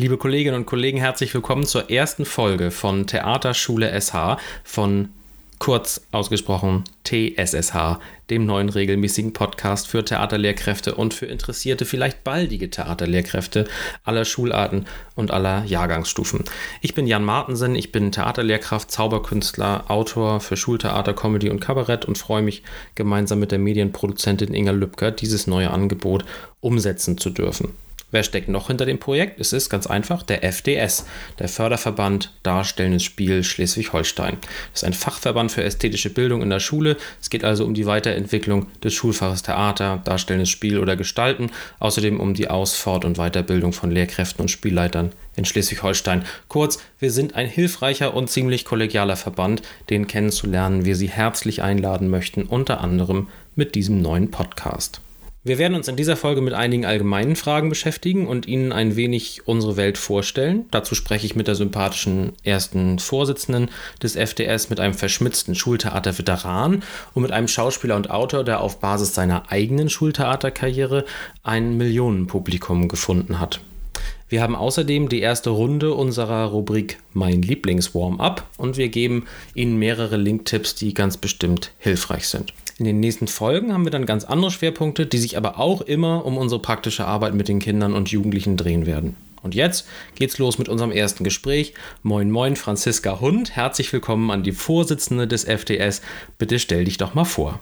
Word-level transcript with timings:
Liebe 0.00 0.16
Kolleginnen 0.16 0.56
und 0.56 0.64
Kollegen, 0.64 0.96
herzlich 0.96 1.34
willkommen 1.34 1.66
zur 1.66 1.90
ersten 1.90 2.24
Folge 2.24 2.70
von 2.70 3.06
Theaterschule 3.06 4.00
SH 4.00 4.38
von 4.64 5.10
kurz 5.58 6.00
ausgesprochen 6.10 6.84
TSSH, 7.04 7.98
dem 8.30 8.46
neuen 8.46 8.70
regelmäßigen 8.70 9.34
Podcast 9.34 9.88
für 9.88 10.02
Theaterlehrkräfte 10.02 10.94
und 10.94 11.12
für 11.12 11.26
interessierte, 11.26 11.84
vielleicht 11.84 12.24
baldige 12.24 12.70
Theaterlehrkräfte 12.70 13.66
aller 14.02 14.24
Schularten 14.24 14.86
und 15.16 15.32
aller 15.32 15.66
Jahrgangsstufen. 15.66 16.44
Ich 16.80 16.94
bin 16.94 17.06
Jan 17.06 17.22
Martensen, 17.22 17.74
ich 17.74 17.92
bin 17.92 18.10
Theaterlehrkraft, 18.10 18.90
Zauberkünstler, 18.90 19.90
Autor 19.90 20.40
für 20.40 20.56
Schultheater, 20.56 21.12
Comedy 21.12 21.50
und 21.50 21.60
Kabarett 21.60 22.06
und 22.06 22.16
freue 22.16 22.40
mich, 22.40 22.62
gemeinsam 22.94 23.38
mit 23.38 23.52
der 23.52 23.58
Medienproduzentin 23.58 24.54
Inga 24.54 24.72
Lübcker 24.72 25.10
dieses 25.10 25.46
neue 25.46 25.70
Angebot 25.70 26.24
umsetzen 26.60 27.18
zu 27.18 27.28
dürfen. 27.28 27.74
Wer 28.12 28.24
steckt 28.24 28.48
noch 28.48 28.66
hinter 28.66 28.86
dem 28.86 28.98
Projekt? 28.98 29.40
Es 29.40 29.52
ist 29.52 29.70
ganz 29.70 29.86
einfach 29.86 30.22
der 30.24 30.42
FDS, 30.42 31.06
der 31.38 31.48
Förderverband 31.48 32.32
Darstellendes 32.42 33.04
Spiel 33.04 33.44
Schleswig-Holstein. 33.44 34.38
Das 34.72 34.82
ist 34.82 34.84
ein 34.84 34.94
Fachverband 34.94 35.52
für 35.52 35.62
ästhetische 35.62 36.10
Bildung 36.10 36.42
in 36.42 36.50
der 36.50 36.58
Schule. 36.58 36.96
Es 37.20 37.30
geht 37.30 37.44
also 37.44 37.64
um 37.64 37.74
die 37.74 37.86
Weiterentwicklung 37.86 38.66
des 38.82 38.94
Schulfaches 38.94 39.42
Theater, 39.42 40.02
Darstellendes 40.04 40.48
Spiel 40.48 40.78
oder 40.78 40.96
Gestalten, 40.96 41.50
außerdem 41.78 42.18
um 42.18 42.34
die 42.34 42.48
Aus-, 42.48 42.74
Fort- 42.74 43.04
und 43.04 43.16
Weiterbildung 43.16 43.72
von 43.72 43.92
Lehrkräften 43.92 44.42
und 44.42 44.48
Spielleitern 44.48 45.12
in 45.36 45.44
Schleswig-Holstein. 45.44 46.24
Kurz, 46.48 46.82
wir 46.98 47.12
sind 47.12 47.36
ein 47.36 47.46
hilfreicher 47.46 48.14
und 48.14 48.28
ziemlich 48.28 48.64
kollegialer 48.64 49.16
Verband, 49.16 49.62
den 49.88 50.08
kennenzulernen 50.08 50.84
wir 50.84 50.96
Sie 50.96 51.08
herzlich 51.08 51.62
einladen 51.62 52.08
möchten, 52.08 52.42
unter 52.42 52.80
anderem 52.80 53.28
mit 53.54 53.76
diesem 53.76 54.02
neuen 54.02 54.30
Podcast. 54.30 55.00
Wir 55.42 55.56
werden 55.56 55.74
uns 55.74 55.88
in 55.88 55.96
dieser 55.96 56.18
Folge 56.18 56.42
mit 56.42 56.52
einigen 56.52 56.84
allgemeinen 56.84 57.34
Fragen 57.34 57.70
beschäftigen 57.70 58.26
und 58.26 58.46
Ihnen 58.46 58.72
ein 58.72 58.94
wenig 58.94 59.46
unsere 59.46 59.78
Welt 59.78 59.96
vorstellen. 59.96 60.66
Dazu 60.70 60.94
spreche 60.94 61.24
ich 61.24 61.34
mit 61.34 61.48
der 61.48 61.54
sympathischen 61.54 62.32
ersten 62.42 62.98
Vorsitzenden 62.98 63.70
des 64.02 64.16
FDS, 64.16 64.68
mit 64.68 64.80
einem 64.80 64.92
verschmitzten 64.92 65.54
Schultheater-Veteran 65.54 66.82
und 67.14 67.22
mit 67.22 67.32
einem 67.32 67.48
Schauspieler 67.48 67.96
und 67.96 68.10
Autor, 68.10 68.44
der 68.44 68.60
auf 68.60 68.80
Basis 68.80 69.14
seiner 69.14 69.50
eigenen 69.50 69.88
Schultheaterkarriere 69.88 71.06
ein 71.42 71.78
Millionenpublikum 71.78 72.88
gefunden 72.88 73.40
hat. 73.40 73.60
Wir 74.30 74.42
haben 74.42 74.54
außerdem 74.54 75.08
die 75.08 75.18
erste 75.18 75.50
Runde 75.50 75.92
unserer 75.92 76.44
Rubrik 76.44 76.98
Mein 77.14 77.42
Lieblings-Warm-up 77.42 78.46
und 78.58 78.76
wir 78.76 78.88
geben 78.88 79.26
Ihnen 79.56 79.76
mehrere 79.76 80.16
Link-Tipps, 80.16 80.76
die 80.76 80.94
ganz 80.94 81.16
bestimmt 81.16 81.72
hilfreich 81.80 82.28
sind. 82.28 82.54
In 82.78 82.84
den 82.84 83.00
nächsten 83.00 83.26
Folgen 83.26 83.72
haben 83.72 83.82
wir 83.82 83.90
dann 83.90 84.06
ganz 84.06 84.24
andere 84.24 84.52
Schwerpunkte, 84.52 85.04
die 85.04 85.18
sich 85.18 85.36
aber 85.36 85.58
auch 85.58 85.80
immer 85.80 86.24
um 86.24 86.38
unsere 86.38 86.62
praktische 86.62 87.06
Arbeit 87.06 87.34
mit 87.34 87.48
den 87.48 87.58
Kindern 87.58 87.92
und 87.92 88.12
Jugendlichen 88.12 88.56
drehen 88.56 88.86
werden. 88.86 89.16
Und 89.42 89.56
jetzt 89.56 89.88
geht's 90.14 90.38
los 90.38 90.58
mit 90.58 90.68
unserem 90.68 90.92
ersten 90.92 91.24
Gespräch. 91.24 91.74
Moin, 92.04 92.30
moin, 92.30 92.54
Franziska 92.54 93.18
Hund. 93.18 93.56
Herzlich 93.56 93.92
willkommen 93.92 94.30
an 94.30 94.44
die 94.44 94.52
Vorsitzende 94.52 95.26
des 95.26 95.42
FDS. 95.42 96.02
Bitte 96.38 96.60
stell 96.60 96.84
dich 96.84 96.98
doch 96.98 97.14
mal 97.14 97.24
vor. 97.24 97.58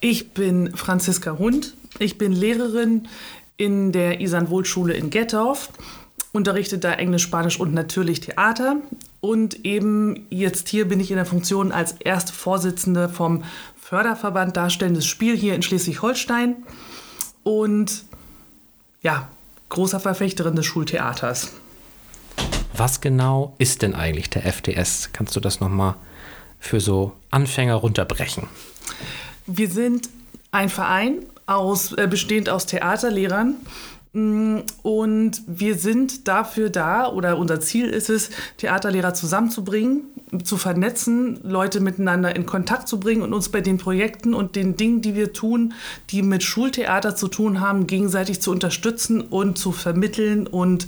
Ich 0.00 0.30
bin 0.30 0.74
Franziska 0.74 1.38
Hund. 1.38 1.74
Ich 2.00 2.18
bin 2.18 2.32
Lehrerin 2.32 3.06
in 3.58 3.92
der 3.92 4.20
Isan-Wohl-Schule 4.20 4.94
in 4.94 5.10
Gettorf, 5.10 5.68
unterrichte 6.32 6.78
da 6.78 6.92
Englisch, 6.92 7.24
Spanisch 7.24 7.60
und 7.60 7.74
natürlich 7.74 8.20
Theater. 8.20 8.76
Und 9.20 9.66
eben 9.66 10.26
jetzt 10.30 10.68
hier 10.68 10.88
bin 10.88 11.00
ich 11.00 11.10
in 11.10 11.16
der 11.16 11.26
Funktion 11.26 11.72
als 11.72 11.92
erste 11.92 12.32
Vorsitzende 12.32 13.08
vom 13.08 13.44
Förderverband 13.76 14.56
Darstellendes 14.56 15.06
Spiel 15.06 15.36
hier 15.36 15.54
in 15.54 15.62
Schleswig-Holstein 15.62 16.56
und 17.42 18.04
ja, 19.02 19.28
großer 19.68 20.00
Verfechterin 20.00 20.54
des 20.54 20.66
Schultheaters. 20.66 21.52
Was 22.76 23.00
genau 23.00 23.54
ist 23.58 23.82
denn 23.82 23.94
eigentlich 23.94 24.30
der 24.30 24.46
FDS? 24.46 25.10
Kannst 25.12 25.34
du 25.34 25.40
das 25.40 25.60
nochmal 25.60 25.96
für 26.60 26.80
so 26.80 27.12
Anfänger 27.30 27.74
runterbrechen? 27.74 28.46
Wir 29.46 29.68
sind 29.68 30.08
ein 30.52 30.68
Verein 30.68 31.24
aus, 31.48 31.92
äh, 31.92 32.06
bestehend 32.08 32.48
aus 32.48 32.66
Theaterlehrern, 32.66 33.56
Mm, 34.14 34.60
und 34.82 35.42
wir 35.46 35.76
sind 35.76 36.28
dafür 36.28 36.70
da, 36.70 37.08
oder 37.08 37.38
unser 37.38 37.60
Ziel 37.60 37.86
ist 37.88 38.08
es, 38.08 38.30
Theaterlehrer 38.56 39.12
zusammenzubringen, 39.12 40.04
zu 40.44 40.56
vernetzen, 40.56 41.40
Leute 41.42 41.80
miteinander 41.80 42.34
in 42.34 42.46
Kontakt 42.46 42.88
zu 42.88 43.00
bringen 43.00 43.22
und 43.22 43.32
uns 43.32 43.50
bei 43.50 43.60
den 43.60 43.78
Projekten 43.78 44.34
und 44.34 44.56
den 44.56 44.76
Dingen, 44.76 45.02
die 45.02 45.14
wir 45.14 45.32
tun, 45.32 45.74
die 46.10 46.22
mit 46.22 46.42
Schultheater 46.42 47.16
zu 47.16 47.28
tun 47.28 47.60
haben, 47.60 47.86
gegenseitig 47.86 48.40
zu 48.40 48.50
unterstützen 48.50 49.20
und 49.20 49.58
zu 49.58 49.72
vermitteln 49.72 50.46
und 50.46 50.86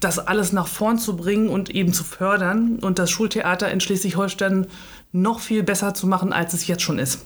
das 0.00 0.18
alles 0.18 0.52
nach 0.52 0.66
vorn 0.66 0.98
zu 0.98 1.16
bringen 1.16 1.48
und 1.48 1.70
eben 1.70 1.92
zu 1.92 2.04
fördern 2.04 2.78
und 2.80 2.98
das 2.98 3.10
Schultheater 3.10 3.70
in 3.70 3.80
Schleswig-Holstein 3.80 4.66
noch 5.12 5.40
viel 5.40 5.62
besser 5.62 5.92
zu 5.94 6.06
machen, 6.06 6.32
als 6.32 6.54
es 6.54 6.66
jetzt 6.66 6.82
schon 6.82 6.98
ist. 6.98 7.20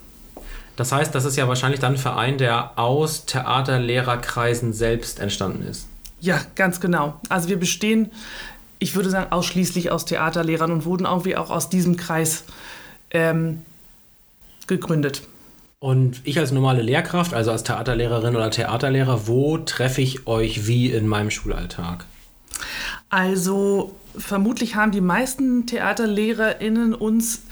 Das 0.76 0.92
heißt, 0.92 1.14
das 1.14 1.24
ist 1.24 1.36
ja 1.36 1.46
wahrscheinlich 1.48 1.80
dann 1.80 1.94
ein 1.94 1.98
Verein, 1.98 2.38
der 2.38 2.78
aus 2.78 3.26
Theaterlehrerkreisen 3.26 4.72
selbst 4.72 5.20
entstanden 5.20 5.66
ist. 5.66 5.86
Ja, 6.20 6.40
ganz 6.54 6.80
genau. 6.80 7.20
Also 7.28 7.48
wir 7.48 7.58
bestehen, 7.58 8.10
ich 8.78 8.94
würde 8.96 9.10
sagen, 9.10 9.30
ausschließlich 9.30 9.90
aus 9.90 10.04
Theaterlehrern 10.04 10.72
und 10.72 10.84
wurden 10.84 11.04
irgendwie 11.04 11.36
auch 11.36 11.50
aus 11.50 11.68
diesem 11.68 11.96
Kreis 11.96 12.44
ähm, 13.10 13.62
gegründet. 14.66 15.22
Und 15.78 16.22
ich 16.24 16.38
als 16.38 16.50
normale 16.50 16.82
Lehrkraft, 16.82 17.34
also 17.34 17.50
als 17.50 17.62
Theaterlehrerin 17.62 18.34
oder 18.34 18.50
Theaterlehrer, 18.50 19.26
wo 19.26 19.58
treffe 19.58 20.00
ich 20.00 20.26
euch 20.26 20.66
wie 20.66 20.90
in 20.90 21.06
meinem 21.06 21.30
Schulalltag? 21.30 22.06
Also 23.10 23.94
vermutlich 24.16 24.76
haben 24.76 24.92
die 24.92 25.02
meisten 25.02 25.66
TheaterlehrerInnen 25.66 26.94
uns 26.94 27.42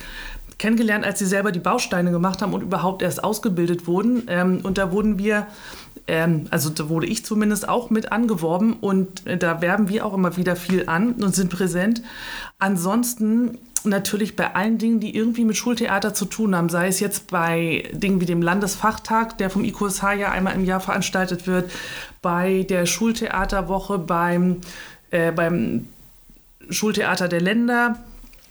kennengelernt, 0.63 1.03
als 1.03 1.19
sie 1.19 1.25
selber 1.25 1.51
die 1.51 1.59
Bausteine 1.59 2.09
gemacht 2.11 2.41
haben 2.41 2.53
und 2.53 2.61
überhaupt 2.61 3.01
erst 3.01 3.21
ausgebildet 3.21 3.85
wurden. 3.85 4.23
Ähm, 4.29 4.61
und 4.63 4.77
da 4.77 4.93
wurden 4.93 5.19
wir, 5.19 5.45
ähm, 6.07 6.45
also 6.51 6.69
da 6.69 6.87
wurde 6.87 7.05
ich 7.05 7.25
zumindest 7.25 7.67
auch 7.67 7.89
mit 7.89 8.13
angeworben 8.13 8.71
und 8.79 9.27
äh, 9.27 9.37
da 9.37 9.59
werben 9.59 9.89
wir 9.89 10.05
auch 10.05 10.13
immer 10.13 10.37
wieder 10.37 10.55
viel 10.55 10.87
an 10.87 11.15
und 11.15 11.35
sind 11.35 11.49
präsent. 11.49 12.01
Ansonsten 12.59 13.57
natürlich 13.83 14.37
bei 14.37 14.55
allen 14.55 14.77
Dingen, 14.77 15.01
die 15.01 15.13
irgendwie 15.13 15.43
mit 15.43 15.57
Schultheater 15.57 16.13
zu 16.13 16.23
tun 16.23 16.55
haben, 16.55 16.69
sei 16.69 16.87
es 16.87 17.01
jetzt 17.01 17.29
bei 17.29 17.83
Dingen 17.91 18.21
wie 18.21 18.25
dem 18.25 18.41
Landesfachtag, 18.41 19.37
der 19.39 19.49
vom 19.49 19.65
IQSH 19.65 20.13
ja 20.17 20.31
einmal 20.31 20.55
im 20.55 20.63
Jahr 20.63 20.79
veranstaltet 20.79 21.45
wird, 21.45 21.69
bei 22.21 22.65
der 22.69 22.85
Schultheaterwoche, 22.85 23.97
beim, 23.97 24.61
äh, 25.11 25.33
beim 25.33 25.89
Schultheater 26.69 27.27
der 27.27 27.41
Länder, 27.41 27.97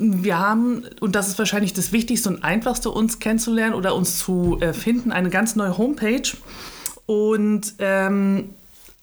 wir 0.02 0.38
haben, 0.38 0.84
und 1.00 1.14
das 1.14 1.28
ist 1.28 1.38
wahrscheinlich 1.38 1.72
das 1.72 1.92
Wichtigste 1.92 2.28
und 2.28 2.44
Einfachste, 2.44 2.90
uns 2.90 3.18
kennenzulernen 3.18 3.74
oder 3.74 3.94
uns 3.94 4.18
zu 4.18 4.58
äh, 4.60 4.72
finden, 4.72 5.12
eine 5.12 5.30
ganz 5.30 5.56
neue 5.56 5.78
Homepage. 5.78 6.22
Und 7.06 7.74
ähm, 7.78 8.50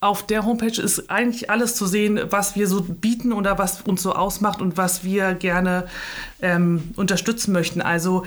auf 0.01 0.25
der 0.25 0.45
Homepage 0.45 0.81
ist 0.81 1.09
eigentlich 1.09 1.49
alles 1.49 1.75
zu 1.75 1.85
sehen, 1.85 2.19
was 2.29 2.55
wir 2.55 2.67
so 2.67 2.81
bieten 2.81 3.33
oder 3.33 3.57
was 3.57 3.81
uns 3.81 4.01
so 4.01 4.13
ausmacht 4.13 4.61
und 4.61 4.77
was 4.77 5.03
wir 5.03 5.33
gerne 5.33 5.87
ähm, 6.41 6.91
unterstützen 6.95 7.51
möchten. 7.51 7.81
Also 7.81 8.23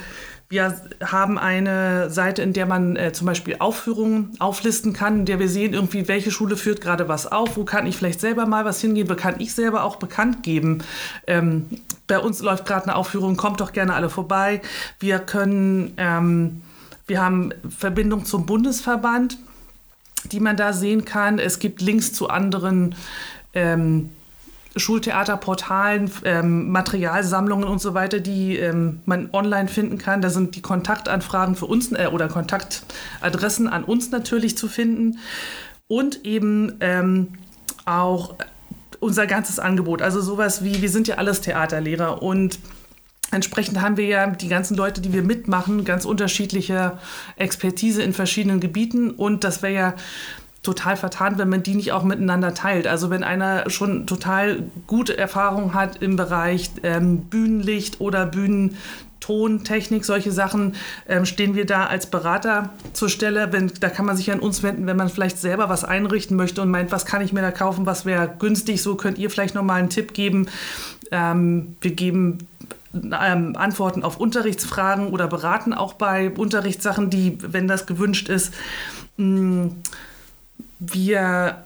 wir 0.52 0.76
haben 1.02 1.38
eine 1.38 2.10
Seite, 2.10 2.42
in 2.42 2.52
der 2.52 2.66
man 2.66 2.94
äh, 2.96 3.14
zum 3.14 3.26
Beispiel 3.26 3.56
Aufführungen 3.58 4.36
auflisten 4.38 4.92
kann, 4.92 5.20
in 5.20 5.24
der 5.24 5.38
wir 5.38 5.48
sehen, 5.48 5.72
irgendwie, 5.72 6.08
welche 6.08 6.30
Schule 6.30 6.58
führt 6.58 6.82
gerade 6.82 7.08
was 7.08 7.26
auf, 7.26 7.56
wo 7.56 7.64
kann 7.64 7.86
ich 7.86 7.96
vielleicht 7.96 8.20
selber 8.20 8.44
mal 8.44 8.66
was 8.66 8.78
hingehen, 8.78 9.08
wo 9.08 9.14
kann 9.14 9.36
ich 9.38 9.54
selber 9.54 9.82
auch 9.82 9.96
bekannt 9.96 10.42
geben. 10.42 10.84
Ähm, 11.26 11.70
bei 12.06 12.18
uns 12.18 12.42
läuft 12.42 12.66
gerade 12.66 12.84
eine 12.84 12.96
Aufführung, 12.96 13.38
kommt 13.38 13.62
doch 13.62 13.72
gerne 13.72 13.94
alle 13.94 14.10
vorbei. 14.10 14.60
Wir 15.00 15.20
können, 15.20 15.94
ähm, 15.96 16.60
wir 17.06 17.22
haben 17.22 17.54
Verbindung 17.74 18.26
zum 18.26 18.44
Bundesverband, 18.44 19.38
die 20.32 20.40
man 20.40 20.58
da 20.58 20.75
sehen 20.75 21.06
kann. 21.06 21.38
Es 21.38 21.60
gibt 21.60 21.81
Links 21.81 22.12
zu 22.12 22.28
anderen 22.28 22.94
ähm, 23.54 24.10
Schultheaterportalen, 24.76 26.10
ähm, 26.24 26.70
Materialsammlungen 26.70 27.69
und 27.69 27.80
so 27.80 27.94
weiter, 27.94 28.20
die 28.20 28.56
ähm, 28.56 29.00
man 29.04 29.28
online 29.32 29.69
finden 29.69 29.98
kann. 29.98 30.22
Da 30.22 30.30
sind 30.30 30.56
die 30.56 30.62
Kontaktanfragen 30.62 31.56
für 31.56 31.66
uns 31.66 31.92
äh, 31.92 32.08
oder 32.10 32.28
Kontaktadressen 32.28 33.69
an 33.69 33.84
uns 33.84 34.10
natürlich 34.10 34.56
zu 34.56 34.69
finden. 34.69 35.19
Und 35.88 36.24
eben 36.24 36.76
ähm, 36.80 37.28
auch 37.84 38.34
unser 39.00 39.26
ganzes 39.26 39.58
Angebot. 39.58 40.00
Also 40.00 40.20
sowas 40.20 40.64
wie, 40.64 40.80
wir 40.80 40.88
sind 40.88 41.08
ja 41.08 41.16
alles 41.16 41.40
Theaterlehrer 41.40 42.22
und 42.22 42.58
Entsprechend 43.32 43.80
haben 43.80 43.96
wir 43.96 44.04
ja 44.04 44.26
die 44.26 44.48
ganzen 44.48 44.76
Leute, 44.76 45.00
die 45.00 45.14
wir 45.14 45.22
mitmachen, 45.22 45.86
ganz 45.86 46.04
unterschiedliche 46.04 46.98
Expertise 47.36 48.02
in 48.02 48.12
verschiedenen 48.12 48.60
Gebieten. 48.60 49.10
Und 49.10 49.42
das 49.42 49.62
wäre 49.62 49.72
ja 49.72 49.94
total 50.62 50.97
vertan, 50.97 51.38
wenn 51.38 51.49
man 51.49 51.62
die 51.62 51.75
nicht 51.75 51.93
auch 51.93 52.05
miteinander 52.05 52.55
teilt. 52.55 52.87
Also 52.87 53.11
wenn 53.11 53.25
einer 53.25 53.69
schon 53.69 54.06
total 54.06 54.62
gute 54.87 55.19
Erfahrung 55.19 55.75
hat 55.75 56.03
im 56.03 56.17
Bereich 56.17 56.70
ähm, 56.82 57.23
Bühnenlicht 57.23 58.00
oder 58.00 58.26
Bühnen 58.26 58.76
Tontechnik, 59.23 60.05
solche 60.05 60.32
Sachen, 60.32 60.75
ähm, 61.09 61.25
stehen 61.25 61.55
wir 61.55 61.64
da 61.64 61.87
als 61.87 62.06
Berater 62.06 62.70
zur 62.93 63.09
Stelle. 63.09 63.53
Wenn, 63.53 63.73
da 63.81 63.88
kann 63.88 64.05
man 64.05 64.17
sich 64.17 64.31
an 64.32 64.41
uns 64.41 64.62
wenden, 64.62 64.87
wenn 64.87 64.97
man 64.97 65.09
vielleicht 65.09 65.38
selber 65.38 65.69
was 65.69 65.85
einrichten 65.85 66.37
möchte 66.37 66.61
und 66.61 66.70
meint, 66.70 66.91
was 66.91 67.06
kann 67.06 67.23
ich 67.23 67.32
mir 67.32 67.41
da 67.41 67.53
kaufen, 67.53 67.87
was 67.87 68.05
wäre 68.05 68.32
günstig. 68.38 68.82
So 68.82 68.97
könnt 68.97 69.19
ihr 69.19 69.31
vielleicht 69.31 69.55
nochmal 69.55 69.79
einen 69.79 69.91
Tipp 69.91 70.12
geben. 70.12 70.49
Ähm, 71.12 71.76
wir 71.81 71.93
geben 71.93 72.38
ähm, 72.94 73.56
Antworten 73.56 74.03
auf 74.03 74.19
Unterrichtsfragen 74.19 75.09
oder 75.09 75.29
beraten 75.29 75.73
auch 75.73 75.93
bei 75.94 76.31
Unterrichtssachen, 76.31 77.09
die, 77.09 77.38
wenn 77.41 77.69
das 77.69 77.87
gewünscht 77.87 78.29
ist. 78.29 78.53
Mm, 79.17 79.69
wir 80.90 81.64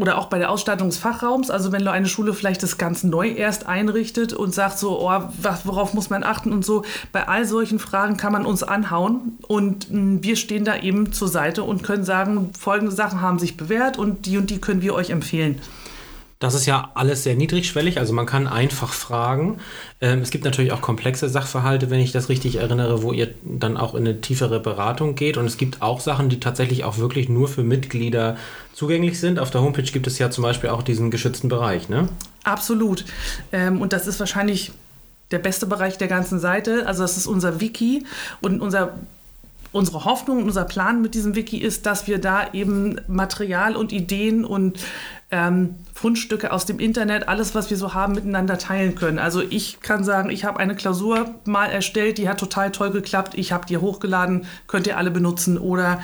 oder 0.00 0.16
auch 0.16 0.26
bei 0.26 0.38
der 0.38 0.50
Ausstattung 0.50 0.88
des 0.88 0.96
Fachraums, 0.96 1.50
also 1.50 1.72
wenn 1.72 1.86
eine 1.86 2.06
Schule 2.06 2.32
vielleicht 2.32 2.62
das 2.62 2.78
ganz 2.78 3.04
neu 3.04 3.28
erst 3.28 3.66
einrichtet 3.66 4.32
und 4.32 4.54
sagt 4.54 4.78
so, 4.78 4.98
oh, 4.98 5.22
worauf 5.64 5.92
muss 5.92 6.08
man 6.08 6.24
achten 6.24 6.52
und 6.52 6.64
so, 6.64 6.84
bei 7.12 7.28
all 7.28 7.44
solchen 7.44 7.78
Fragen 7.78 8.16
kann 8.16 8.32
man 8.32 8.46
uns 8.46 8.62
anhauen 8.62 9.38
und 9.46 9.90
mm, 9.90 10.22
wir 10.22 10.36
stehen 10.36 10.64
da 10.64 10.78
eben 10.78 11.12
zur 11.12 11.28
Seite 11.28 11.64
und 11.64 11.82
können 11.82 12.04
sagen, 12.04 12.50
folgende 12.58 12.94
Sachen 12.94 13.20
haben 13.20 13.38
sich 13.38 13.58
bewährt 13.58 13.98
und 13.98 14.24
die 14.24 14.38
und 14.38 14.48
die 14.48 14.58
können 14.58 14.80
wir 14.80 14.94
euch 14.94 15.10
empfehlen. 15.10 15.60
Das 16.40 16.54
ist 16.54 16.64
ja 16.64 16.90
alles 16.94 17.22
sehr 17.22 17.34
niedrigschwellig, 17.34 17.98
also 17.98 18.14
man 18.14 18.24
kann 18.24 18.48
einfach 18.48 18.94
fragen. 18.94 19.58
Ähm, 20.00 20.20
es 20.22 20.30
gibt 20.30 20.46
natürlich 20.46 20.72
auch 20.72 20.80
komplexe 20.80 21.28
Sachverhalte, 21.28 21.90
wenn 21.90 22.00
ich 22.00 22.12
das 22.12 22.30
richtig 22.30 22.56
erinnere, 22.56 23.02
wo 23.02 23.12
ihr 23.12 23.34
dann 23.44 23.76
auch 23.76 23.94
in 23.94 24.06
eine 24.06 24.22
tiefere 24.22 24.58
Beratung 24.58 25.16
geht. 25.16 25.36
Und 25.36 25.44
es 25.44 25.58
gibt 25.58 25.82
auch 25.82 26.00
Sachen, 26.00 26.30
die 26.30 26.40
tatsächlich 26.40 26.84
auch 26.84 26.96
wirklich 26.96 27.28
nur 27.28 27.46
für 27.46 27.62
Mitglieder 27.62 28.38
zugänglich 28.72 29.20
sind. 29.20 29.38
Auf 29.38 29.50
der 29.50 29.60
Homepage 29.60 29.82
gibt 29.82 30.06
es 30.06 30.18
ja 30.18 30.30
zum 30.30 30.40
Beispiel 30.40 30.70
auch 30.70 30.82
diesen 30.82 31.10
geschützten 31.10 31.50
Bereich, 31.50 31.90
ne? 31.90 32.08
Absolut. 32.42 33.04
Ähm, 33.52 33.82
und 33.82 33.92
das 33.92 34.06
ist 34.06 34.18
wahrscheinlich 34.18 34.72
der 35.32 35.40
beste 35.40 35.66
Bereich 35.66 35.98
der 35.98 36.08
ganzen 36.08 36.38
Seite. 36.38 36.86
Also 36.86 37.02
das 37.02 37.18
ist 37.18 37.26
unser 37.26 37.60
Wiki 37.60 38.06
und 38.40 38.62
unser 38.62 38.94
unsere 39.72 40.04
Hoffnung, 40.04 40.42
unser 40.42 40.64
Plan 40.64 41.00
mit 41.00 41.14
diesem 41.14 41.36
Wiki 41.36 41.58
ist, 41.58 41.86
dass 41.86 42.08
wir 42.08 42.18
da 42.18 42.52
eben 42.52 43.00
Material 43.06 43.76
und 43.76 43.92
Ideen 43.92 44.44
und 44.44 44.80
ähm, 45.30 45.76
Fundstücke 45.94 46.52
aus 46.52 46.66
dem 46.66 46.80
Internet, 46.80 47.28
alles, 47.28 47.54
was 47.54 47.70
wir 47.70 47.76
so 47.76 47.94
haben, 47.94 48.14
miteinander 48.14 48.58
teilen 48.58 48.94
können. 48.94 49.18
Also 49.18 49.42
ich 49.42 49.80
kann 49.80 50.02
sagen, 50.02 50.30
ich 50.30 50.44
habe 50.44 50.58
eine 50.58 50.74
Klausur 50.74 51.34
mal 51.44 51.66
erstellt, 51.66 52.18
die 52.18 52.28
hat 52.28 52.40
total 52.40 52.72
toll 52.72 52.90
geklappt. 52.90 53.34
Ich 53.36 53.52
habe 53.52 53.66
die 53.66 53.78
hochgeladen, 53.78 54.46
könnt 54.66 54.86
ihr 54.86 54.96
alle 54.96 55.10
benutzen. 55.10 55.56
Oder 55.56 56.00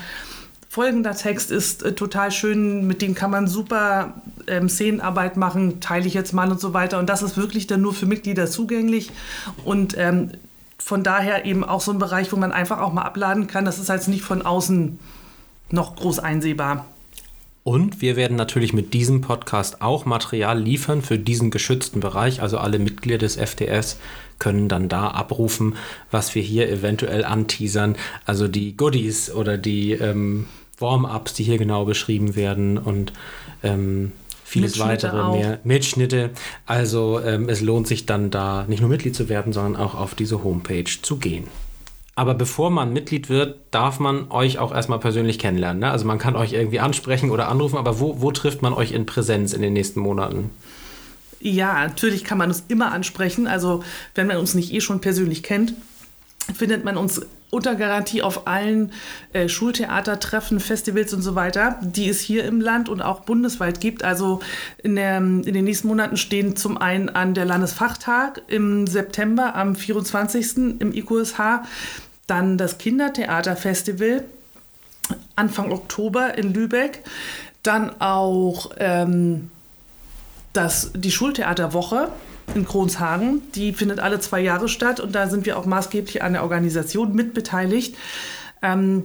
folgender 0.69 1.15
Text 1.15 1.51
ist 1.51 1.83
äh, 1.83 1.93
total 1.93 2.31
schön, 2.31 2.87
mit 2.87 3.03
dem 3.03 3.15
kann 3.15 3.31
man 3.31 3.49
super 3.49 4.15
ähm, 4.47 4.69
Szenenarbeit 4.69 5.37
machen, 5.37 5.81
teile 5.81 6.07
ich 6.07 6.15
jetzt 6.15 6.33
mal 6.33 6.51
und 6.51 6.61
so 6.61 6.73
weiter. 6.73 6.99
Und 6.99 7.09
das 7.09 7.23
ist 7.23 7.37
wirklich 7.37 7.67
dann 7.67 7.81
nur 7.81 7.95
für 7.95 8.07
Mitglieder 8.07 8.47
zugänglich. 8.47 9.11
Und 9.65 9.99
ähm, 9.99 10.33
von 10.79 11.03
daher 11.03 11.47
eben 11.47 11.65
auch 11.65 11.81
so 11.81 11.91
ein 11.91 11.99
Bereich, 11.99 12.31
wo 12.33 12.37
man 12.37 12.53
einfach 12.53 12.81
auch 12.81 12.93
mal 12.93 13.03
abladen 13.03 13.49
kann. 13.49 13.65
Das 13.65 13.79
ist 13.81 13.89
halt 13.89 14.07
nicht 14.07 14.23
von 14.23 14.43
außen 14.43 15.01
noch 15.71 15.97
groß 15.97 16.21
einsehbar. 16.21 16.87
Und 17.67 18.01
wir 18.01 18.15
werden 18.15 18.37
natürlich 18.37 18.73
mit 18.73 18.95
diesem 18.95 19.23
Podcast 19.23 19.83
auch 19.83 20.05
Material 20.05 20.57
liefern 20.57 21.03
für 21.03 21.19
diesen 21.19 21.51
geschützten 21.51 21.99
Bereich. 21.99 22.41
Also 22.41 22.59
alle 22.59 22.79
Mitglieder 22.79 23.19
des 23.19 23.37
FDS 23.37 23.99
können 24.39 24.69
dann 24.69 24.89
da 24.89 25.09
abrufen, 25.09 25.75
was 26.13 26.37
wir 26.37 26.43
hier 26.43 26.71
eventuell 26.71 27.25
anteasern. 27.25 27.97
Also 28.25 28.47
die 28.47 28.77
Goodies 28.77 29.33
oder 29.33 29.59
die 29.59 29.95
ähm, 29.95 30.47
Warm-ups, 30.79 31.35
die 31.35 31.43
hier 31.43 31.59
genau 31.59 31.85
beschrieben 31.85 32.37
werden 32.37 32.79
und 32.79 33.13
ähm, 33.65 34.13
vieles 34.45 34.79
weitere 34.79 35.21
auch. 35.21 35.37
mehr. 35.37 35.59
Mitschnitte. 35.65 36.31
Also 36.67 37.21
ähm, 37.21 37.49
es 37.49 37.63
lohnt 37.63 37.89
sich 37.89 38.07
dann 38.07 38.31
da 38.31 38.65
nicht 38.69 38.79
nur 38.79 38.91
Mitglied 38.91 39.17
zu 39.17 39.29
werden, 39.29 39.53
sondern 39.53 39.75
auch 39.75 39.97
auf 39.97 40.15
diese 40.15 40.45
Homepage 40.45 40.85
zu 41.03 41.17
gehen. 41.17 41.49
Aber 42.19 42.35
bevor 42.35 42.71
man 42.71 42.95
Mitglied 42.95 43.29
wird, 43.29 43.61
darf 43.71 44.01
man 44.01 44.31
euch 44.31 44.59
auch 44.59 44.75
erstmal 44.75 44.99
persönlich 44.99 45.39
kennenlernen. 45.39 45.81
Ne? 45.81 45.91
Also 45.91 46.07
man 46.07 46.19
kann 46.19 46.35
euch 46.35 46.55
irgendwie 46.55 46.81
ansprechen 46.81 47.31
oder 47.31 47.49
anrufen, 47.49 47.77
aber 47.77 48.01
wo, 48.01 48.23
wo 48.23 48.33
trifft 48.33 48.63
man 48.63 48.73
euch 48.73 48.93
in 48.93 49.05
Präsenz 49.05 49.53
in 49.53 49.61
den 49.61 49.75
nächsten 49.75 50.01
Monaten? 50.01 50.51
Ja, 51.41 51.87
natürlich 51.87 52.25
kann 52.25 52.39
man 52.39 52.49
uns 52.49 52.65
immer 52.69 52.93
ansprechen. 52.93 53.47
Also 53.47 53.85
wenn 54.15 54.27
man 54.27 54.39
uns 54.39 54.55
nicht 54.55 54.73
eh 54.73 54.81
schon 54.81 55.03
persönlich 55.03 55.43
kennt, 55.43 55.75
findet 56.55 56.85
man 56.85 56.97
uns 56.97 57.21
unter 57.51 57.75
Garantie 57.75 58.23
auf 58.23 58.47
allen 58.47 58.93
äh, 59.33 59.49
Schultheatertreffen, 59.49 60.59
Festivals 60.59 61.13
und 61.15 61.23
so 61.23 61.35
weiter, 61.35 61.79
die 61.83 62.09
es 62.09 62.21
hier 62.21 62.45
im 62.45 62.61
Land 62.61 62.89
und 62.89 63.03
auch 63.03 63.21
bundesweit 63.21 63.81
gibt. 63.81 64.03
Also 64.05 64.41
in, 64.83 64.97
der, 64.97 65.19
in 65.19 65.43
den 65.43 65.65
nächsten 65.65 65.89
Monaten 65.89 66.17
stehen 66.17 66.57
zum 66.57 66.77
einen 66.77 67.09
an 67.09 67.35
der 67.35 67.45
Landesfachtag 67.45 68.43
im 68.49 68.87
September 68.87 69.55
am 69.55 69.77
24. 69.77 70.57
im 70.81 70.93
IQSH 70.93 71.63
dann 72.27 72.59
das 72.59 72.79
Kindertheaterfestival 72.79 74.25
Anfang 75.37 75.73
Oktober 75.73 76.37
in 76.37 76.53
Lübeck. 76.53 77.03
Dann 77.63 78.01
auch 78.01 78.71
ähm, 78.79 79.51
das, 80.53 80.93
die 80.95 81.11
Schultheaterwoche 81.11 82.09
in 82.55 82.65
Kronshagen. 82.65 83.43
Die 83.55 83.73
findet 83.73 84.01
alle 84.01 84.21
zwei 84.21 84.41
Jahre 84.41 84.69
statt 84.69 85.01
und 85.01 85.15
da 85.15 85.29
sind 85.29 85.47
wir 85.47 85.59
auch 85.59 85.67
maßgeblich 85.67 86.23
an 86.23 86.33
der 86.33 86.43
Organisation 86.43 87.15
mitbeteiligt. 87.15 87.97
Ähm, 88.63 89.05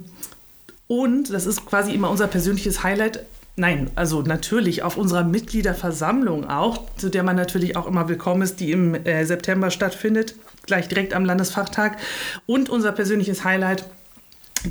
und 0.87 1.31
das 1.31 1.45
ist 1.45 1.65
quasi 1.65 1.93
immer 1.93 2.09
unser 2.09 2.27
persönliches 2.27 2.83
Highlight. 2.83 3.25
Nein, 3.57 3.91
also 3.95 4.21
natürlich 4.21 4.81
auf 4.83 4.97
unserer 4.97 5.23
Mitgliederversammlung 5.23 6.49
auch, 6.49 6.83
zu 6.95 7.09
der 7.09 7.23
man 7.23 7.35
natürlich 7.35 7.75
auch 7.75 7.85
immer 7.85 8.07
willkommen 8.07 8.41
ist, 8.41 8.59
die 8.59 8.71
im 8.71 8.95
äh, 8.95 9.25
September 9.25 9.71
stattfindet 9.71 10.35
gleich 10.65 10.87
direkt 10.87 11.13
am 11.13 11.25
Landesfachtag. 11.25 11.97
Und 12.45 12.69
unser 12.69 12.91
persönliches 12.91 13.43
Highlight, 13.43 13.85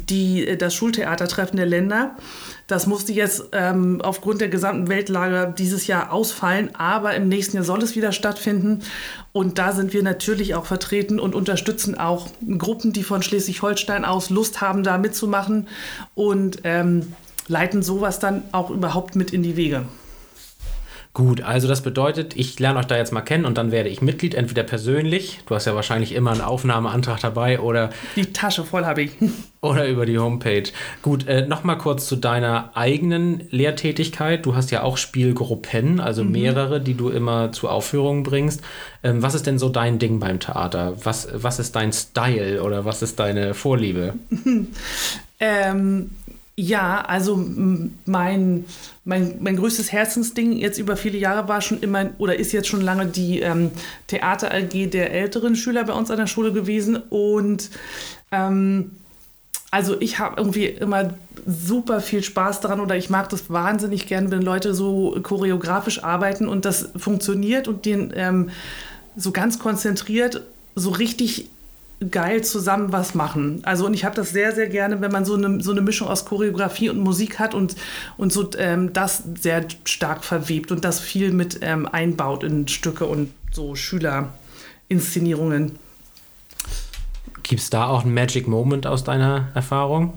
die, 0.08 0.46
äh, 0.46 0.56
das 0.56 0.74
Schultheatertreffen 0.74 1.56
der 1.56 1.66
Länder. 1.66 2.16
Das 2.66 2.86
musste 2.86 3.12
jetzt 3.12 3.48
ähm, 3.52 4.00
aufgrund 4.00 4.40
der 4.40 4.48
gesamten 4.48 4.88
Weltlage 4.88 5.52
dieses 5.58 5.86
Jahr 5.88 6.12
ausfallen, 6.12 6.70
aber 6.74 7.14
im 7.14 7.28
nächsten 7.28 7.56
Jahr 7.56 7.64
soll 7.64 7.82
es 7.82 7.96
wieder 7.96 8.12
stattfinden. 8.12 8.82
Und 9.32 9.58
da 9.58 9.72
sind 9.72 9.92
wir 9.92 10.02
natürlich 10.02 10.54
auch 10.54 10.66
vertreten 10.66 11.18
und 11.18 11.34
unterstützen 11.34 11.98
auch 11.98 12.28
Gruppen, 12.58 12.92
die 12.92 13.02
von 13.02 13.22
Schleswig-Holstein 13.22 14.04
aus 14.04 14.30
Lust 14.30 14.60
haben, 14.60 14.84
da 14.84 14.98
mitzumachen 14.98 15.66
und 16.14 16.60
ähm, 16.64 17.12
leiten 17.50 17.82
sowas 17.82 18.18
dann 18.18 18.44
auch 18.52 18.70
überhaupt 18.70 19.16
mit 19.16 19.32
in 19.32 19.42
die 19.42 19.56
Wege. 19.56 19.84
Gut, 21.12 21.42
also 21.42 21.66
das 21.66 21.82
bedeutet, 21.82 22.36
ich 22.36 22.60
lerne 22.60 22.78
euch 22.78 22.86
da 22.86 22.96
jetzt 22.96 23.12
mal 23.12 23.20
kennen 23.20 23.44
und 23.44 23.58
dann 23.58 23.72
werde 23.72 23.88
ich 23.88 24.00
Mitglied, 24.00 24.32
entweder 24.32 24.62
persönlich, 24.62 25.40
du 25.46 25.56
hast 25.56 25.64
ja 25.64 25.74
wahrscheinlich 25.74 26.14
immer 26.14 26.30
einen 26.30 26.40
Aufnahmeantrag 26.40 27.18
dabei 27.20 27.58
oder. 27.58 27.90
Die 28.14 28.32
Tasche 28.32 28.62
voll 28.62 28.84
habe 28.84 29.02
ich. 29.02 29.12
Oder 29.62 29.88
über 29.88 30.06
die 30.06 30.18
Homepage. 30.18 30.62
Gut, 31.02 31.28
äh, 31.28 31.46
nochmal 31.46 31.76
kurz 31.76 32.06
zu 32.06 32.16
deiner 32.16 32.70
eigenen 32.74 33.46
Lehrtätigkeit. 33.50 34.46
Du 34.46 34.54
hast 34.54 34.70
ja 34.70 34.82
auch 34.82 34.96
Spielgruppen, 34.96 36.00
also 36.00 36.24
mhm. 36.24 36.32
mehrere, 36.32 36.80
die 36.80 36.94
du 36.94 37.10
immer 37.10 37.52
zu 37.52 37.68
Aufführungen 37.68 38.22
bringst. 38.22 38.62
Ähm, 39.02 39.22
was 39.22 39.34
ist 39.34 39.46
denn 39.46 39.58
so 39.58 39.68
dein 39.68 39.98
Ding 39.98 40.18
beim 40.18 40.40
Theater? 40.40 40.94
Was, 41.04 41.28
was 41.34 41.58
ist 41.58 41.76
dein 41.76 41.92
Style 41.92 42.62
oder 42.62 42.86
was 42.86 43.02
ist 43.02 43.20
deine 43.20 43.52
Vorliebe? 43.52 44.14
ähm, 45.40 46.10
ja, 46.60 47.00
also 47.00 47.42
mein, 48.04 48.66
mein, 49.04 49.34
mein 49.40 49.56
größtes 49.56 49.92
Herzensding 49.92 50.52
jetzt 50.52 50.78
über 50.78 50.96
viele 50.96 51.16
Jahre 51.16 51.48
war 51.48 51.62
schon 51.62 51.80
immer 51.80 52.10
oder 52.18 52.38
ist 52.38 52.52
jetzt 52.52 52.68
schon 52.68 52.82
lange 52.82 53.06
die 53.06 53.40
ähm, 53.40 53.70
Theater 54.08 54.52
AG 54.52 54.90
der 54.90 55.10
älteren 55.12 55.56
Schüler 55.56 55.84
bei 55.84 55.94
uns 55.94 56.10
an 56.10 56.18
der 56.18 56.26
Schule 56.26 56.52
gewesen. 56.52 56.96
Und 56.96 57.70
ähm, 58.30 58.90
also 59.70 59.98
ich 60.00 60.18
habe 60.18 60.34
irgendwie 60.36 60.66
immer 60.66 61.14
super 61.46 62.00
viel 62.00 62.22
Spaß 62.22 62.60
daran 62.60 62.80
oder 62.80 62.94
ich 62.94 63.08
mag 63.08 63.30
das 63.30 63.48
wahnsinnig 63.48 64.06
gern, 64.06 64.30
wenn 64.30 64.42
Leute 64.42 64.74
so 64.74 65.18
choreografisch 65.22 66.04
arbeiten 66.04 66.46
und 66.46 66.66
das 66.66 66.90
funktioniert 66.94 67.68
und 67.68 67.86
den 67.86 68.12
ähm, 68.14 68.50
so 69.16 69.32
ganz 69.32 69.58
konzentriert 69.58 70.42
so 70.74 70.90
richtig 70.90 71.48
geil 72.10 72.42
zusammen 72.42 72.92
was 72.92 73.14
machen. 73.14 73.60
Also 73.64 73.86
und 73.86 73.94
ich 73.94 74.04
habe 74.04 74.16
das 74.16 74.30
sehr, 74.30 74.54
sehr 74.54 74.68
gerne, 74.68 75.00
wenn 75.00 75.12
man 75.12 75.24
so 75.24 75.34
eine, 75.34 75.60
so 75.60 75.72
eine 75.72 75.82
Mischung 75.82 76.08
aus 76.08 76.24
Choreografie 76.24 76.88
und 76.88 76.98
Musik 76.98 77.38
hat 77.38 77.54
und, 77.54 77.76
und 78.16 78.32
so 78.32 78.50
ähm, 78.56 78.92
das 78.92 79.22
sehr 79.38 79.66
stark 79.84 80.24
verwebt 80.24 80.72
und 80.72 80.84
das 80.84 81.00
viel 81.00 81.32
mit 81.32 81.58
ähm, 81.62 81.86
einbaut 81.86 82.42
in 82.42 82.66
Stücke 82.68 83.04
und 83.04 83.32
so 83.52 83.74
Schülerinszenierungen. 83.74 85.78
Gibt 87.42 87.60
es 87.60 87.70
da 87.70 87.86
auch 87.86 88.04
einen 88.04 88.14
Magic 88.14 88.48
Moment 88.48 88.86
aus 88.86 89.04
deiner 89.04 89.48
Erfahrung? 89.54 90.14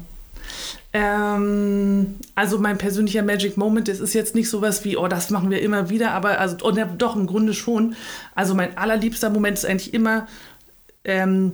Ähm, 0.93 2.15
also 2.35 2.59
mein 2.59 2.77
persönlicher 2.77 3.23
Magic 3.23 3.57
Moment, 3.57 3.87
das 3.87 3.99
ist 3.99 4.13
jetzt 4.13 4.35
nicht 4.35 4.49
sowas 4.49 4.85
wie, 4.85 4.95
oh, 4.95 5.07
das 5.07 5.31
machen 5.31 5.49
wir 5.49 5.61
immer 5.61 5.89
wieder, 5.89 6.11
aber 6.11 6.39
also, 6.39 6.57
oh, 6.61 6.71
ja, 6.71 6.85
doch, 6.85 7.15
im 7.15 7.25
Grunde 7.25 7.53
schon. 7.53 7.95
Also 8.35 8.53
mein 8.53 8.77
allerliebster 8.77 9.31
Moment 9.31 9.57
ist 9.57 9.65
eigentlich 9.65 9.93
immer, 9.93 10.27
ähm, 11.03 11.53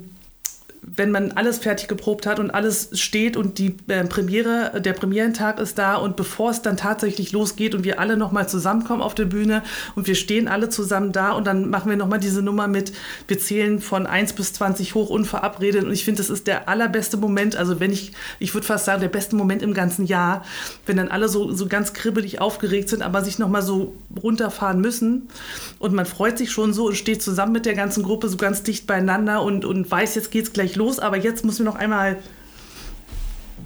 wenn 0.95 1.11
man 1.11 1.31
alles 1.33 1.59
fertig 1.59 1.87
geprobt 1.87 2.25
hat 2.25 2.39
und 2.39 2.51
alles 2.51 2.89
steht 2.93 3.37
und 3.37 3.57
die 3.57 3.75
äh, 3.87 4.03
Premiere, 4.05 4.81
der 4.81 4.93
Premierentag 4.93 5.59
ist 5.59 5.77
da 5.77 5.95
und 5.95 6.15
bevor 6.15 6.51
es 6.51 6.61
dann 6.61 6.77
tatsächlich 6.77 7.31
losgeht 7.31 7.75
und 7.75 7.83
wir 7.83 7.99
alle 7.99 8.17
nochmal 8.17 8.49
zusammenkommen 8.49 9.01
auf 9.01 9.15
der 9.15 9.25
Bühne 9.25 9.63
und 9.95 10.07
wir 10.07 10.15
stehen 10.15 10.47
alle 10.47 10.69
zusammen 10.69 11.11
da 11.11 11.31
und 11.31 11.45
dann 11.45 11.69
machen 11.69 11.89
wir 11.89 11.97
nochmal 11.97 12.19
diese 12.19 12.41
Nummer 12.41 12.67
mit, 12.67 12.93
wir 13.27 13.39
zählen 13.39 13.79
von 13.79 14.07
1 14.07 14.33
bis 14.33 14.53
20 14.53 14.95
hoch 14.95 15.09
unverabredet 15.09 15.83
und 15.83 15.91
ich 15.91 16.05
finde, 16.05 16.19
das 16.19 16.29
ist 16.29 16.47
der 16.47 16.67
allerbeste 16.69 17.17
Moment, 17.17 17.55
also 17.55 17.79
wenn 17.79 17.91
ich, 17.91 18.13
ich 18.39 18.53
würde 18.53 18.65
fast 18.65 18.85
sagen, 18.85 19.01
der 19.01 19.09
beste 19.09 19.35
Moment 19.35 19.61
im 19.61 19.73
ganzen 19.73 20.05
Jahr, 20.05 20.43
wenn 20.85 20.97
dann 20.97 21.09
alle 21.09 21.29
so, 21.29 21.51
so 21.51 21.67
ganz 21.67 21.93
kribbelig 21.93 22.41
aufgeregt 22.41 22.89
sind, 22.89 23.01
aber 23.01 23.23
sich 23.23 23.37
nochmal 23.37 23.61
so 23.61 23.95
runterfahren 24.21 24.81
müssen 24.81 25.29
und 25.77 25.93
man 25.93 26.05
freut 26.05 26.37
sich 26.37 26.51
schon 26.51 26.73
so 26.73 26.87
und 26.87 26.95
steht 26.95 27.21
zusammen 27.21 27.51
mit 27.51 27.65
der 27.65 27.75
ganzen 27.75 28.03
Gruppe 28.03 28.29
so 28.29 28.37
ganz 28.37 28.63
dicht 28.63 28.87
beieinander 28.87 29.43
und, 29.43 29.65
und 29.65 29.89
weiß, 29.89 30.15
jetzt 30.15 30.31
geht's 30.31 30.53
gleich 30.53 30.75
los, 30.75 30.78
aber 30.99 31.17
jetzt 31.17 31.45
müssen 31.45 31.65
wir 31.65 31.71
noch 31.71 31.79
einmal 31.79 32.17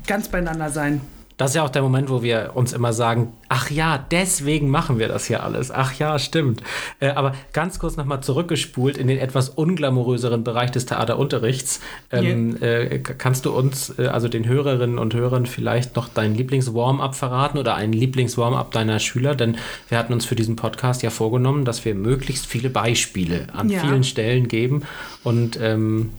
ganz 0.08 0.28
beieinander 0.28 0.70
sein. 0.70 1.02
Das 1.38 1.52
ist 1.52 1.56
ja 1.56 1.64
auch 1.64 1.70
der 1.70 1.82
Moment, 1.82 2.10
wo 2.10 2.22
wir 2.22 2.52
uns 2.54 2.74
immer 2.74 2.94
sagen, 2.94 3.34
ach 3.50 3.72
ja, 3.72 3.98
deswegen 4.12 4.70
machen 4.70 5.00
wir 5.00 5.08
das 5.08 5.26
hier 5.26 5.44
alles. 5.44 5.72
Ach 5.72 5.94
ja, 5.94 6.20
stimmt. 6.20 6.62
Äh, 7.00 7.10
aber 7.10 7.34
ganz 7.54 7.80
kurz 7.80 7.98
nochmal 7.98 8.22
zurückgespult 8.22 8.98
in 8.98 9.08
den 9.08 9.18
etwas 9.18 9.50
unglamouröseren 9.50 10.44
Bereich 10.44 10.70
des 10.70 10.86
Theaterunterrichts. 10.86 11.82
Ähm, 12.12 12.58
yeah. 12.62 12.82
äh, 12.82 13.00
kannst 13.00 13.46
du 13.46 13.52
uns, 13.52 13.98
äh, 13.98 14.08
also 14.08 14.28
den 14.28 14.48
Hörerinnen 14.48 15.00
und 15.00 15.16
Hörern, 15.16 15.48
vielleicht 15.48 15.96
noch 15.96 16.08
dein 16.08 16.36
Lieblings-Warm-up 16.36 17.16
verraten 17.16 17.58
oder 17.58 17.76
einen 17.76 17.94
Lieblings-Warm-up 17.94 18.72
deiner 18.72 19.00
Schüler? 19.00 19.34
Denn 19.34 19.58
wir 19.90 19.98
hatten 19.98 20.14
uns 20.14 20.26
für 20.26 20.36
diesen 20.36 20.56
Podcast 20.56 21.02
ja 21.02 21.10
vorgenommen, 21.10 21.66
dass 21.66 21.84
wir 21.84 21.96
möglichst 21.96 22.46
viele 22.46 22.70
Beispiele 22.70 23.48
an 23.54 23.70
ja. 23.70 23.80
vielen 23.80 24.04
Stellen 24.04 24.48
geben. 24.48 24.84
Und 25.24 25.60
ähm, 25.60 26.12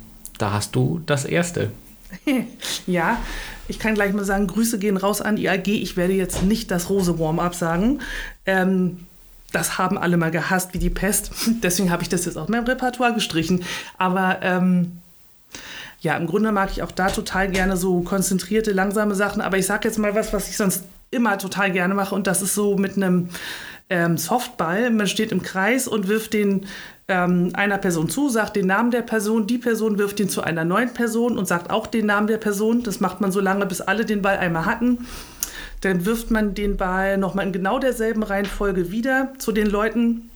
da 0.45 0.53
hast 0.53 0.77
du 0.77 1.01
das 1.07 1.25
erste. 1.25 1.71
ja, 2.87 3.17
ich 3.67 3.79
kann 3.79 3.95
gleich 3.95 4.13
mal 4.13 4.27
sagen, 4.27 4.47
Grüße 4.47 4.79
gehen 4.79 4.99
raus 4.99 5.23
an 5.23 5.37
die 5.37 5.49
AG. 5.49 5.69
Ich 5.69 5.97
werde 5.97 6.13
jetzt 6.13 6.43
nicht 6.43 6.71
das 6.71 6.91
Rose-Warm-up 6.91 7.55
sagen. 7.55 8.01
Ähm, 8.45 9.07
das 9.53 9.79
haben 9.79 9.97
alle 9.97 10.19
mal 10.19 10.31
gehasst 10.31 10.75
wie 10.75 10.79
die 10.79 10.91
Pest. 10.91 11.31
Deswegen 11.63 11.91
habe 11.91 12.03
ich 12.03 12.11
das 12.11 12.27
jetzt 12.27 12.37
aus 12.37 12.51
meinem 12.51 12.67
Repertoire 12.67 13.15
gestrichen. 13.15 13.65
Aber 13.97 14.41
ähm, 14.43 14.99
ja, 16.01 16.15
im 16.19 16.27
Grunde 16.27 16.53
mag 16.53 16.71
ich 16.73 16.83
auch 16.83 16.93
da 16.93 17.09
total 17.09 17.51
gerne 17.51 17.79
so 17.79 18.03
konzentrierte, 18.03 18.73
langsame 18.73 19.15
Sachen. 19.15 19.41
Aber 19.41 19.57
ich 19.57 19.65
sage 19.65 19.89
jetzt 19.89 19.97
mal 19.97 20.15
was, 20.15 20.35
was 20.35 20.51
ich 20.51 20.59
sonst 20.59 20.85
immer 21.11 21.39
total 21.39 21.73
gerne 21.73 21.95
mache. 21.95 22.15
Und 22.15 22.27
das 22.27 22.43
ist 22.43 22.55
so 22.55 22.77
mit 22.77 22.99
einem 22.99 23.31
ähm, 23.89 24.19
Softball. 24.19 24.91
Man 24.91 25.07
steht 25.07 25.33
im 25.33 25.41
Kreis 25.41 25.89
und 25.89 26.07
wirft 26.07 26.35
den 26.35 26.67
ähm, 27.09 27.51
einer 27.55 27.79
Person 27.79 28.09
zu, 28.09 28.29
sagt 28.29 28.57
den 28.57 28.67
Namen 28.67 28.91
der 28.91 29.03
Person, 29.03 29.47
die 29.47 29.59
Person 29.59 29.99
wirft 29.99 30.21
ihn 30.21 30.29
zu 30.29 30.43
einer 30.43 30.65
neuen 30.65 30.95
Person 30.95 31.37
und 31.37 31.47
sagt 31.47 31.71
auch 31.71 31.87
den 31.87 32.07
Namen 32.07 32.27
der 32.27 32.39
Person. 32.39 32.83
Das 32.83 33.01
macht 33.01 33.21
man 33.21 33.33
so 33.33 33.41
lange, 33.41 33.67
bis 33.67 33.81
alle 33.81 34.05
den 34.05 34.23
Ball 34.23 34.39
einmal 34.39 34.67
hatten. 34.67 35.07
Dann 35.83 36.07
wirft 36.07 36.31
man 36.31 36.55
den 36.55 36.77
Ball 36.77 37.19
nochmal 37.19 37.47
in 37.47 37.53
genau 37.53 37.79
derselben 37.79 38.23
Reihenfolge 38.23 38.91
wieder 38.91 39.33
zu 39.39 39.53
den 39.53 39.67
Leuten, 39.67 40.31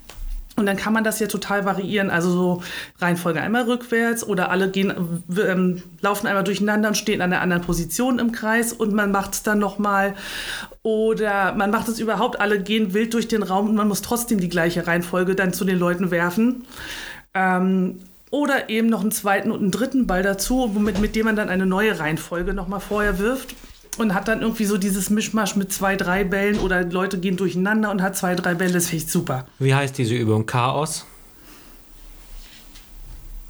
und 0.58 0.66
dann 0.66 0.76
kann 0.76 0.92
man 0.92 1.04
das 1.04 1.20
ja 1.20 1.26
total 1.26 1.64
variieren. 1.64 2.10
Also 2.10 2.30
so 2.30 2.62
Reihenfolge 2.98 3.40
einmal 3.40 3.62
rückwärts 3.62 4.26
oder 4.26 4.50
alle 4.50 4.70
gehen, 4.70 5.22
ähm, 5.36 5.82
laufen 6.00 6.26
einmal 6.26 6.44
durcheinander 6.44 6.88
und 6.88 6.96
stehen 6.96 7.20
an 7.20 7.32
einer 7.32 7.42
anderen 7.42 7.62
Position 7.62 8.18
im 8.18 8.32
Kreis 8.32 8.72
und 8.72 8.92
man 8.92 9.10
macht 9.10 9.34
es 9.34 9.42
dann 9.42 9.58
nochmal. 9.58 10.14
Oder 10.82 11.54
man 11.54 11.70
macht 11.70 11.88
es 11.88 11.98
überhaupt, 11.98 12.40
alle 12.40 12.60
gehen 12.60 12.94
wild 12.94 13.14
durch 13.14 13.28
den 13.28 13.42
Raum 13.42 13.68
und 13.68 13.74
man 13.74 13.88
muss 13.88 14.02
trotzdem 14.02 14.40
die 14.40 14.48
gleiche 14.48 14.86
Reihenfolge 14.86 15.34
dann 15.34 15.52
zu 15.52 15.64
den 15.64 15.78
Leuten 15.78 16.10
werfen. 16.10 16.64
Ähm, 17.34 18.00
oder 18.30 18.68
eben 18.68 18.88
noch 18.88 19.00
einen 19.00 19.12
zweiten 19.12 19.50
und 19.50 19.60
einen 19.60 19.70
dritten 19.70 20.06
Ball 20.06 20.22
dazu, 20.22 20.70
womit, 20.74 21.00
mit 21.00 21.16
dem 21.16 21.26
man 21.26 21.36
dann 21.36 21.48
eine 21.48 21.66
neue 21.66 21.98
Reihenfolge 21.98 22.52
nochmal 22.52 22.80
vorher 22.80 23.18
wirft 23.18 23.54
und 23.98 24.14
hat 24.14 24.28
dann 24.28 24.42
irgendwie 24.42 24.64
so 24.64 24.76
dieses 24.76 25.10
Mischmasch 25.10 25.56
mit 25.56 25.72
zwei, 25.72 25.96
drei 25.96 26.24
Bällen 26.24 26.58
oder 26.58 26.84
Leute 26.84 27.18
gehen 27.18 27.36
durcheinander 27.36 27.90
und 27.90 28.02
hat 28.02 28.16
zwei, 28.16 28.34
drei 28.34 28.54
Bälle. 28.54 28.72
Das 28.72 28.86
finde 28.88 29.04
ich 29.04 29.10
super. 29.10 29.46
Wie 29.58 29.74
heißt 29.74 29.96
diese 29.98 30.14
Übung? 30.14 30.46
Chaos? 30.46 31.06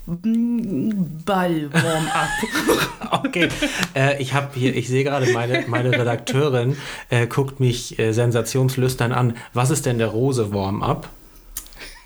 Ball 0.07 1.71
warm 1.71 2.09
up. 2.09 3.23
okay, 3.25 3.49
äh, 3.95 4.21
ich 4.23 4.33
habe 4.33 4.49
hier, 4.55 4.75
ich 4.75 4.89
sehe 4.89 5.05
gerade 5.05 5.31
meine, 5.33 5.65
meine 5.67 5.93
Redakteurin 5.93 6.79
äh, 7.11 7.27
guckt 7.27 7.61
mich 7.61 7.99
äh, 7.99 8.13
sensationslüstern 8.13 9.13
an. 9.13 9.37
Was 9.53 9.69
ist 9.69 9.85
denn 9.85 9.99
der 9.99 10.09
Rose 10.09 10.55
Warm 10.55 10.83
Up? 10.83 11.11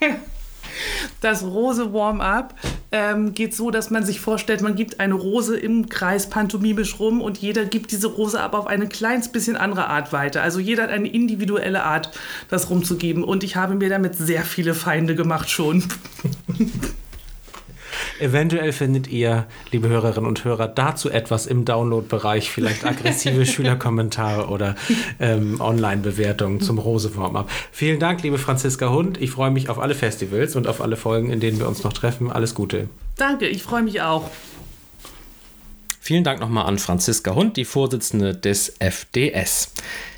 Das 1.23 1.45
Rose 1.45 1.93
Warm-up 1.93 2.55
ähm, 2.91 3.33
geht 3.33 3.55
so, 3.55 3.71
dass 3.71 3.91
man 3.91 4.05
sich 4.05 4.21
vorstellt, 4.21 4.61
man 4.61 4.75
gibt 4.75 4.99
eine 4.99 5.14
Rose 5.14 5.57
im 5.57 5.88
Kreis 5.88 6.29
pantomimisch 6.29 6.99
rum 6.99 7.21
und 7.21 7.38
jeder 7.38 7.64
gibt 7.64 7.93
diese 7.93 8.09
Rose 8.09 8.41
aber 8.41 8.59
auf 8.59 8.67
eine 8.67 8.88
kleines 8.88 9.29
bisschen 9.31 9.57
andere 9.57 9.87
Art 9.87 10.12
weiter. 10.12 10.43
Also 10.43 10.59
jeder 10.59 10.83
hat 10.83 10.91
eine 10.91 11.09
individuelle 11.09 11.85
Art, 11.85 12.11
das 12.49 12.69
rumzugeben. 12.69 13.23
Und 13.23 13.45
ich 13.45 13.55
habe 13.55 13.76
mir 13.76 13.88
damit 13.88 14.17
sehr 14.17 14.43
viele 14.43 14.75
Feinde 14.75 15.14
gemacht 15.14 15.49
schon. 15.49 15.85
Eventuell 18.18 18.73
findet 18.73 19.09
ihr, 19.09 19.47
liebe 19.71 19.88
Hörerinnen 19.88 20.28
und 20.28 20.44
Hörer, 20.44 20.68
dazu 20.68 21.11
etwas 21.11 21.47
im 21.47 21.64
Download-Bereich, 21.64 22.50
vielleicht 22.50 22.85
aggressive 22.85 23.47
Schülerkommentare 23.52 24.49
oder 24.49 24.75
ähm, 25.21 25.61
Online-Bewertungen 25.61 26.61
zum 26.61 26.78
Rose-Warm-Up. 26.78 27.50
Vielen 27.71 27.99
Dank, 27.99 28.23
liebe 28.23 28.38
Franziska 28.38 28.90
Hund. 28.90 29.21
Ich 29.21 29.30
freue 29.30 29.50
mich 29.50 29.68
auf 29.68 29.78
alle 29.78 29.94
Festivals 29.94 30.56
und 30.56 30.66
auf 30.66 30.80
alle 30.80 30.97
Folgen, 30.97 31.30
in 31.30 31.40
denen 31.40 31.59
wir 31.59 31.68
uns 31.68 31.82
noch 31.82 31.92
treffen. 31.92 32.30
Alles 32.30 32.54
Gute. 32.54 32.88
Danke, 33.16 33.47
ich 33.47 33.62
freue 33.62 33.82
mich 33.82 34.00
auch. 34.02 34.30
Vielen 36.04 36.25
Dank 36.25 36.40
nochmal 36.40 36.66
an 36.66 36.78
Franziska 36.78 37.35
Hund, 37.37 37.56
die 37.56 37.64
Vorsitzende 37.64 38.35
des 38.35 38.75
FDS. 38.80 39.73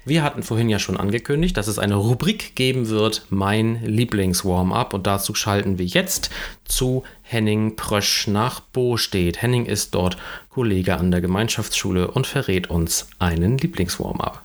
Wir 0.06 0.22
hatten 0.22 0.42
vorhin 0.42 0.68
ja 0.68 0.78
schon 0.78 0.98
angekündigt, 0.98 1.56
dass 1.56 1.66
es 1.66 1.78
eine 1.78 1.94
Rubrik 1.94 2.54
geben 2.54 2.90
wird, 2.90 3.22
mein 3.30 3.82
Lieblings-Warm-up. 3.84 4.92
Und 4.92 5.06
dazu 5.06 5.34
schalten 5.34 5.78
wir 5.78 5.86
jetzt 5.86 6.28
zu 6.66 7.04
Henning 7.22 7.76
Prösch 7.76 8.26
nach 8.26 8.60
Bostedt. 8.60 9.40
Henning 9.40 9.64
ist 9.64 9.94
dort 9.94 10.18
Kollege 10.50 10.96
an 10.96 11.10
der 11.10 11.22
Gemeinschaftsschule 11.22 12.10
und 12.10 12.26
verrät 12.26 12.68
uns 12.68 13.08
einen 13.18 13.56
Lieblings-Warm-up. 13.56 14.42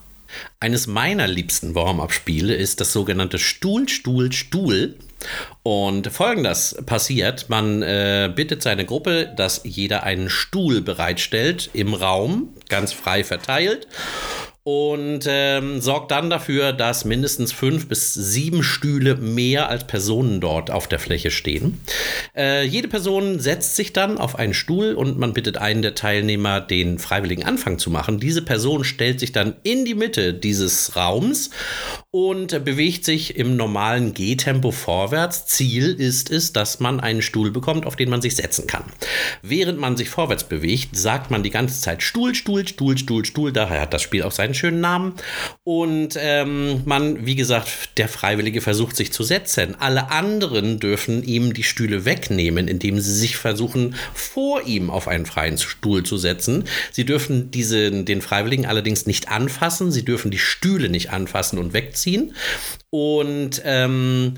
Eines 0.60 0.86
meiner 0.86 1.26
liebsten 1.26 1.74
Warm-up-Spiele 1.74 2.54
ist 2.54 2.80
das 2.80 2.94
sogenannte 2.94 3.38
Stuhl, 3.38 3.86
Stuhl, 3.88 4.32
Stuhl. 4.32 4.96
Und 5.62 6.06
folgendes 6.06 6.76
passiert: 6.86 7.50
Man 7.50 7.82
äh, 7.82 8.32
bittet 8.34 8.62
seine 8.62 8.86
Gruppe, 8.86 9.30
dass 9.36 9.60
jeder 9.64 10.04
einen 10.04 10.30
Stuhl 10.30 10.80
bereitstellt 10.80 11.68
im 11.74 11.92
Raum, 11.92 12.54
ganz 12.68 12.94
frei 12.94 13.24
verteilt 13.24 13.86
und 14.62 15.20
ähm, 15.26 15.80
sorgt 15.80 16.10
dann 16.10 16.28
dafür, 16.28 16.72
dass 16.72 17.06
mindestens 17.06 17.50
fünf 17.50 17.88
bis 17.88 18.12
sieben 18.12 18.62
Stühle 18.62 19.16
mehr 19.16 19.70
als 19.70 19.86
Personen 19.86 20.40
dort 20.40 20.70
auf 20.70 20.86
der 20.86 20.98
Fläche 20.98 21.30
stehen. 21.30 21.80
Äh, 22.36 22.66
jede 22.66 22.88
Person 22.88 23.40
setzt 23.40 23.76
sich 23.76 23.94
dann 23.94 24.18
auf 24.18 24.36
einen 24.36 24.52
Stuhl 24.52 24.92
und 24.92 25.18
man 25.18 25.32
bittet 25.32 25.56
einen 25.56 25.80
der 25.80 25.94
Teilnehmer, 25.94 26.60
den 26.60 26.98
freiwilligen 26.98 27.44
Anfang 27.44 27.78
zu 27.78 27.90
machen. 27.90 28.20
Diese 28.20 28.42
Person 28.42 28.84
stellt 28.84 29.18
sich 29.18 29.32
dann 29.32 29.56
in 29.62 29.86
die 29.86 29.94
Mitte 29.94 30.34
dieses 30.34 30.94
Raums 30.94 31.50
und 32.10 32.64
bewegt 32.64 33.04
sich 33.04 33.36
im 33.36 33.56
normalen 33.56 34.12
Gehtempo 34.12 34.72
vorwärts. 34.72 35.46
Ziel 35.46 35.94
ist 35.94 36.30
es, 36.30 36.52
dass 36.52 36.80
man 36.80 37.00
einen 37.00 37.22
Stuhl 37.22 37.50
bekommt, 37.50 37.86
auf 37.86 37.96
den 37.96 38.10
man 38.10 38.20
sich 38.20 38.36
setzen 38.36 38.66
kann. 38.66 38.84
Während 39.42 39.78
man 39.78 39.96
sich 39.96 40.10
vorwärts 40.10 40.44
bewegt, 40.44 40.96
sagt 40.96 41.30
man 41.30 41.42
die 41.42 41.50
ganze 41.50 41.80
Zeit 41.80 42.02
Stuhl, 42.02 42.34
Stuhl, 42.34 42.68
Stuhl, 42.68 42.98
Stuhl, 42.98 43.24
Stuhl. 43.24 43.52
Daher 43.52 43.80
hat 43.80 43.94
das 43.94 44.02
Spiel 44.02 44.22
auch 44.22 44.32
seinen 44.50 44.54
schönen 44.54 44.80
Namen. 44.80 45.14
Und 45.64 46.16
ähm, 46.18 46.82
man, 46.84 47.26
wie 47.26 47.36
gesagt, 47.36 47.98
der 47.98 48.08
Freiwillige 48.08 48.60
versucht 48.60 48.96
sich 48.96 49.12
zu 49.12 49.22
setzen. 49.22 49.76
Alle 49.78 50.10
anderen 50.10 50.80
dürfen 50.80 51.22
ihm 51.22 51.54
die 51.54 51.62
Stühle 51.62 52.04
wegnehmen, 52.04 52.68
indem 52.68 52.98
sie 53.00 53.14
sich 53.14 53.36
versuchen, 53.36 53.94
vor 54.14 54.62
ihm 54.66 54.90
auf 54.90 55.08
einen 55.08 55.26
freien 55.26 55.58
Stuhl 55.58 56.02
zu 56.02 56.16
setzen. 56.16 56.64
Sie 56.90 57.04
dürfen 57.04 57.50
diese, 57.50 57.90
den 58.04 58.22
Freiwilligen 58.22 58.66
allerdings 58.66 59.06
nicht 59.06 59.28
anfassen. 59.28 59.92
Sie 59.92 60.04
dürfen 60.04 60.30
die 60.30 60.38
Stühle 60.38 60.88
nicht 60.88 61.10
anfassen 61.10 61.58
und 61.58 61.72
wegziehen. 61.72 62.34
Und 62.90 63.62
ähm, 63.64 64.34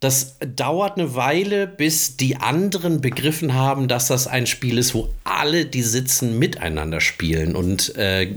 das 0.00 0.36
dauert 0.40 0.98
eine 0.98 1.14
Weile, 1.14 1.66
bis 1.66 2.18
die 2.18 2.36
anderen 2.36 3.00
begriffen 3.00 3.54
haben, 3.54 3.88
dass 3.88 4.08
das 4.08 4.26
ein 4.26 4.46
Spiel 4.46 4.76
ist, 4.76 4.94
wo 4.94 5.08
alle, 5.24 5.64
die 5.64 5.82
sitzen, 5.82 6.38
miteinander 6.38 7.00
spielen 7.00 7.56
und 7.56 7.96
äh, 7.96 8.34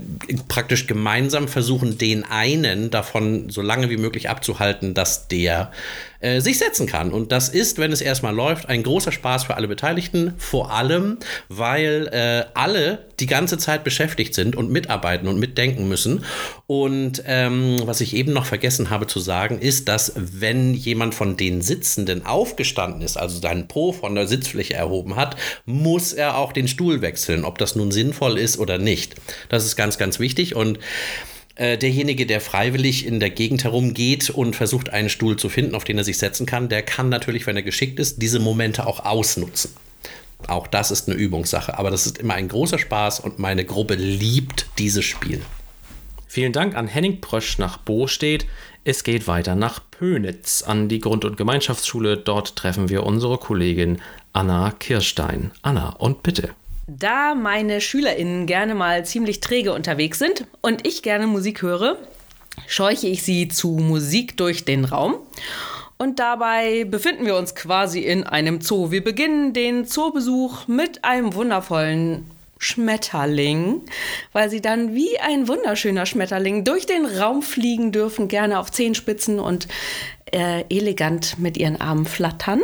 praktisch 0.48 0.86
gemeinsam 0.86 1.48
versuchen, 1.48 1.98
den 1.98 2.24
einen 2.24 2.90
davon 2.90 3.50
so 3.50 3.60
lange 3.60 3.90
wie 3.90 3.98
möglich 3.98 4.30
abzuhalten, 4.30 4.94
dass 4.94 5.28
der 5.28 5.70
äh, 6.20 6.40
sich 6.40 6.58
setzen 6.58 6.86
kann. 6.86 7.12
Und 7.12 7.32
das 7.32 7.48
ist, 7.48 7.78
wenn 7.78 7.92
es 7.92 8.00
erstmal 8.00 8.34
läuft, 8.34 8.68
ein 8.68 8.82
großer 8.82 9.12
Spaß 9.12 9.44
für 9.44 9.56
alle 9.56 9.68
Beteiligten, 9.68 10.34
vor 10.38 10.72
allem, 10.72 11.18
weil 11.48 12.08
äh, 12.12 12.44
alle 12.54 13.06
die 13.20 13.26
ganze 13.26 13.58
Zeit 13.58 13.84
beschäftigt 13.84 14.34
sind 14.34 14.56
und 14.56 14.70
mitarbeiten 14.70 15.28
und 15.28 15.38
mitdenken 15.38 15.88
müssen. 15.88 16.24
Und 16.66 17.22
ähm, 17.26 17.80
was 17.84 18.00
ich 18.00 18.14
eben 18.14 18.32
noch 18.32 18.46
vergessen 18.46 18.90
habe 18.90 19.06
zu 19.06 19.20
sagen, 19.20 19.58
ist, 19.58 19.88
dass 19.88 20.12
wenn 20.16 20.74
jemand 20.74 21.14
von 21.14 21.36
den 21.36 21.62
Sitzenden 21.62 22.26
aufgestanden 22.26 23.02
ist, 23.02 23.16
also 23.16 23.40
seinen 23.40 23.68
Po 23.68 23.92
von 23.92 24.14
der 24.14 24.26
Sitzfläche 24.26 24.74
erhoben 24.74 25.16
hat, 25.16 25.36
muss 25.64 26.12
er 26.12 26.36
auch 26.36 26.52
den 26.52 26.68
Stuhl 26.68 27.02
wechseln, 27.02 27.44
ob 27.44 27.58
das 27.58 27.76
nun 27.76 27.90
sinnvoll 27.90 28.38
ist 28.38 28.58
oder 28.58 28.78
nicht. 28.78 29.16
Das 29.48 29.64
ist 29.64 29.76
ganz, 29.76 29.98
ganz 29.98 30.18
wichtig. 30.18 30.54
Und 30.54 30.78
äh, 31.60 31.76
derjenige, 31.76 32.24
der 32.24 32.40
freiwillig 32.40 33.04
in 33.04 33.20
der 33.20 33.28
Gegend 33.28 33.64
herumgeht 33.64 34.30
und 34.30 34.56
versucht, 34.56 34.88
einen 34.88 35.10
Stuhl 35.10 35.36
zu 35.36 35.50
finden, 35.50 35.74
auf 35.74 35.84
den 35.84 35.98
er 35.98 36.04
sich 36.04 36.16
setzen 36.16 36.46
kann, 36.46 36.70
der 36.70 36.80
kann 36.80 37.10
natürlich, 37.10 37.46
wenn 37.46 37.54
er 37.54 37.62
geschickt 37.62 38.00
ist, 38.00 38.22
diese 38.22 38.40
Momente 38.40 38.86
auch 38.86 39.04
ausnutzen. 39.04 39.72
Auch 40.46 40.66
das 40.66 40.90
ist 40.90 41.06
eine 41.06 41.18
Übungssache, 41.18 41.78
aber 41.78 41.90
das 41.90 42.06
ist 42.06 42.16
immer 42.16 42.32
ein 42.32 42.48
großer 42.48 42.78
Spaß 42.78 43.20
und 43.20 43.38
meine 43.38 43.66
Gruppe 43.66 43.94
liebt 43.94 44.68
dieses 44.78 45.04
Spiel. 45.04 45.42
Vielen 46.26 46.54
Dank 46.54 46.74
an 46.76 46.88
Henning 46.88 47.20
Prösch 47.20 47.58
nach 47.58 47.76
Bostedt. 47.76 48.46
Es 48.84 49.04
geht 49.04 49.28
weiter 49.28 49.54
nach 49.54 49.82
Pönitz 49.90 50.62
an 50.62 50.88
die 50.88 51.00
Grund- 51.00 51.26
und 51.26 51.36
Gemeinschaftsschule. 51.36 52.16
Dort 52.16 52.56
treffen 52.56 52.88
wir 52.88 53.04
unsere 53.04 53.36
Kollegin 53.36 54.00
Anna 54.32 54.70
Kirstein. 54.70 55.50
Anna, 55.60 55.90
und 55.90 56.22
bitte. 56.22 56.54
Da 56.98 57.36
meine 57.36 57.80
SchülerInnen 57.80 58.46
gerne 58.46 58.74
mal 58.74 59.04
ziemlich 59.04 59.38
träge 59.38 59.72
unterwegs 59.72 60.18
sind 60.18 60.46
und 60.60 60.84
ich 60.84 61.04
gerne 61.04 61.28
Musik 61.28 61.62
höre, 61.62 61.96
scheuche 62.66 63.06
ich 63.06 63.22
sie 63.22 63.46
zu 63.46 63.68
Musik 63.68 64.36
durch 64.36 64.64
den 64.64 64.84
Raum. 64.84 65.14
Und 65.98 66.18
dabei 66.18 66.82
befinden 66.82 67.26
wir 67.26 67.36
uns 67.36 67.54
quasi 67.54 68.00
in 68.00 68.24
einem 68.24 68.60
Zoo. 68.60 68.90
Wir 68.90 69.04
beginnen 69.04 69.52
den 69.52 69.86
Zoobesuch 69.86 70.66
mit 70.66 71.04
einem 71.04 71.34
wundervollen 71.34 72.28
Schmetterling, 72.58 73.82
weil 74.32 74.50
sie 74.50 74.60
dann 74.60 74.92
wie 74.92 75.16
ein 75.20 75.46
wunderschöner 75.46 76.06
Schmetterling 76.06 76.64
durch 76.64 76.86
den 76.86 77.06
Raum 77.06 77.42
fliegen 77.42 77.92
dürfen, 77.92 78.26
gerne 78.26 78.58
auf 78.58 78.72
Zehenspitzen 78.72 79.38
und 79.38 79.68
äh, 80.32 80.64
elegant 80.68 81.38
mit 81.38 81.56
ihren 81.56 81.80
Armen 81.80 82.06
flattern. 82.06 82.62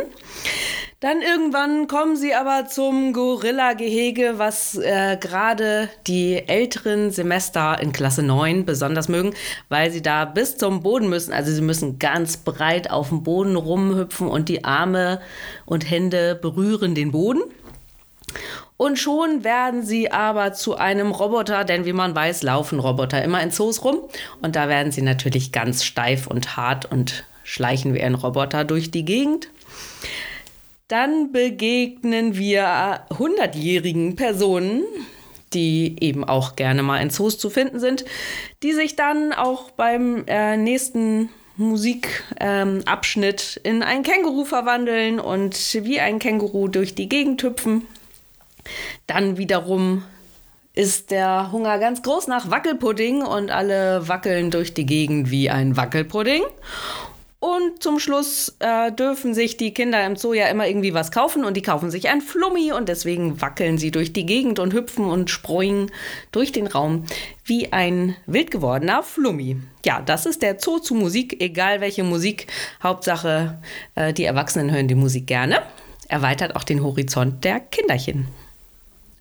Dann 1.01 1.21
irgendwann 1.21 1.89
kommen 1.89 2.17
sie 2.17 2.35
aber 2.35 2.67
zum 2.67 3.13
Gorilla-Gehege, 3.13 4.39
was 4.39 4.77
äh, 4.77 5.19
gerade 5.21 5.91
die 6.07 6.49
älteren 6.49 7.11
Semester 7.11 7.79
in 7.83 7.93
Klasse 7.93 8.23
9 8.23 8.65
besonders 8.65 9.09
mögen, 9.09 9.35
weil 9.69 9.91
sie 9.91 10.01
da 10.01 10.25
bis 10.25 10.57
zum 10.57 10.83
Boden 10.83 11.11
müssen. 11.11 11.35
Also 11.35 11.53
sie 11.53 11.61
müssen 11.61 11.99
ganz 11.99 12.39
breit 12.39 12.91
auf 12.91 13.11
dem 13.11 13.23
Boden 13.23 13.57
rumhüpfen 13.57 14.27
und 14.27 14.49
die 14.49 14.65
Arme 14.65 15.21
und 15.67 15.91
Hände 15.91 16.35
berühren 16.35 16.95
den 16.95 17.13
Boden. 17.13 17.43
Und 18.79 18.99
schon 18.99 19.45
werden 19.45 19.83
sie 19.83 20.11
aber 20.11 20.55
zu 20.55 20.77
einem 20.77 21.11
Roboter, 21.11 21.65
denn 21.65 21.85
wie 21.85 21.93
man 21.93 22.15
weiß, 22.15 22.43
laufen 22.43 22.79
Roboter 22.79 23.23
immer 23.23 23.43
in 23.43 23.51
Zoos 23.51 23.85
rum. 23.85 23.99
Und 24.41 24.57
da 24.57 24.71
werden 24.71 24.93
sie 24.93 25.03
natürlich 25.03 25.53
ganz 25.53 25.85
steif 25.85 26.27
und 26.27 26.57
hart 26.57 26.91
und 26.91 27.25
schleichen 27.45 27.93
wie 27.93 28.03
ein 28.03 28.15
Roboter 28.15 28.65
durch 28.65 28.91
die 28.91 29.05
Gegend. 29.05 29.49
Dann 30.89 31.33
begegnen 31.33 32.37
wir 32.37 33.01
hundertjährigen 33.19 34.15
Personen, 34.15 34.85
die 35.53 35.97
eben 36.01 36.23
auch 36.23 36.55
gerne 36.55 36.85
mal 36.85 37.01
in 37.01 37.11
Zoos 37.11 37.39
zu 37.39 37.51
finden 37.51 37.81
sind, 37.81 38.05
die 38.63 38.73
sich 38.73 38.95
dann 38.95 39.33
auch 39.33 39.73
beim 39.73 40.25
äh, 40.27 40.57
nächsten 40.57 41.31
Musikabschnitt 41.57 43.61
ähm, 43.65 43.77
in 43.77 43.83
ein 43.83 44.03
Känguru 44.03 44.45
verwandeln 44.45 45.19
und 45.19 45.57
wie 45.83 46.01
ein 46.01 46.19
Känguru 46.19 46.69
durch 46.69 46.95
die 46.95 47.09
Gegend 47.09 47.43
hüpfen. 47.43 47.87
Dann 49.07 49.39
wiederum 49.39 50.05
ist 50.75 51.11
der 51.11 51.53
Hunger 51.53 51.79
ganz 51.79 52.03
groß 52.03 52.29
nach 52.29 52.51
Wackelpudding 52.51 53.23
und 53.23 53.51
alle 53.51 54.09
wackeln 54.09 54.51
durch 54.51 54.75
die 54.75 54.85
Gegend 54.85 55.31
wie 55.31 55.49
ein 55.49 55.77
Wackelpudding. 55.77 56.43
Und 57.39 57.83
zum 57.83 57.99
Schluss 57.99 58.57
äh, 58.61 58.91
dürfen 58.93 59.35
sich 59.35 59.59
die 59.59 59.75
Kinder 59.75 60.05
im 60.07 60.17
Zoo 60.17 60.33
ja 60.33 60.49
immer 60.49 60.67
irgendwie 60.67 60.95
was 60.95 61.11
kaufen 61.11 61.45
und 61.45 61.55
die 61.55 61.63
kaufen 61.63 61.91
sich 61.91 62.09
ein 62.09 62.23
Flummi 62.23 62.73
und 62.73 62.89
deswegen 62.89 63.43
wackeln 63.43 63.77
sie 63.77 63.91
durch 63.91 64.15
die 64.15 64.25
Gegend 64.25 64.59
und 64.59 64.73
hüpfen 64.73 65.05
und 65.05 65.29
springen 65.29 65.91
durch 66.33 66.51
den 66.51 66.67
Raum 66.67 67.05
wie 67.45 67.73
ein 67.75 68.17
wild 68.27 68.51
gewordener 68.51 69.03
Flummi. 69.03 69.59
Ja, 69.85 70.01
das 70.01 70.25
ist 70.25 70.41
der 70.41 70.59
Zoo 70.59 70.79
zu 70.79 70.95
Musik, 70.95 71.43
egal 71.43 71.83
welche 71.83 72.05
Musik. 72.05 72.47
Hauptsache, 72.83 73.61
äh, 73.95 74.15
die 74.15 74.25
Erwachsenen 74.25 74.73
hören 74.73 74.89
die 74.89 74.95
Musik 74.95 75.27
gerne. 75.27 75.61
Erweitert 76.09 76.57
auch 76.57 76.65
den 76.65 76.83
Horizont 76.83 77.45
der 77.45 77.61
Kinderchen. 77.61 78.29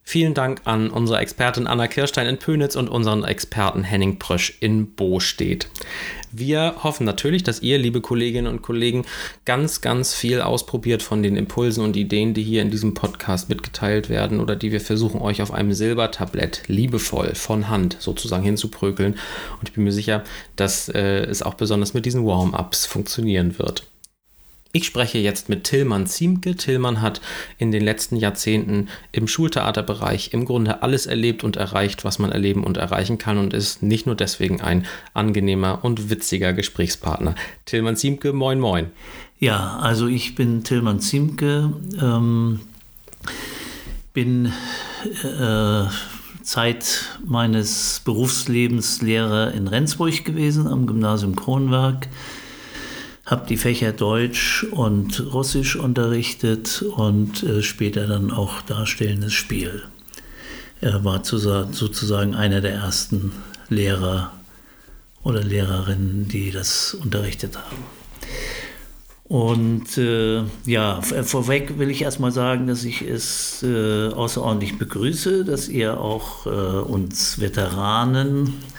Vielen 0.08 0.36
Dank 0.36 0.62
an 0.66 0.92
unsere 0.92 1.18
Expertin 1.18 1.66
Anna 1.66 1.88
Kirstein 1.88 2.28
in 2.28 2.38
Pönitz 2.38 2.76
und 2.76 2.90
unseren 2.90 3.24
Experten 3.24 3.84
Henning 3.84 4.20
Prösch 4.20 4.56
in 4.60 4.94
Bostedt. 4.94 5.68
Wir 6.32 6.76
hoffen 6.84 7.06
natürlich, 7.06 7.42
dass 7.42 7.64
ihr, 7.64 7.80
liebe 7.80 8.02
Kolleginnen 8.02 8.46
und 8.46 8.62
Kollegen, 8.62 9.06
ganz, 9.46 9.82
ganz 9.82 10.14
viel 10.14 10.42
ausprobiert 10.42 11.02
von 11.02 11.24
den 11.24 11.36
Impulsen 11.36 11.84
und 11.84 11.98
Ideen, 11.98 12.36
die 12.36 12.44
hier 12.44 12.62
in 12.62 12.70
diesem 12.70 12.94
Podcast 12.94 13.50
mitgeteilt 13.50 14.08
werden 14.08 14.40
oder 14.40 14.56
die 14.56 14.72
wir 14.72 14.80
versuchen, 14.80 15.22
euch 15.22 15.42
auf 15.42 15.52
einem 15.52 15.74
Silbertablett 15.74 16.62
liebevoll 16.68 17.34
von 17.34 17.68
Hand 17.68 17.98
sozusagen 18.00 18.44
hinzuprökeln. 18.44 19.14
Und 19.60 19.70
ich 19.70 19.74
bin 19.74 19.86
mir 19.86 19.92
sicher, 19.92 20.24
dass 20.56 20.88
äh, 20.88 21.24
es 21.24 21.42
auch 21.42 21.56
besonders 21.56 21.96
mit 21.96 22.06
diesen 22.06 22.28
Warm-ups 22.28 22.86
funktionieren 22.86 23.58
wird. 23.58 23.88
Ich 24.76 24.88
spreche 24.88 25.20
jetzt 25.20 25.48
mit 25.48 25.64
Tillmann 25.64 26.06
Ziemke. 26.06 26.54
Tillmann 26.54 27.02
hat 27.02 27.22
in 27.58 27.72
den 27.72 27.82
letzten 27.82 28.18
Jahrzehnten 28.18 28.90
im 29.14 29.26
Schultheaterbereich 29.26 30.34
im 30.34 30.44
Grunde 30.44 30.84
alles 30.84 31.06
erlebt 31.06 31.46
und 31.46 31.56
erreicht, 31.56 32.04
was 32.04 32.20
man 32.20 32.30
erleben 32.30 32.66
und 32.66 32.76
erreichen 32.76 33.18
kann 33.18 33.38
und 33.38 33.54
ist 33.54 33.84
nicht 33.84 34.06
nur 34.06 34.16
deswegen 34.16 34.60
ein 34.60 34.86
angenehmer 35.14 35.80
und 35.84 36.10
witziger 36.10 36.52
Gesprächspartner. 36.52 37.36
Tillmann 37.64 37.96
Ziemke, 37.96 38.34
moin 38.34 38.60
moin. 38.60 38.88
Ja, 39.40 39.78
also 39.78 40.08
ich 40.08 40.36
bin 40.36 40.66
Tillmann 40.66 41.00
Ziemke, 41.00 41.72
ähm, 42.02 42.60
bin 44.12 44.52
äh, 45.24 45.86
Zeit 46.44 47.18
meines 47.26 48.02
Berufslebens 48.04 49.02
Lehrer 49.02 49.54
in 49.54 49.70
Rendsburg 49.70 50.26
gewesen 50.26 50.68
am 50.68 50.86
Gymnasium 50.86 51.38
Kronwerk 51.38 52.10
habe 53.26 53.48
die 53.48 53.58
Fächer 53.58 53.92
Deutsch 53.92 54.64
und 54.72 55.34
Russisch 55.34 55.76
unterrichtet 55.76 56.84
und 56.84 57.44
äh, 57.44 57.64
später 57.64 58.08
dann 58.08 58.32
auch 58.32 58.62
darstellendes 58.62 59.34
Spiel. 59.34 59.84
Er 60.82 61.04
war 61.04 61.24
sozusagen 61.24 62.36
einer 62.36 62.62
der 62.62 62.74
ersten 62.74 63.32
Lehrer 63.70 64.32
oder 65.24 65.44
Lehrerinnen, 65.44 66.28
die 66.28 66.52
das 66.52 66.94
unterrichtet 66.94 67.58
haben. 67.58 67.84
Und 69.28 69.98
äh, 69.98 70.44
ja, 70.66 71.02
vorweg 71.02 71.80
will 71.80 71.90
ich 71.90 72.04
erstmal 72.04 72.32
sagen, 72.32 72.68
dass 72.68 72.84
ich 72.84 73.02
es 73.02 73.64
äh, 73.64 74.10
außerordentlich 74.10 74.78
begrüße, 74.78 75.44
dass 75.44 75.68
ihr 75.68 76.00
auch 76.00 76.46
äh, 76.46 76.50
uns 76.50 77.40
Veteranen 77.42 78.48
äh, 78.48 78.75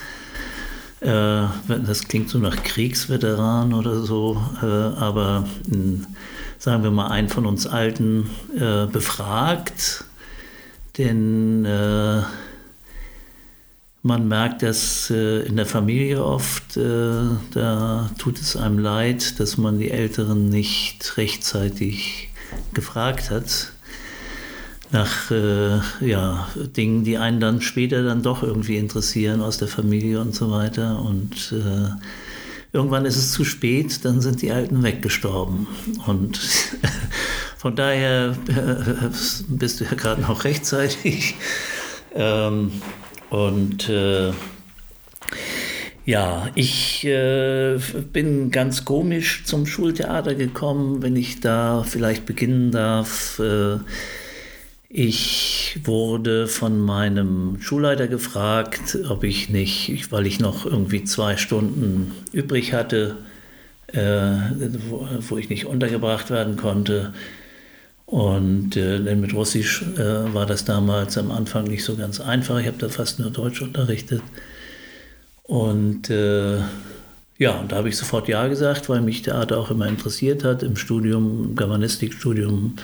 das 1.01 2.09
klingt 2.09 2.31
so 2.31 2.39
nach 2.39 2.63
Kriegsveteran 2.63 3.75
oder 3.75 4.01
so, 4.01 4.43
äh, 4.63 4.67
aber 4.67 5.47
sagen 6.59 6.83
wir 6.83 6.91
mal, 6.91 7.09
einen 7.09 7.29
von 7.29 7.45
uns 7.45 7.67
Alten 7.67 8.31
äh, 8.55 8.87
befragt, 8.87 10.05
denn 10.97 11.63
man 14.03 14.29
merkt 14.29 14.63
das 14.63 15.11
in 15.11 15.57
der 15.57 15.67
Familie 15.67 16.25
oft, 16.25 16.79
da 16.79 18.11
tut 18.17 18.39
es 18.39 18.57
einem 18.57 18.79
leid, 18.79 19.39
dass 19.39 19.59
man 19.59 19.79
die 19.79 19.91
Älteren 19.91 20.49
nicht 20.49 21.19
rechtzeitig 21.19 22.31
gefragt 22.73 23.31
hat 23.31 23.73
nach 24.93 25.31
äh, 25.31 25.81
ja, 26.01 26.49
Dingen, 26.77 27.05
die 27.05 27.19
einen 27.19 27.41
dann 27.41 27.61
später 27.61 28.03
dann 28.03 28.23
doch 28.23 28.43
irgendwie 28.43 28.77
interessieren 28.77 29.43
aus 29.43 29.59
der 29.59 29.69
Familie 29.69 30.21
und 30.21 30.35
so 30.35 30.51
weiter. 30.51 31.01
Und 31.01 31.53
äh, 31.53 31.91
irgendwann 32.73 33.05
ist 33.05 33.17
es 33.17 33.33
zu 33.33 33.45
spät, 33.45 34.05
dann 34.05 34.21
sind 34.21 34.43
die 34.43 34.53
Alten 34.53 34.83
weggestorben. 34.83 35.67
Und 36.07 36.39
von 37.57 37.75
daher 37.75 38.37
äh, 38.49 39.09
bist 39.49 39.81
du 39.81 39.85
ja 39.85 39.95
gerade 39.95 40.23
noch 40.23 40.45
rechtzeitig. 40.45 41.35
Ähm, 42.15 42.71
und 43.31 43.89
äh, 43.89 44.33
ja, 46.05 46.49
ich 46.55 47.05
äh, 47.05 47.79
bin 48.13 48.53
ganz 48.53 48.85
komisch 48.85 49.43
zum 49.45 49.67
Schultheater 49.67 50.37
gekommen, 50.37 51.03
wenn 51.03 51.17
ich 51.17 51.41
da 51.41 51.83
vielleicht 51.83 52.27
beginnen 52.27 52.71
darf. 52.71 53.41
Äh, 53.41 53.79
ich 54.99 55.79
wurde 55.85 56.47
von 56.47 56.81
meinem 56.81 57.61
Schulleiter 57.61 58.09
gefragt, 58.09 58.97
ob 59.11 59.25
ich 59.25 59.51
nicht, 59.51 60.11
weil 60.11 60.27
ich 60.27 60.41
noch 60.41 60.65
irgendwie 60.65 61.05
zwei 61.05 61.37
Stunden 61.37 62.13
übrig 62.33 62.73
hatte, 62.73 63.19
äh, 63.89 63.99
wo, 64.89 65.07
wo, 65.21 65.37
ich 65.37 65.51
nicht 65.51 65.67
untergebracht 65.67 66.31
werden 66.31 66.57
konnte. 66.57 67.13
Und 68.07 68.79
äh, 68.79 69.15
mit 69.17 69.35
Russisch 69.35 69.83
äh, 69.99 70.33
war 70.33 70.47
das 70.47 70.65
damals 70.65 71.19
am 71.19 71.31
Anfang 71.31 71.65
nicht 71.65 71.85
so 71.85 71.97
ganz 71.97 72.19
einfach. 72.19 72.59
Ich 72.59 72.67
habe 72.67 72.79
da 72.79 72.89
fast 72.89 73.19
nur 73.19 73.31
Deutsch 73.31 73.61
unterrichtet. 73.61 74.23
Und 75.43 76.09
äh, 76.09 76.57
ja, 77.37 77.51
und 77.61 77.71
da 77.71 77.77
habe 77.77 77.91
ich 77.91 77.99
sofort 77.99 78.29
Ja 78.29 78.49
gesagt, 78.49 78.89
weil 78.89 79.03
mich 79.03 79.21
Theater 79.21 79.59
auch 79.59 79.71
immer 79.71 79.89
interessiert 79.89 80.43
hat. 80.43 80.63
Im 80.63 80.77
Studium, 80.77 81.51
im 81.51 81.55
Germanistikstudium, 81.55 82.77
äh, 82.79 82.81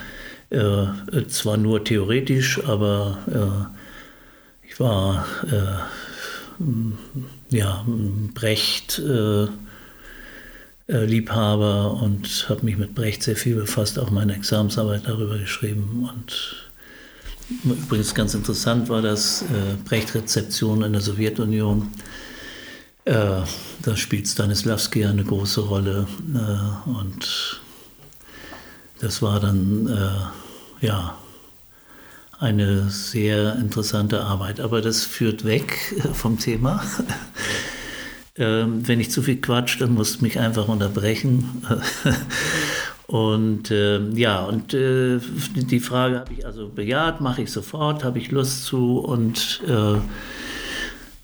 zwar 1.29 1.57
nur 1.57 1.83
theoretisch, 1.85 2.63
aber 2.65 3.19
äh, 3.27 4.69
ich 4.69 4.79
war 4.79 5.27
äh, 5.51 5.79
ja, 7.57 7.85
Brecht. 8.35 8.99
Äh, 8.99 9.49
äh, 10.89 11.05
Liebhaber 11.05 11.93
und 11.93 12.47
habe 12.49 12.65
mich 12.65 12.77
mit 12.77 12.95
Brecht 12.95 13.23
sehr 13.23 13.37
viel 13.37 13.55
befasst, 13.55 13.99
auch 13.99 14.11
meine 14.11 14.35
Examensarbeit 14.35 15.03
darüber 15.07 15.39
geschrieben. 15.39 16.09
Und 16.13 16.73
übrigens 17.65 18.15
ganz 18.15 18.35
interessant 18.35 18.89
war 18.89 19.01
das 19.01 19.43
äh, 19.43 19.77
Brecht-Rezeption 19.85 20.83
in 20.83 20.93
der 20.93 21.01
Sowjetunion. 21.01 21.89
Äh, 23.05 23.43
da 23.83 23.97
spielt 23.97 24.29
Stanislavski 24.29 25.05
eine 25.07 25.25
große 25.25 25.61
Rolle 25.61 26.07
äh, 26.35 26.89
und 26.91 27.61
das 29.01 29.23
war 29.23 29.41
dann 29.41 29.87
äh, 29.87 30.42
ja 30.83 31.17
eine 32.39 32.91
sehr 32.91 33.55
interessante 33.57 34.21
Arbeit. 34.23 34.61
Aber 34.61 34.81
das 34.81 35.05
führt 35.05 35.45
weg 35.45 35.95
vom 36.13 36.39
Thema. 36.39 36.83
Ähm, 38.39 38.89
wenn 38.89 38.99
ich 38.99 39.11
zu 39.11 39.21
viel 39.21 39.43
quatsch, 39.43 39.79
dann 39.79 39.93
musst 39.93 40.21
du 40.21 40.25
mich 40.25 40.39
einfach 40.41 40.67
unterbrechen. 40.69 41.63
und 43.07 43.71
äh, 43.71 44.01
ja, 44.15 44.43
und 44.45 44.73
äh, 44.73 45.19
die 45.55 45.81
Frage 45.81 46.21
habe 46.21 46.33
ich 46.33 46.47
also 46.47 46.69
bejaht, 46.69 47.21
mache 47.21 47.43
ich 47.43 47.53
sofort, 47.53 48.05
habe 48.05 48.19
ich 48.19 48.31
Lust 48.31 48.65
zu 48.65 49.01
und 49.01 49.61
äh, 49.69 50.01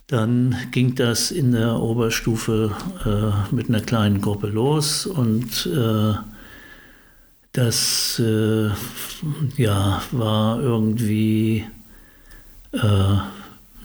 dann 0.09 0.55
ging 0.71 0.97
das 0.97 1.31
in 1.31 1.53
der 1.53 1.81
Oberstufe 1.81 2.73
äh, 3.07 3.55
mit 3.55 3.71
einer 3.71 3.81
kleinen 3.81 4.21
Gruppe 4.21 4.49
los 4.49 5.07
und 5.07 5.65
äh, 5.65 6.13
das 7.53 8.21
äh, 8.25 8.71
ja, 9.57 10.03
war 10.13 10.61
irgendwie 10.61 11.65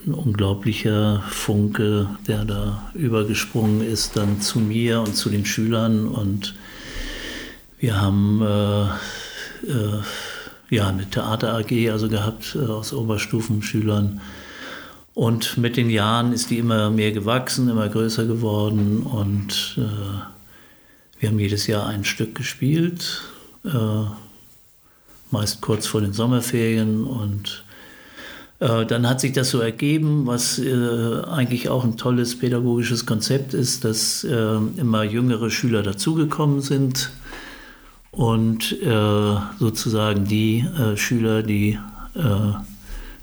ein 0.06 0.13
unglaublicher 0.13 1.23
Funke, 1.30 2.10
der 2.28 2.43
da 2.43 2.91
übergesprungen 2.93 3.82
ist, 3.82 4.17
dann 4.17 4.41
zu 4.41 4.60
mir 4.60 4.99
und 4.99 5.15
zu 5.15 5.30
den 5.30 5.45
Schülern. 5.45 6.08
Und 6.08 6.56
wir 7.80 8.02
haben 8.02 8.41
äh, 8.41 8.84
äh, 9.71 10.02
ja 10.69 10.88
eine 10.88 11.10
Theater 11.10 11.54
AG 11.54 11.89
also 11.89 12.10
gehabt 12.10 12.56
äh, 12.56 12.65
aus 12.65 12.93
Oberstufenschülern. 12.93 14.19
Und 15.13 15.58
mit 15.58 15.78
den 15.78 15.89
Jahren 15.89 16.34
ist 16.34 16.49
die 16.49 16.58
immer 16.58 16.89
mehr 16.89 17.12
gewachsen, 17.12 17.69
immer 17.69 17.88
größer 17.88 18.26
geworden. 18.26 19.04
Und 19.04 19.78
äh, 19.78 21.19
wir 21.19 21.30
haben 21.30 21.39
jedes 21.39 21.67
Jahr 21.67 21.88
ein 21.88 22.04
Stück 22.04 22.36
gespielt, 22.36 23.21
äh, 23.65 24.06
meist 25.32 25.62
kurz 25.62 25.88
vor 25.88 26.02
den 26.02 26.13
Sommerferien. 26.13 27.04
Und 27.04 27.63
äh, 28.60 28.86
dann 28.86 29.08
hat 29.08 29.19
sich 29.19 29.34
das 29.34 29.49
so 29.49 29.60
ergeben, 29.60 30.26
was 30.26 30.60
äh, 30.60 31.21
eigentlich 31.30 31.69
auch 31.69 31.84
ein 31.84 31.97
tolles 31.97 32.38
pädagogisches 32.39 33.06
Konzept 33.06 33.54
ist, 33.54 33.84
dass 33.84 34.23
äh, 34.23 34.56
immer 34.78 35.04
jüngere 35.04 35.49
Schüler 35.49 35.84
dazugekommen 35.84 36.62
sind 36.62 37.12
und 38.12 38.78
sozusagen 39.58 40.26
die 40.26 40.67
Schüler, 40.95 41.41
die 41.41 41.80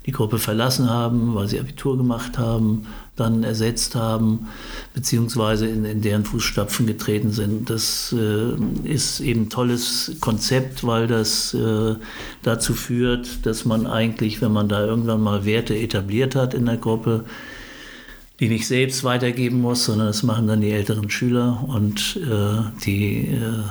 die 0.05 0.11
Gruppe 0.11 0.37
verlassen 0.37 0.89
haben, 0.89 1.33
weil 1.33 1.47
sie 1.47 1.61
Abitur 1.61 1.97
gemacht 1.97 2.37
haben, 2.37 2.87
dann 3.15 3.43
ersetzt 3.43 3.95
haben, 3.95 4.47
beziehungsweise 4.93 5.67
in, 5.67 5.85
in 5.85 6.01
deren 6.01 6.25
Fußstapfen 6.25 6.87
getreten 6.87 7.31
sind. 7.31 7.69
Das 7.69 8.15
äh, 8.17 8.53
ist 8.87 9.19
eben 9.19 9.43
ein 9.43 9.49
tolles 9.49 10.17
Konzept, 10.21 10.85
weil 10.85 11.07
das 11.07 11.53
äh, 11.53 11.95
dazu 12.41 12.73
führt, 12.73 13.45
dass 13.45 13.65
man 13.65 13.85
eigentlich, 13.85 14.41
wenn 14.41 14.53
man 14.53 14.69
da 14.69 14.85
irgendwann 14.85 15.21
mal 15.21 15.45
Werte 15.45 15.75
etabliert 15.75 16.35
hat 16.35 16.53
in 16.53 16.65
der 16.65 16.77
Gruppe, 16.77 17.25
die 18.39 18.49
nicht 18.49 18.67
selbst 18.67 19.03
weitergeben 19.03 19.61
muss, 19.61 19.85
sondern 19.85 20.07
das 20.07 20.23
machen 20.23 20.47
dann 20.47 20.61
die 20.61 20.71
älteren 20.71 21.09
Schüler 21.11 21.63
und 21.67 22.17
äh, 22.17 22.83
die 22.85 23.27
äh, 23.27 23.63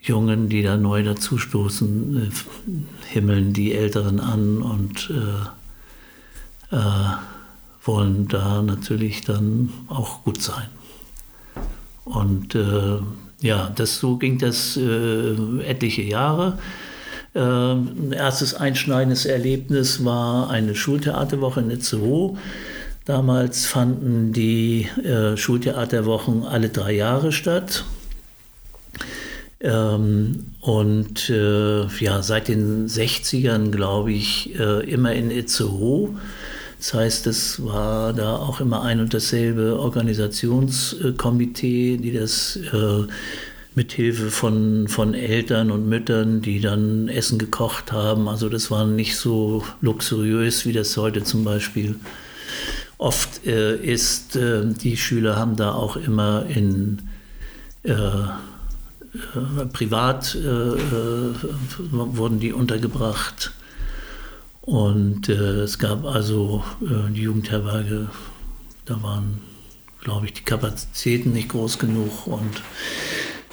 Jungen, 0.00 0.48
die 0.48 0.62
da 0.62 0.76
neu 0.76 1.02
dazustoßen, 1.02 2.22
äh, 2.22 3.12
himmeln 3.12 3.52
die 3.52 3.74
Älteren 3.74 4.20
an 4.20 4.62
und 4.62 5.10
äh, 5.10 6.76
äh, 6.76 7.10
wollen 7.86 8.28
da 8.28 8.62
natürlich 8.62 9.22
dann 9.22 9.70
auch 9.88 10.24
gut 10.24 10.42
sein. 10.42 10.68
Und 12.04 12.54
äh, 12.54 12.98
ja, 13.40 13.70
das, 13.74 13.98
so 13.98 14.16
ging 14.16 14.38
das 14.38 14.76
äh, 14.76 15.34
etliche 15.64 16.02
Jahre. 16.02 16.58
ein 17.34 18.12
erstes 18.12 18.54
einschneidendes 18.54 19.26
Erlebnis 19.26 20.02
war 20.06 20.48
eine 20.48 20.74
Schultheaterwoche 20.74 21.60
in 21.60 21.70
Itzehoe. 21.70 22.38
Damals 23.04 23.66
fanden 23.66 24.32
die 24.32 24.88
Schultheaterwochen 25.36 26.44
alle 26.44 26.70
drei 26.70 26.92
Jahre 26.92 27.32
statt. 27.32 27.84
Ähm, 29.60 30.52
und 30.60 31.30
äh, 31.30 31.86
ja, 31.86 32.22
seit 32.22 32.48
den 32.48 32.86
60ern, 32.88 33.70
glaube 33.70 34.12
ich, 34.12 34.58
äh, 34.58 34.88
immer 34.88 35.12
in 35.12 35.30
Itzehoe. 35.30 36.14
Das 36.78 36.94
heißt, 36.94 37.26
es 37.26 37.64
war 37.64 38.12
da 38.12 38.36
auch 38.36 38.60
immer 38.60 38.82
ein 38.82 39.00
und 39.00 39.14
dasselbe 39.14 39.78
Organisationskomitee, 39.78 41.96
die 41.96 42.12
das 42.12 42.56
äh, 42.56 43.06
mit 43.74 43.92
Hilfe 43.92 44.30
von, 44.30 44.88
von 44.88 45.14
Eltern 45.14 45.70
und 45.70 45.88
Müttern, 45.88 46.42
die 46.42 46.60
dann 46.60 47.08
Essen 47.08 47.38
gekocht 47.38 47.92
haben. 47.92 48.28
Also 48.28 48.48
das 48.48 48.70
war 48.70 48.86
nicht 48.86 49.16
so 49.16 49.64
luxuriös, 49.80 50.66
wie 50.66 50.72
das 50.72 50.96
heute 50.96 51.24
zum 51.24 51.44
Beispiel 51.44 51.96
oft 52.98 53.46
äh, 53.46 53.76
ist. 53.76 54.36
Äh, 54.36 54.66
die 54.66 54.96
Schüler 54.96 55.36
haben 55.36 55.56
da 55.56 55.72
auch 55.72 55.96
immer 55.96 56.46
in 56.46 57.02
äh, 57.82 57.92
äh, 59.16 59.66
privat 59.72 60.34
äh, 60.34 60.38
wurden 61.90 62.40
die 62.40 62.52
untergebracht. 62.52 63.52
Und 64.66 65.28
es 65.28 65.78
gab 65.78 66.04
also 66.04 66.62
die 66.80 67.22
Jugendherberge, 67.22 68.08
da 68.84 69.02
waren, 69.02 69.38
glaube 70.02 70.26
ich, 70.26 70.32
die 70.34 70.42
Kapazitäten 70.42 71.32
nicht 71.32 71.50
groß 71.50 71.78
genug 71.78 72.26
und 72.26 72.62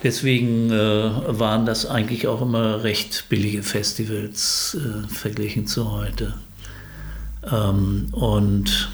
Deswegen 0.04 0.69
äh, 0.69 1.39
waren 1.39 1.65
das 1.65 1.86
eigentlich 1.86 2.28
auch 2.28 2.41
immer 2.41 2.84
recht 2.84 3.30
billige 3.30 3.63
Festivals 3.63 4.78
äh, 4.78 5.08
verglichen 5.08 5.65
zu 5.65 5.91
heute. 5.91 6.34
Ähm, 7.49 8.08
und 8.12 8.91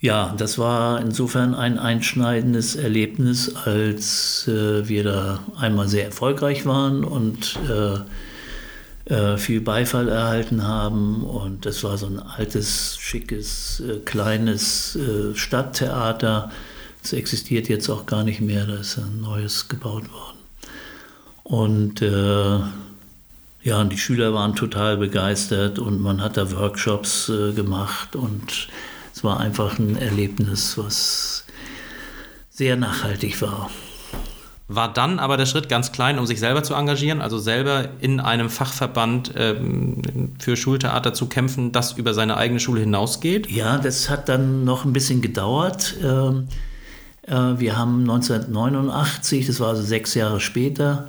ja, 0.00 0.32
das 0.38 0.58
war 0.58 1.00
insofern 1.00 1.56
ein 1.56 1.80
einschneidendes 1.80 2.76
Erlebnis, 2.76 3.56
als 3.56 4.46
äh, 4.46 4.88
wir 4.88 5.02
da 5.02 5.40
einmal 5.58 5.88
sehr 5.88 6.04
erfolgreich 6.04 6.64
waren 6.64 7.02
und 7.02 7.58
äh, 9.06 9.14
äh, 9.34 9.36
viel 9.36 9.60
Beifall 9.60 10.08
erhalten 10.08 10.66
haben. 10.66 11.24
Und 11.24 11.66
das 11.66 11.84
war 11.84 11.98
so 11.98 12.06
ein 12.06 12.18
altes, 12.18 12.96
schickes, 12.98 13.80
äh, 13.80 13.98
kleines 13.98 14.96
äh, 14.96 15.34
Stadttheater. 15.34 16.50
Das 17.02 17.12
existiert 17.12 17.68
jetzt 17.68 17.90
auch 17.90 18.06
gar 18.06 18.24
nicht 18.24 18.40
mehr, 18.40 18.64
da 18.66 18.76
ist 18.76 18.96
ein 18.96 19.20
neues 19.20 19.68
gebaut 19.68 20.10
worden. 20.10 20.38
Und 21.42 22.00
äh, 22.00 22.60
ja, 23.62 23.80
und 23.80 23.92
die 23.92 23.98
Schüler 23.98 24.32
waren 24.32 24.54
total 24.54 24.96
begeistert 24.96 25.78
und 25.78 26.00
man 26.00 26.22
hat 26.22 26.38
da 26.38 26.50
Workshops 26.50 27.32
gemacht 27.54 28.14
und 28.14 28.68
es 29.14 29.24
war 29.24 29.40
einfach 29.40 29.78
ein 29.78 29.96
Erlebnis, 29.96 30.76
was 30.76 31.44
sehr 32.50 32.76
nachhaltig 32.76 33.40
war. 33.40 33.70
War 34.66 34.90
dann 34.92 35.18
aber 35.18 35.36
der 35.36 35.44
Schritt 35.44 35.68
ganz 35.68 35.92
klein, 35.92 36.18
um 36.18 36.26
sich 36.26 36.40
selber 36.40 36.62
zu 36.62 36.72
engagieren, 36.74 37.20
also 37.20 37.38
selber 37.38 37.88
in 38.00 38.18
einem 38.18 38.48
Fachverband 38.48 39.32
ähm, 39.36 40.00
für 40.38 40.56
Schultheater 40.56 41.12
zu 41.12 41.26
kämpfen, 41.26 41.70
das 41.72 41.92
über 41.92 42.14
seine 42.14 42.38
eigene 42.38 42.60
Schule 42.60 42.80
hinausgeht? 42.80 43.50
Ja, 43.50 43.76
das 43.76 44.08
hat 44.08 44.30
dann 44.30 44.64
noch 44.64 44.86
ein 44.86 44.94
bisschen 44.94 45.20
gedauert. 45.20 45.96
Ähm, 46.02 46.48
äh, 47.26 47.58
wir 47.58 47.76
haben 47.76 48.00
1989, 48.00 49.46
das 49.46 49.60
war 49.60 49.68
also 49.68 49.82
sechs 49.82 50.14
Jahre 50.14 50.40
später, 50.40 51.08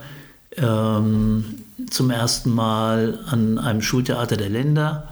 ähm, 0.58 1.44
zum 1.90 2.10
ersten 2.10 2.50
Mal 2.50 3.20
an 3.26 3.58
einem 3.58 3.80
Schultheater 3.80 4.36
der 4.36 4.50
Länder 4.50 5.08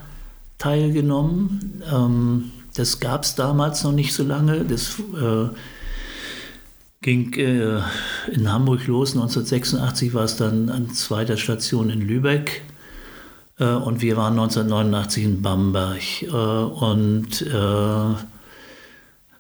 teilgenommen. 0.59 1.83
Ähm, 1.90 2.50
das 2.74 3.00
gab 3.00 3.24
es 3.24 3.35
damals 3.37 3.85
noch 3.85 3.92
nicht 3.92 4.12
so 4.12 4.22
lange. 4.22 4.64
Das, 4.64 4.98
äh, 4.98 5.48
ging 7.04 7.34
äh, 7.34 7.80
in 8.32 8.50
Hamburg 8.50 8.86
los. 8.86 9.10
1986 9.10 10.14
war 10.14 10.24
es 10.24 10.36
dann 10.36 10.70
an 10.70 10.90
zweiter 10.90 11.36
Station 11.36 11.90
in 11.90 12.00
Lübeck. 12.00 12.62
Äh, 13.58 13.66
und 13.66 14.00
wir 14.00 14.16
waren 14.16 14.32
1989 14.32 15.24
in 15.24 15.42
Bamberg. 15.42 16.22
Äh, 16.22 16.26
und 16.26 17.42
äh, 17.42 18.14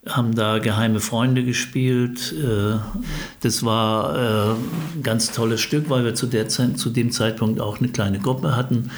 haben 0.06 0.34
da 0.34 0.58
geheime 0.58 1.00
Freunde 1.00 1.42
gespielt. 1.42 2.32
Äh, 2.32 2.76
das 3.40 3.64
war 3.64 4.14
ein 4.14 5.02
ganz 5.02 5.32
tolles 5.32 5.62
Stück, 5.62 5.88
weil 5.88 6.04
wir 6.04 6.14
zu, 6.14 6.26
der 6.26 6.48
zu 6.48 6.90
dem 6.90 7.10
Zeitpunkt 7.10 7.60
auch 7.60 7.78
eine 7.78 7.88
kleine 7.88 8.18
Gruppe 8.18 8.54
hatten 8.54 8.90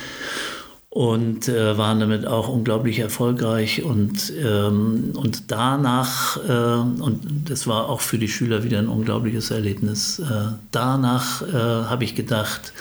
und 0.96 1.46
äh, 1.46 1.76
waren 1.76 2.00
damit 2.00 2.26
auch 2.26 2.48
unglaublich 2.48 3.00
erfolgreich. 3.00 3.82
Und, 3.82 4.32
ähm, 4.42 5.12
und 5.14 5.50
danach, 5.50 6.38
äh, 6.38 7.02
und 7.02 7.50
das 7.50 7.66
war 7.66 7.90
auch 7.90 8.00
für 8.00 8.16
die 8.16 8.28
Schüler 8.28 8.64
wieder 8.64 8.78
ein 8.78 8.88
unglaubliches 8.88 9.50
Erlebnis, 9.50 10.20
äh, 10.20 10.54
danach 10.70 11.42
äh, 11.42 11.52
habe 11.52 12.04
ich 12.04 12.14
gedacht, 12.14 12.72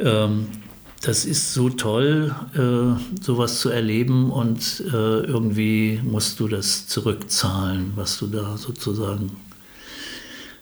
ähm, 0.00 0.48
das 1.00 1.24
ist 1.24 1.54
so 1.54 1.70
toll, 1.70 2.34
äh, 2.56 3.22
sowas 3.22 3.60
zu 3.60 3.70
erleben 3.70 4.32
und 4.32 4.82
äh, 4.88 5.20
irgendwie 5.20 6.00
musst 6.02 6.40
du 6.40 6.48
das 6.48 6.88
zurückzahlen, 6.88 7.92
was 7.94 8.18
du 8.18 8.26
da 8.26 8.56
sozusagen 8.56 9.30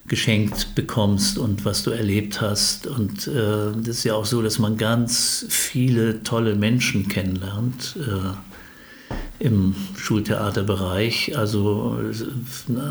geschenkt 0.07 0.75
bekommst 0.75 1.39
und 1.39 1.65
was 1.65 1.83
du 1.83 1.91
erlebt 1.91 2.41
hast. 2.41 2.87
Und 2.87 3.27
äh, 3.27 3.73
das 3.77 3.99
ist 3.99 4.05
ja 4.05 4.15
auch 4.15 4.27
so, 4.27 4.43
dass 4.43 4.59
man 4.59 4.77
ganz 4.77 5.47
viele 5.49 6.23
tolle 6.23 6.57
Menschen 6.57 7.09
kennenlernt 7.09 7.97
äh, 7.99 9.45
im 9.45 9.75
Schultheaterbereich. 9.97 11.37
Also 11.37 11.99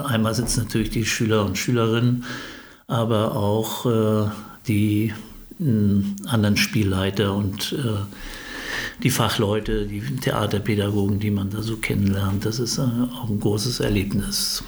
einmal 0.06 0.34
sind 0.34 0.47
es 0.47 0.58
natürlich 0.58 0.89
die 0.89 1.06
Schüler 1.06 1.45
und 1.45 1.58
Schülerinnen, 1.58 2.26
aber 2.88 3.36
auch 3.36 3.86
äh, 3.86 4.30
die 4.67 5.13
anderen 6.26 6.58
Spielleiter 6.58 7.36
und 7.36 7.73
äh, 7.73 8.02
die 9.04 9.12
Fachleute, 9.12 9.86
die 9.86 10.02
Theaterpädagogen, 10.02 11.19
die 11.19 11.32
man 11.32 11.49
da 11.49 11.62
so 11.62 11.78
kennenlernt. 11.78 12.45
Das 12.45 12.60
ist 12.60 12.80
äh, 12.80 12.82
auch 12.82 13.30
ein 13.30 13.39
großes 13.39 13.80
Erlebnis. 13.80 14.63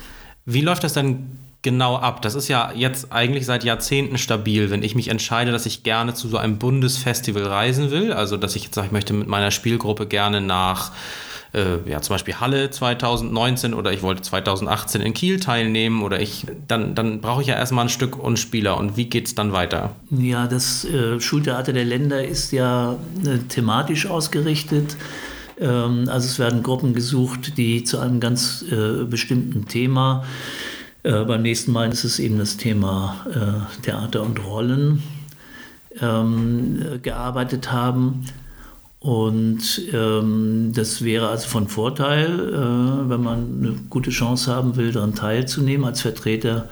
Wie 0.45 0.61
läuft 0.61 0.83
das 0.83 0.93
dann 0.93 1.39
genau 1.65 1.97
ab? 1.97 2.21
Das 2.21 2.35
ist 2.35 2.47
ja 2.47 2.71
jetzt 2.73 3.11
eigentlich 3.11 3.45
seit 3.45 3.65
Jahrzehnten 3.65 4.17
stabil, 4.17 4.69
wenn 4.69 4.83
ich 4.83 4.95
mich 4.95 5.09
entscheide, 5.09 5.51
dass 5.51 5.65
ich 5.65 5.83
gerne 5.83 6.13
zu 6.13 6.29
so 6.29 6.37
einem 6.37 6.57
Bundesfestival 6.59 7.43
reisen 7.43 7.91
will. 7.91 8.13
Also, 8.13 8.37
dass 8.37 8.55
ich 8.55 8.65
jetzt 8.65 8.75
sage, 8.75 8.87
ich 8.87 8.93
möchte 8.93 9.11
mit 9.13 9.27
meiner 9.27 9.51
Spielgruppe 9.51 10.05
gerne 10.05 10.39
nach 10.39 10.91
äh, 11.53 11.89
ja, 11.89 12.01
zum 12.01 12.13
Beispiel 12.13 12.35
Halle 12.35 12.69
2019 12.69 13.73
oder 13.73 13.91
ich 13.91 14.03
wollte 14.03 14.21
2018 14.21 15.01
in 15.01 15.13
Kiel 15.15 15.39
teilnehmen 15.39 16.03
oder 16.03 16.21
ich, 16.21 16.45
dann, 16.67 16.93
dann 16.93 17.19
brauche 17.19 17.41
ich 17.41 17.47
ja 17.47 17.55
erstmal 17.55 17.85
ein 17.85 17.89
Stück 17.89 18.17
und 18.17 18.37
Spieler. 18.37 18.77
Und 18.77 18.95
wie 18.95 19.05
geht 19.05 19.25
es 19.25 19.33
dann 19.33 19.51
weiter? 19.51 19.95
Ja, 20.11 20.45
das 20.45 20.85
äh, 20.85 21.19
Schultheater 21.19 21.73
der 21.73 21.85
Länder 21.85 22.23
ist 22.23 22.51
ja 22.51 22.95
äh, 23.25 23.39
thematisch 23.49 24.05
ausgerichtet. 24.05 24.97
Ähm, 25.59 26.05
also 26.09 26.27
es 26.27 26.37
werden 26.37 26.61
Gruppen 26.61 26.93
gesucht, 26.93 27.57
die 27.57 27.83
zu 27.83 27.97
einem 27.97 28.19
ganz 28.19 28.63
äh, 28.69 29.03
bestimmten 29.05 29.67
Thema 29.67 30.23
äh, 30.23 30.55
beim 31.07 31.43
nächsten 31.43 31.71
Mal 31.71 31.91
ist 31.91 32.03
es 32.03 32.17
eben 32.19 32.39
das 32.39 32.57
Thema 32.57 33.25
äh, 33.29 33.81
Theater 33.83 34.23
und 34.23 34.43
Rollen 34.43 35.03
ähm, 36.01 36.99
gearbeitet 37.01 37.71
haben. 37.71 38.25
Und 38.99 39.83
ähm, 39.93 40.71
das 40.73 41.03
wäre 41.03 41.29
also 41.29 41.47
von 41.47 41.67
Vorteil, 41.67 42.39
äh, 42.39 43.09
wenn 43.09 43.21
man 43.21 43.59
eine 43.59 43.73
gute 43.89 44.09
Chance 44.09 44.51
haben 44.51 44.77
will, 44.77 44.91
daran 44.91 45.13
teilzunehmen 45.13 45.85
als 45.85 46.01
Vertreter 46.01 46.69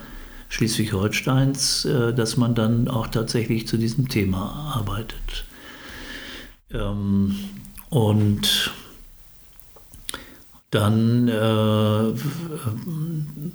Schleswig-Holsteins, 0.50 1.86
äh, 1.86 2.14
dass 2.14 2.38
man 2.38 2.56
dann 2.56 2.88
auch 2.88 3.08
tatsächlich 3.08 3.68
zu 3.68 3.78
diesem 3.78 4.10
Thema 4.10 4.74
arbeitet. 4.76 5.46
Ähm, 6.72 7.36
und 7.92 8.72
dann 10.74 11.28
äh, 11.28 12.14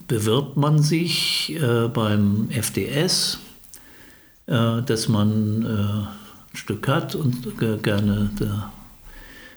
bewirbt 0.07 0.57
man 0.57 0.81
sich 0.81 1.57
äh, 1.61 1.89
beim 1.89 2.49
FDS, 2.51 3.41
äh, 4.47 4.83
dass 4.83 5.09
man 5.09 5.63
äh, 5.63 5.67
ein 5.67 6.09
Stück 6.57 6.87
hat 6.87 7.17
und 7.17 7.59
gerne 7.83 8.31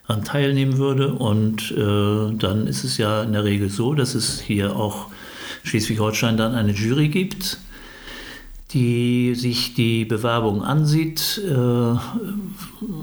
daran 0.07 0.23
teilnehmen 0.23 0.79
würde. 0.79 1.13
Und 1.13 1.71
äh, 1.71 2.35
dann 2.35 2.65
ist 2.65 2.83
es 2.83 2.97
ja 2.97 3.21
in 3.21 3.33
der 3.33 3.43
Regel 3.43 3.69
so, 3.69 3.93
dass 3.93 4.15
es 4.15 4.41
hier 4.41 4.75
auch 4.75 5.07
Schleswig-Holstein 5.63 6.37
dann 6.37 6.55
eine 6.55 6.71
Jury 6.71 7.09
gibt 7.09 7.59
die 8.73 9.35
sich 9.35 9.73
die 9.73 10.05
Bewerbung 10.05 10.63
ansieht, 10.63 11.41
äh, 11.45 11.95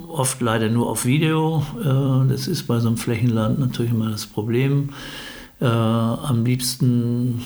oft 0.08 0.40
leider 0.40 0.68
nur 0.68 0.88
auf 0.88 1.04
Video. 1.04 1.62
Äh, 1.80 2.28
das 2.28 2.46
ist 2.46 2.66
bei 2.66 2.78
so 2.78 2.88
einem 2.88 2.96
Flächenland 2.96 3.58
natürlich 3.58 3.92
immer 3.92 4.10
das 4.10 4.26
Problem. 4.26 4.90
Äh, 5.60 5.66
am 5.66 6.44
liebsten 6.44 7.42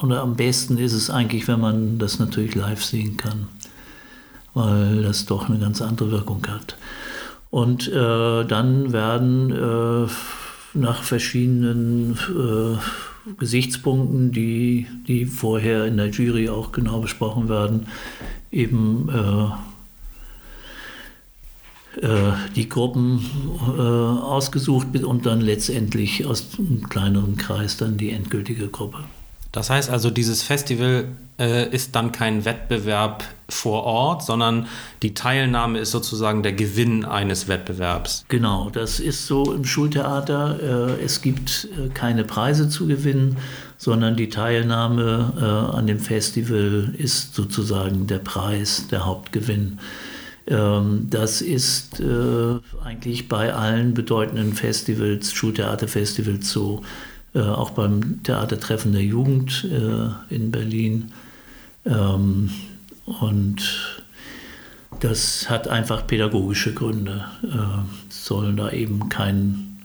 oder 0.00 0.22
am 0.22 0.36
besten 0.36 0.78
ist 0.78 0.92
es 0.92 1.10
eigentlich, 1.10 1.48
wenn 1.48 1.60
man 1.60 1.98
das 1.98 2.18
natürlich 2.18 2.54
live 2.54 2.82
sehen 2.82 3.16
kann, 3.16 3.48
weil 4.54 5.02
das 5.02 5.26
doch 5.26 5.48
eine 5.48 5.58
ganz 5.58 5.82
andere 5.82 6.10
Wirkung 6.12 6.46
hat. 6.46 6.76
Und 7.50 7.88
äh, 7.88 8.44
dann 8.44 8.92
werden 8.92 9.50
äh, 9.50 10.08
nach 10.74 11.02
verschiedenen 11.02 12.16
äh, 12.30 12.78
Gesichtspunkten, 13.38 14.32
die, 14.32 14.86
die 15.06 15.26
vorher 15.26 15.86
in 15.86 15.96
der 15.96 16.10
Jury 16.10 16.48
auch 16.48 16.72
genau 16.72 17.00
besprochen 17.00 17.48
werden, 17.48 17.86
eben 18.50 19.08
äh, 19.08 19.44
äh, 22.00 22.32
die 22.56 22.68
Gruppen 22.68 23.20
äh, 23.76 23.80
ausgesucht 23.80 24.88
und 25.04 25.26
dann 25.26 25.40
letztendlich 25.40 26.26
aus 26.26 26.58
einem 26.58 26.88
kleineren 26.88 27.36
Kreis 27.36 27.76
dann 27.76 27.96
die 27.96 28.10
endgültige 28.10 28.68
Gruppe. 28.68 29.04
Das 29.52 29.68
heißt 29.68 29.90
also, 29.90 30.10
dieses 30.10 30.42
Festival 30.42 31.08
äh, 31.38 31.68
ist 31.68 31.94
dann 31.94 32.10
kein 32.10 32.46
Wettbewerb 32.46 33.24
vor 33.50 33.84
Ort, 33.84 34.24
sondern 34.24 34.66
die 35.02 35.12
Teilnahme 35.12 35.78
ist 35.78 35.90
sozusagen 35.90 36.42
der 36.42 36.54
Gewinn 36.54 37.04
eines 37.04 37.48
Wettbewerbs. 37.48 38.24
Genau, 38.28 38.70
das 38.70 38.98
ist 38.98 39.26
so 39.26 39.52
im 39.52 39.66
Schultheater. 39.66 40.96
Äh, 40.98 41.04
es 41.04 41.20
gibt 41.20 41.68
äh, 41.76 41.90
keine 41.90 42.24
Preise 42.24 42.70
zu 42.70 42.86
gewinnen, 42.86 43.36
sondern 43.76 44.16
die 44.16 44.30
Teilnahme 44.30 45.34
äh, 45.38 45.76
an 45.76 45.86
dem 45.86 45.98
Festival 45.98 46.94
ist 46.96 47.34
sozusagen 47.34 48.06
der 48.06 48.20
Preis, 48.20 48.86
der 48.90 49.04
Hauptgewinn. 49.04 49.80
Ähm, 50.46 51.08
das 51.10 51.42
ist 51.42 52.00
äh, 52.00 52.58
eigentlich 52.82 53.28
bei 53.28 53.52
allen 53.52 53.92
bedeutenden 53.92 54.54
Festivals, 54.54 55.32
Schultheaterfestivals 55.32 56.50
so 56.50 56.82
äh, 57.34 57.40
auch 57.40 57.70
beim 57.70 58.22
Theatertreffen 58.22 58.92
der 58.92 59.02
Jugend 59.02 59.64
äh, 59.64 60.34
in 60.34 60.50
Berlin. 60.50 61.12
Ähm, 61.84 62.50
und 63.04 64.02
das 65.00 65.50
hat 65.50 65.68
einfach 65.68 66.06
pädagogische 66.06 66.74
Gründe. 66.74 67.24
Äh, 67.42 68.10
sollen 68.10 68.56
da 68.56 68.70
eben 68.70 69.08
kein, 69.08 69.80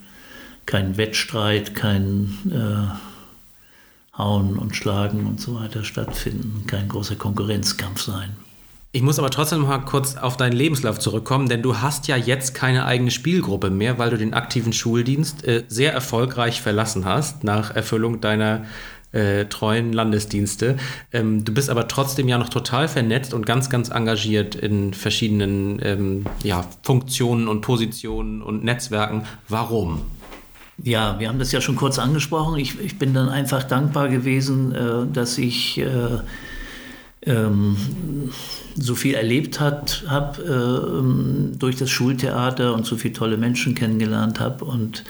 kein 0.66 0.98
Wettstreit, 0.98 1.74
kein 1.74 2.32
äh, 2.52 4.18
Hauen 4.18 4.58
und 4.58 4.76
Schlagen 4.76 5.26
und 5.28 5.40
so 5.40 5.56
weiter 5.56 5.84
stattfinden, 5.84 6.66
kein 6.68 6.90
großer 6.90 7.16
Konkurrenzkampf 7.16 8.02
sein. 8.02 8.36
Ich 8.98 9.04
muss 9.04 9.20
aber 9.20 9.30
trotzdem 9.30 9.62
mal 9.62 9.78
kurz 9.78 10.18
auf 10.18 10.38
deinen 10.38 10.54
Lebenslauf 10.54 10.98
zurückkommen, 10.98 11.48
denn 11.48 11.62
du 11.62 11.82
hast 11.82 12.08
ja 12.08 12.16
jetzt 12.16 12.56
keine 12.56 12.88
eigene 12.88 13.12
Spielgruppe 13.12 13.70
mehr, 13.70 14.00
weil 14.00 14.10
du 14.10 14.18
den 14.18 14.34
aktiven 14.34 14.74
Schuldienst 14.74 15.46
äh, 15.46 15.66
sehr 15.68 15.94
erfolgreich 15.94 16.64
verlassen 16.64 17.06
hast 17.06 17.44
nach 17.44 17.76
Erfüllung 17.76 18.22
deiner 18.22 18.66
äh, 19.12 19.46
treuen 19.46 19.94
Landesdienste. 19.94 20.78
Ähm, 21.14 21.46
du 21.46 21.54
bist 21.54 21.70
aber 21.70 21.88
trotzdem 21.88 22.28
ja 22.28 22.40
noch 22.40 22.50
total 22.50 22.88
vernetzt 22.88 23.36
und 23.36 23.46
ganz, 23.46 23.70
ganz 23.70 23.90
engagiert 23.90 24.56
in 24.56 24.96
verschiedenen 24.96 25.80
ähm, 25.84 26.26
ja, 26.42 26.66
Funktionen 26.82 27.48
und 27.48 27.62
Positionen 27.62 28.42
und 28.42 28.64
Netzwerken. 28.64 29.28
Warum? 29.48 30.02
Ja, 30.82 31.20
wir 31.20 31.30
haben 31.30 31.38
das 31.38 31.52
ja 31.52 31.62
schon 31.62 31.76
kurz 31.76 32.00
angesprochen. 32.00 32.58
Ich, 32.58 32.80
ich 32.80 32.98
bin 32.98 33.14
dann 33.14 33.30
einfach 33.30 33.64
dankbar 33.64 34.10
gewesen, 34.10 34.74
äh, 34.74 35.06
dass 35.14 35.38
ich 35.38 35.78
äh, 35.78 36.18
ähm, 37.28 37.78
so 38.76 38.96
viel 38.96 39.16
erlebt 39.16 39.60
habe 39.60 40.42
äh, 40.42 41.58
durch 41.58 41.76
das 41.76 41.90
Schultheater 41.90 42.74
und 42.74 42.86
so 42.86 42.96
viele 42.96 43.14
tolle 43.14 43.38
Menschen 43.38 43.76
kennengelernt 43.76 44.40
habe 44.40 44.66
und 44.66 45.04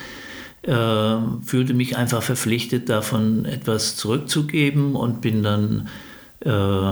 äh, 0.62 1.16
fühlte 1.44 1.74
mich 1.74 1.96
einfach 1.96 2.22
verpflichtet, 2.22 2.88
davon 2.88 3.44
etwas 3.44 3.96
zurückzugeben 3.96 4.94
und 4.96 5.20
bin 5.20 5.42
dann 5.42 5.88
äh, 6.44 6.90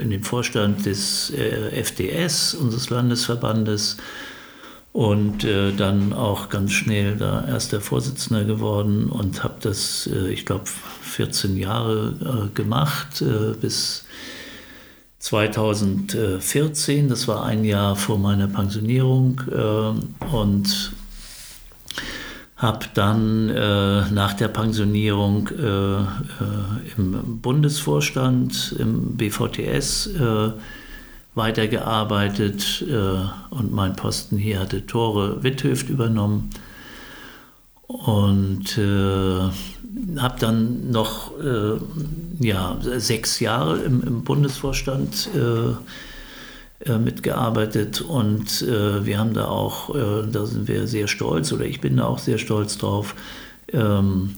in 0.00 0.10
den 0.10 0.22
Vorstand 0.22 0.86
des 0.86 1.30
äh, 1.30 1.70
FDS, 1.80 2.54
unseres 2.54 2.90
Landesverbandes, 2.90 3.96
und 4.92 5.42
äh, 5.44 5.72
dann 5.72 6.12
auch 6.12 6.50
ganz 6.50 6.72
schnell 6.72 7.16
da 7.16 7.46
erster 7.48 7.80
Vorsitzender 7.80 8.44
geworden 8.44 9.08
und 9.08 9.42
habe 9.42 9.54
das, 9.60 10.06
äh, 10.12 10.30
ich 10.30 10.44
glaube, 10.44 10.64
14 10.66 11.56
Jahre 11.56 12.50
äh, 12.50 12.54
gemacht 12.54 13.22
äh, 13.22 13.54
bis 13.58 14.04
2014. 15.22 17.08
Das 17.08 17.28
war 17.28 17.44
ein 17.44 17.64
Jahr 17.64 17.94
vor 17.94 18.18
meiner 18.18 18.48
Pensionierung 18.48 19.40
äh, 19.50 19.92
und 20.34 20.92
habe 22.56 22.86
dann 22.94 23.48
äh, 23.48 24.10
nach 24.10 24.34
der 24.34 24.48
Pensionierung 24.48 25.48
im 26.96 27.40
Bundesvorstand, 27.40 28.76
im 28.78 29.16
BVTS, 29.16 30.10
weitergearbeitet 31.34 32.84
äh, 32.88 33.54
und 33.54 33.72
mein 33.72 33.96
Posten 33.96 34.36
hier 34.36 34.60
hatte 34.60 34.86
Tore 34.86 35.42
Witthöft 35.42 35.88
übernommen 35.88 36.50
und 37.92 38.78
äh, 38.78 39.50
habe 40.18 40.38
dann 40.38 40.90
noch 40.90 41.38
äh, 41.38 41.78
ja, 42.40 42.78
sechs 42.80 43.40
Jahre 43.40 43.82
im, 43.82 44.02
im 44.02 44.24
Bundesvorstand 44.24 45.28
äh, 45.34 46.90
äh, 46.90 46.98
mitgearbeitet 46.98 48.00
und 48.00 48.62
äh, 48.62 49.04
wir 49.04 49.18
haben 49.18 49.34
da 49.34 49.46
auch, 49.46 49.94
da 49.94 50.46
sind 50.46 50.68
wir 50.68 50.86
sehr 50.86 51.06
stolz 51.06 51.52
oder 51.52 51.64
ich 51.64 51.80
bin 51.80 51.98
da 51.98 52.04
auch 52.04 52.18
sehr 52.18 52.38
stolz 52.38 52.78
drauf, 52.78 53.14
ähm, 53.72 54.36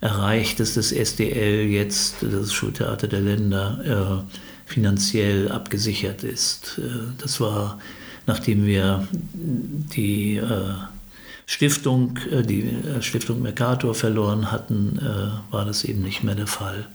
erreicht, 0.00 0.60
dass 0.60 0.74
das 0.74 0.92
SDL 0.92 1.66
jetzt, 1.66 2.16
das 2.22 2.52
Schultheater 2.52 3.08
der 3.08 3.22
Länder, 3.22 4.24
finanziell 4.66 5.50
abgesichert 5.50 6.22
ist. 6.22 6.80
Das 7.18 7.40
war, 7.40 7.78
nachdem 8.26 8.66
wir 8.66 9.08
die 9.14 10.36
äh, 10.36 10.74
Stiftung, 11.46 12.18
äh, 12.30 12.42
die 12.42 12.70
Stiftung 13.00 13.42
Mercator 13.42 13.94
verloren 13.94 14.50
hatten, 14.52 15.00
war 15.50 15.64
das 15.64 15.84
eben 15.84 16.02
nicht 16.02 16.22
mehr 16.22 16.34
der 16.34 16.46
Fall. 16.46 16.86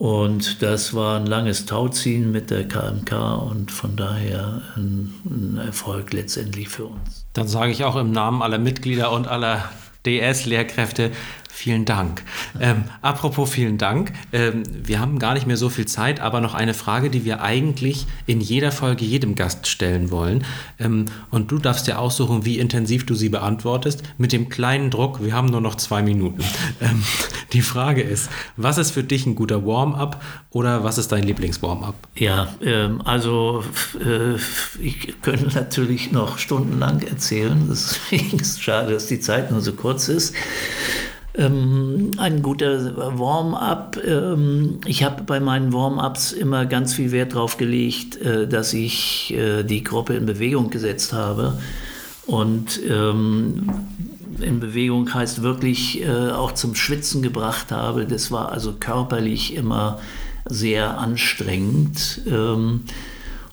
Und 0.00 0.62
das 0.62 0.94
war 0.94 1.18
ein 1.18 1.26
langes 1.26 1.66
Tauziehen 1.66 2.32
mit 2.32 2.50
der 2.50 2.66
KMK 2.66 3.34
und 3.34 3.70
von 3.70 3.96
daher 3.96 4.62
ein, 4.74 5.12
ein 5.26 5.58
Erfolg 5.58 6.14
letztendlich 6.14 6.70
für 6.70 6.86
uns. 6.86 7.26
Dann 7.34 7.46
sage 7.46 7.70
ich 7.70 7.84
auch 7.84 7.96
im 7.96 8.10
Namen 8.10 8.40
aller 8.40 8.56
Mitglieder 8.56 9.12
und 9.12 9.28
aller 9.28 9.68
DS-Lehrkräfte 10.06 11.10
Vielen 11.60 11.84
Dank. 11.84 12.22
Ähm, 12.58 12.84
apropos 13.02 13.50
vielen 13.50 13.76
Dank. 13.76 14.14
Ähm, 14.32 14.62
wir 14.82 14.98
haben 14.98 15.18
gar 15.18 15.34
nicht 15.34 15.46
mehr 15.46 15.58
so 15.58 15.68
viel 15.68 15.84
Zeit, 15.84 16.18
aber 16.18 16.40
noch 16.40 16.54
eine 16.54 16.72
Frage, 16.72 17.10
die 17.10 17.26
wir 17.26 17.42
eigentlich 17.42 18.06
in 18.24 18.40
jeder 18.40 18.72
Folge 18.72 19.04
jedem 19.04 19.34
Gast 19.34 19.66
stellen 19.66 20.10
wollen. 20.10 20.46
Ähm, 20.78 21.04
und 21.30 21.50
du 21.50 21.58
darfst 21.58 21.86
dir 21.86 21.98
aussuchen, 21.98 22.46
wie 22.46 22.58
intensiv 22.58 23.04
du 23.04 23.14
sie 23.14 23.28
beantwortest. 23.28 24.02
Mit 24.16 24.32
dem 24.32 24.48
kleinen 24.48 24.90
Druck, 24.90 25.22
wir 25.22 25.34
haben 25.34 25.48
nur 25.48 25.60
noch 25.60 25.74
zwei 25.74 26.00
Minuten. 26.00 26.42
Ähm, 26.80 27.02
die 27.52 27.60
Frage 27.60 28.00
ist, 28.00 28.30
was 28.56 28.78
ist 28.78 28.92
für 28.92 29.04
dich 29.04 29.26
ein 29.26 29.34
guter 29.34 29.66
Warm-up 29.66 30.22
oder 30.48 30.82
was 30.82 30.96
ist 30.96 31.12
dein 31.12 31.24
Lieblings-Warm-up? 31.24 31.94
Ja, 32.14 32.54
ähm, 32.64 33.02
also 33.04 33.64
äh, 34.02 34.36
ich 34.80 35.20
könnte 35.20 35.48
natürlich 35.54 36.10
noch 36.10 36.38
stundenlang 36.38 37.02
erzählen. 37.02 37.66
Deswegen 37.68 38.38
ist 38.38 38.52
es 38.52 38.60
schade, 38.62 38.94
dass 38.94 39.08
die 39.08 39.20
Zeit 39.20 39.50
nur 39.50 39.60
so 39.60 39.74
kurz 39.74 40.08
ist. 40.08 40.34
Ähm, 41.34 42.10
ein 42.16 42.42
guter 42.42 42.96
Warm-up. 43.18 43.98
Ähm, 44.04 44.80
ich 44.84 45.04
habe 45.04 45.22
bei 45.22 45.38
meinen 45.38 45.72
Warm-ups 45.72 46.32
immer 46.32 46.66
ganz 46.66 46.94
viel 46.94 47.12
Wert 47.12 47.34
darauf 47.34 47.56
gelegt, 47.56 48.16
äh, 48.20 48.48
dass 48.48 48.72
ich 48.72 49.32
äh, 49.34 49.62
die 49.62 49.84
Gruppe 49.84 50.14
in 50.14 50.26
Bewegung 50.26 50.70
gesetzt 50.70 51.12
habe. 51.12 51.58
Und 52.26 52.80
ähm, 52.88 53.70
in 54.40 54.58
Bewegung 54.58 55.12
heißt 55.12 55.42
wirklich 55.42 56.02
äh, 56.02 56.30
auch 56.30 56.52
zum 56.52 56.74
Schwitzen 56.74 57.22
gebracht 57.22 57.70
habe. 57.70 58.06
Das 58.06 58.32
war 58.32 58.50
also 58.50 58.72
körperlich 58.72 59.54
immer 59.54 60.00
sehr 60.46 60.98
anstrengend. 60.98 62.22
Ähm, 62.26 62.82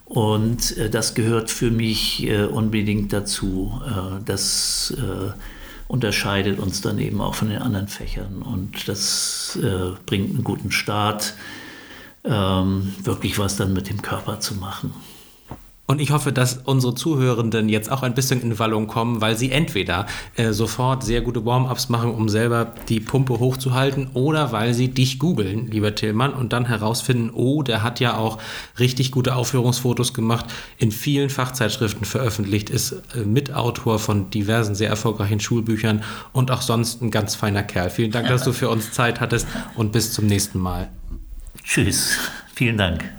und 0.05 0.77
äh, 0.77 0.89
das 0.89 1.13
gehört 1.13 1.51
für 1.51 1.69
mich 1.69 2.25
äh, 2.25 2.45
unbedingt 2.45 3.13
dazu. 3.13 3.81
Äh, 3.85 4.23
dass 4.25 4.95
unterscheidet 5.87 6.59
uns 6.59 6.81
dann 6.81 6.99
eben 6.99 7.21
auch 7.21 7.35
von 7.35 7.49
den 7.49 7.61
anderen 7.61 7.87
Fächern. 7.87 8.41
Und 8.41 8.87
das 8.87 9.57
äh, 9.61 9.95
bringt 10.05 10.31
einen 10.31 10.43
guten 10.43 10.71
Start, 10.71 11.33
ähm, 12.23 12.93
wirklich 13.03 13.39
was 13.39 13.55
dann 13.55 13.73
mit 13.73 13.89
dem 13.89 14.01
Körper 14.01 14.39
zu 14.39 14.55
machen. 14.55 14.93
Und 15.87 16.01
ich 16.01 16.11
hoffe, 16.11 16.33
dass 16.33 16.59
unsere 16.65 16.95
Zuhörenden 16.95 17.69
jetzt 17.69 17.89
auch 17.89 18.03
ein 18.03 18.13
bisschen 18.13 18.41
in 18.41 18.59
Wallung 18.59 18.87
kommen, 18.87 19.21
weil 19.21 19.37
sie 19.37 19.51
entweder 19.51 20.05
äh, 20.35 20.51
sofort 20.51 21.03
sehr 21.03 21.21
gute 21.21 21.45
Warm-ups 21.45 21.87
machen, 21.87 22.11
um 22.11 22.27
selber 22.27 22.73
die 22.89 22.99
Pumpe 22.99 23.39
hochzuhalten, 23.39 24.09
oder 24.13 24.51
weil 24.51 24.73
sie 24.73 24.89
dich 24.89 25.17
googeln, 25.17 25.67
lieber 25.71 25.95
Tillmann, 25.95 26.33
und 26.33 26.51
dann 26.51 26.65
herausfinden, 26.65 27.31
oh, 27.33 27.63
der 27.63 27.83
hat 27.83 28.01
ja 28.01 28.17
auch 28.17 28.37
richtig 28.77 29.11
gute 29.11 29.35
Aufführungsfotos 29.35 30.13
gemacht, 30.13 30.45
in 30.77 30.91
vielen 30.91 31.29
Fachzeitschriften 31.29 32.05
veröffentlicht, 32.05 32.69
ist 32.69 32.91
äh, 33.15 33.19
Mitautor 33.19 33.97
von 33.97 34.29
diversen 34.29 34.75
sehr 34.75 34.89
erfolgreichen 34.89 35.39
Schulbüchern 35.39 36.03
und 36.33 36.51
auch 36.51 36.61
sonst 36.61 37.01
ein 37.01 37.11
ganz 37.11 37.35
feiner 37.35 37.63
Kerl. 37.63 37.89
Vielen 37.89 38.11
Dank, 38.11 38.27
dass 38.27 38.43
du 38.43 38.51
für 38.51 38.69
uns 38.69 38.91
Zeit 38.91 39.21
hattest 39.21 39.47
und 39.75 39.93
bis 39.93 40.11
zum 40.11 40.25
nächsten 40.25 40.59
Mal. 40.59 40.89
Tschüss. 41.63 42.17
Vielen 42.53 42.77
Dank. 42.77 43.16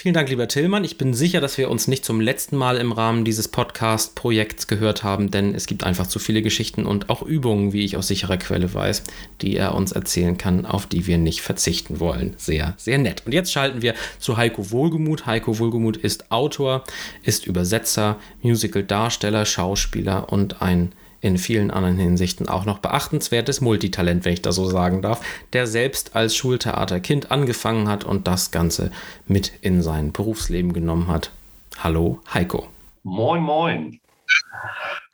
Vielen 0.00 0.14
Dank, 0.14 0.30
lieber 0.30 0.48
Tillmann. 0.48 0.82
Ich 0.82 0.96
bin 0.96 1.12
sicher, 1.12 1.42
dass 1.42 1.58
wir 1.58 1.70
uns 1.70 1.86
nicht 1.86 2.06
zum 2.06 2.22
letzten 2.22 2.56
Mal 2.56 2.78
im 2.78 2.90
Rahmen 2.90 3.22
dieses 3.22 3.48
Podcast-Projekts 3.48 4.66
gehört 4.66 5.04
haben, 5.04 5.30
denn 5.30 5.54
es 5.54 5.66
gibt 5.66 5.84
einfach 5.84 6.06
zu 6.06 6.18
viele 6.18 6.40
Geschichten 6.40 6.86
und 6.86 7.10
auch 7.10 7.20
Übungen, 7.20 7.74
wie 7.74 7.84
ich 7.84 7.98
aus 7.98 8.08
sicherer 8.08 8.38
Quelle 8.38 8.72
weiß, 8.72 9.02
die 9.42 9.58
er 9.58 9.74
uns 9.74 9.92
erzählen 9.92 10.38
kann, 10.38 10.64
auf 10.64 10.86
die 10.86 11.06
wir 11.06 11.18
nicht 11.18 11.42
verzichten 11.42 12.00
wollen. 12.00 12.32
Sehr, 12.38 12.72
sehr 12.78 12.96
nett. 12.96 13.24
Und 13.26 13.32
jetzt 13.32 13.52
schalten 13.52 13.82
wir 13.82 13.92
zu 14.18 14.38
Heiko 14.38 14.70
Wohlgemuth. 14.70 15.26
Heiko 15.26 15.58
Wohlgemuth 15.58 15.98
ist 15.98 16.32
Autor, 16.32 16.82
ist 17.22 17.46
Übersetzer, 17.46 18.18
Musical-Darsteller, 18.40 19.44
Schauspieler 19.44 20.32
und 20.32 20.62
ein 20.62 20.92
in 21.20 21.38
vielen 21.38 21.70
anderen 21.70 21.98
Hinsichten 21.98 22.48
auch 22.48 22.64
noch 22.64 22.78
beachtenswertes 22.78 23.60
Multitalent, 23.60 24.24
wenn 24.24 24.32
ich 24.32 24.42
das 24.42 24.56
so 24.56 24.66
sagen 24.66 25.02
darf, 25.02 25.20
der 25.52 25.66
selbst 25.66 26.16
als 26.16 26.34
Schultheaterkind 26.34 27.30
angefangen 27.30 27.88
hat 27.88 28.04
und 28.04 28.26
das 28.26 28.50
Ganze 28.50 28.90
mit 29.26 29.52
in 29.60 29.82
sein 29.82 30.12
Berufsleben 30.12 30.72
genommen 30.72 31.08
hat. 31.08 31.30
Hallo, 31.78 32.20
Heiko. 32.32 32.68
Moin, 33.02 33.42
moin. 33.42 34.00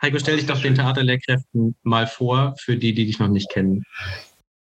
Heiko, 0.03 0.19
stell 0.19 0.37
dich 0.37 0.47
doch 0.47 0.61
den 0.61 0.75
Theaterlehrkräften 0.75 1.75
mal 1.83 2.07
vor, 2.07 2.55
für 2.61 2.77
die, 2.77 2.95
die 2.95 3.07
dich 3.07 3.19
noch 3.19 3.29
nicht 3.29 3.51
kennen. 3.51 3.85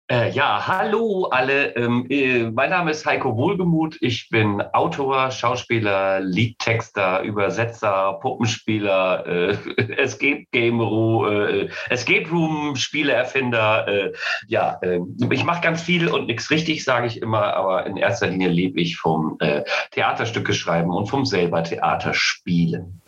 Äh, 0.08 0.30
ja, 0.30 0.64
hallo 0.68 1.24
alle. 1.32 1.74
Ähm, 1.74 2.06
äh, 2.08 2.48
mein 2.52 2.70
Name 2.70 2.92
ist 2.92 3.04
Heiko 3.04 3.36
Wohlgemuth. 3.36 3.96
Ich 4.00 4.28
bin 4.28 4.62
Autor, 4.72 5.32
Schauspieler, 5.32 6.20
Liedtexter, 6.20 7.22
Übersetzer, 7.22 8.16
Puppenspieler, 8.22 9.26
äh, 9.26 9.56
Escape 9.96 10.44
Game 10.52 10.80
äh, 10.80 11.68
Escape 11.90 12.30
Room 12.30 12.76
Spieleerfinder. 12.76 13.88
Äh, 13.88 14.12
ja, 14.46 14.78
ähm, 14.82 15.16
ich 15.28 15.42
mache 15.42 15.62
ganz 15.62 15.82
viel 15.82 16.06
und 16.06 16.26
nichts 16.26 16.50
richtig, 16.50 16.84
sage 16.84 17.08
ich 17.08 17.20
immer, 17.20 17.54
aber 17.54 17.86
in 17.86 17.96
erster 17.96 18.28
Linie 18.28 18.48
lebe 18.48 18.80
ich 18.80 18.98
vom 18.98 19.36
äh, 19.40 19.64
Theaterstücke 19.90 20.54
schreiben 20.54 20.92
und 20.92 21.06
vom 21.06 21.24
selber 21.24 21.64
Theater 21.64 22.14
spielen. 22.14 23.02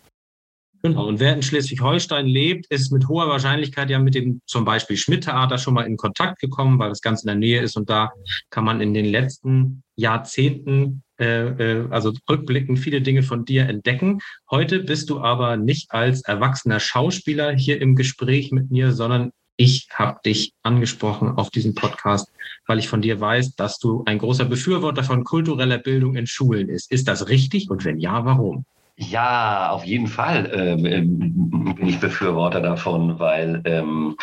Genau. 0.81 1.07
Und 1.07 1.19
wer 1.19 1.33
in 1.33 1.43
Schleswig-Holstein 1.43 2.25
lebt, 2.25 2.67
ist 2.67 2.91
mit 2.91 3.07
hoher 3.09 3.27
Wahrscheinlichkeit 3.27 3.89
ja 3.89 3.99
mit 3.99 4.15
dem 4.15 4.41
zum 4.45 4.63
Beispiel 4.63 4.95
Schmidt-Theater 4.95 5.57
schon 5.57 5.73
mal 5.73 5.85
in 5.85 5.97
Kontakt 5.97 6.39
gekommen, 6.39 6.79
weil 6.79 6.89
das 6.89 7.01
ganz 7.01 7.23
in 7.23 7.27
der 7.27 7.35
Nähe 7.35 7.61
ist. 7.61 7.75
Und 7.75 7.89
da 7.89 8.11
kann 8.49 8.63
man 8.63 8.79
in 8.79 8.93
den 8.93 9.05
letzten 9.05 9.83
Jahrzehnten, 9.97 11.03
äh, 11.19 11.47
äh, 11.47 11.87
also 11.89 12.13
rückblickend, 12.29 12.79
viele 12.79 13.01
Dinge 13.01 13.23
von 13.23 13.43
dir 13.43 13.67
entdecken. 13.67 14.19
Heute 14.49 14.79
bist 14.79 15.09
du 15.09 15.19
aber 15.19 15.57
nicht 15.57 15.91
als 15.91 16.21
erwachsener 16.21 16.79
Schauspieler 16.79 17.51
hier 17.51 17.81
im 17.81 17.95
Gespräch 17.97 18.51
mit 18.51 18.71
mir, 18.71 18.93
sondern 18.93 19.31
ich 19.57 19.89
habe 19.93 20.21
dich 20.25 20.53
angesprochen 20.63 21.31
auf 21.31 21.49
diesem 21.49 21.75
Podcast, 21.75 22.31
weil 22.67 22.79
ich 22.79 22.87
von 22.87 23.01
dir 23.01 23.19
weiß, 23.19 23.55
dass 23.55 23.79
du 23.79 24.03
ein 24.05 24.19
großer 24.19 24.45
Befürworter 24.45 25.03
von 25.03 25.25
kultureller 25.25 25.77
Bildung 25.77 26.15
in 26.15 26.25
Schulen 26.25 26.69
ist. 26.69 26.89
Ist 26.89 27.09
das 27.09 27.27
richtig? 27.27 27.69
Und 27.69 27.83
wenn 27.83 27.99
ja, 27.99 28.23
warum? 28.23 28.63
Ja, 29.01 29.69
auf 29.69 29.85
jeden 29.85 30.07
Fall 30.07 30.51
ähm, 30.53 30.85
ähm, 30.85 31.75
bin 31.75 31.87
ich 31.87 32.01
Befürworter 32.01 32.59
davon, 32.59 33.17
weil 33.17 33.61
ähm, 33.63 34.17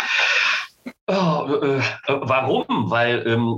Oh, 1.08 1.46
äh, 1.62 1.80
warum? 2.08 2.90
Weil 2.90 3.24
ähm, 3.26 3.56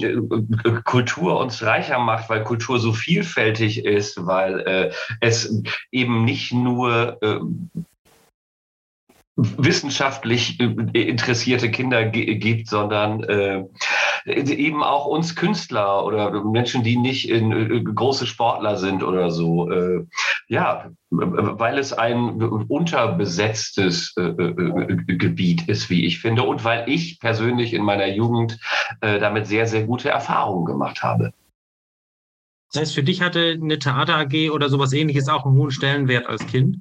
äh, 0.64 0.82
Kultur 0.84 1.40
uns 1.40 1.62
reicher 1.62 1.98
macht, 1.98 2.28
weil 2.28 2.44
Kultur 2.44 2.78
so 2.78 2.92
vielfältig 2.92 3.84
ist, 3.84 4.26
weil 4.26 4.60
äh, 4.60 4.92
es 5.20 5.62
eben 5.90 6.24
nicht 6.24 6.52
nur 6.52 7.16
äh, 7.22 7.40
wissenschaftlich 9.38 10.60
äh, 10.60 10.64
interessierte 11.02 11.70
Kinder 11.70 12.04
gibt, 12.04 12.68
sondern 12.68 13.24
eben 14.26 14.82
auch 14.82 15.06
uns 15.06 15.36
Künstler 15.36 16.04
oder 16.04 16.44
Menschen, 16.44 16.82
die 16.82 16.96
nicht 16.96 17.28
in, 17.28 17.52
äh, 17.52 17.82
große 17.82 18.26
Sportler 18.26 18.76
sind 18.76 19.02
oder 19.02 19.30
so. 19.30 19.70
Äh, 19.70 20.06
ja, 20.48 20.90
weil 21.10 21.78
es 21.78 21.92
ein 21.92 22.40
unterbesetztes 22.42 24.14
äh, 24.16 24.22
äh, 24.22 24.96
Gebiet 25.06 25.68
ist, 25.68 25.90
wie 25.90 26.06
ich 26.06 26.20
finde, 26.20 26.42
und 26.42 26.64
weil 26.64 26.88
ich 26.88 27.20
persönlich 27.20 27.74
in 27.74 27.82
meiner 27.82 28.08
Jugend 28.08 28.58
äh, 29.00 29.18
damit 29.18 29.46
sehr, 29.46 29.66
sehr 29.66 29.84
gute 29.84 30.08
Erfahrungen 30.08 30.64
gemacht 30.64 31.02
habe. 31.02 31.32
Das 32.72 32.82
heißt, 32.82 32.94
für 32.94 33.02
dich 33.02 33.22
hatte 33.22 33.58
eine 33.60 33.78
Theater 33.78 34.16
AG 34.16 34.50
oder 34.50 34.68
sowas 34.68 34.92
ähnliches 34.92 35.28
auch 35.28 35.46
einen 35.46 35.56
hohen 35.56 35.70
Stellenwert 35.70 36.26
als 36.26 36.46
Kind? 36.46 36.78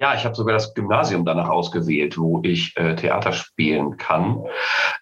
Ja, 0.00 0.14
ich 0.14 0.24
habe 0.24 0.34
sogar 0.34 0.54
das 0.54 0.72
Gymnasium 0.72 1.26
danach 1.26 1.50
ausgewählt, 1.50 2.16
wo 2.16 2.40
ich 2.42 2.74
äh, 2.78 2.96
Theater 2.96 3.34
spielen 3.34 3.98
kann. 3.98 4.44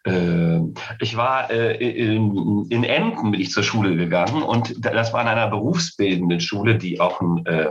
Äh, 0.02 0.58
ich 1.00 1.16
war 1.16 1.48
äh, 1.52 1.76
in, 1.76 2.66
in 2.68 2.82
Emden 2.82 3.30
bin 3.30 3.40
ich 3.40 3.52
zur 3.52 3.62
Schule 3.62 3.94
gegangen 3.94 4.42
und 4.42 4.84
das 4.84 5.12
war 5.12 5.22
in 5.22 5.28
einer 5.28 5.46
berufsbildenden 5.46 6.40
Schule, 6.40 6.76
die 6.76 7.00
auch 7.00 7.20
einen 7.20 7.46
äh, 7.46 7.70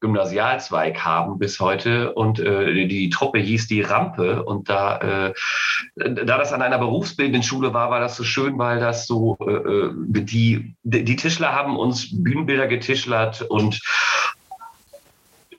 Gymnasialzweig 0.00 1.04
haben 1.04 1.38
bis 1.38 1.60
heute 1.60 2.14
und 2.14 2.38
äh, 2.38 2.86
die 2.86 3.10
Truppe 3.10 3.40
hieß 3.40 3.66
die 3.66 3.82
Rampe 3.82 4.42
und 4.42 4.70
da 4.70 5.26
äh, 5.26 5.34
da 5.96 6.38
das 6.38 6.54
an 6.54 6.62
einer 6.62 6.78
berufsbildenden 6.78 7.42
Schule 7.42 7.74
war, 7.74 7.90
war 7.90 8.00
das 8.00 8.16
so 8.16 8.24
schön, 8.24 8.58
weil 8.58 8.80
das 8.80 9.06
so 9.06 9.36
die 10.06 10.74
die 10.82 11.16
Tischler 11.16 11.52
haben 11.52 11.76
uns 11.76 12.08
Bühnenbilder 12.10 12.66
getischlert 12.66 13.42
und 13.42 13.80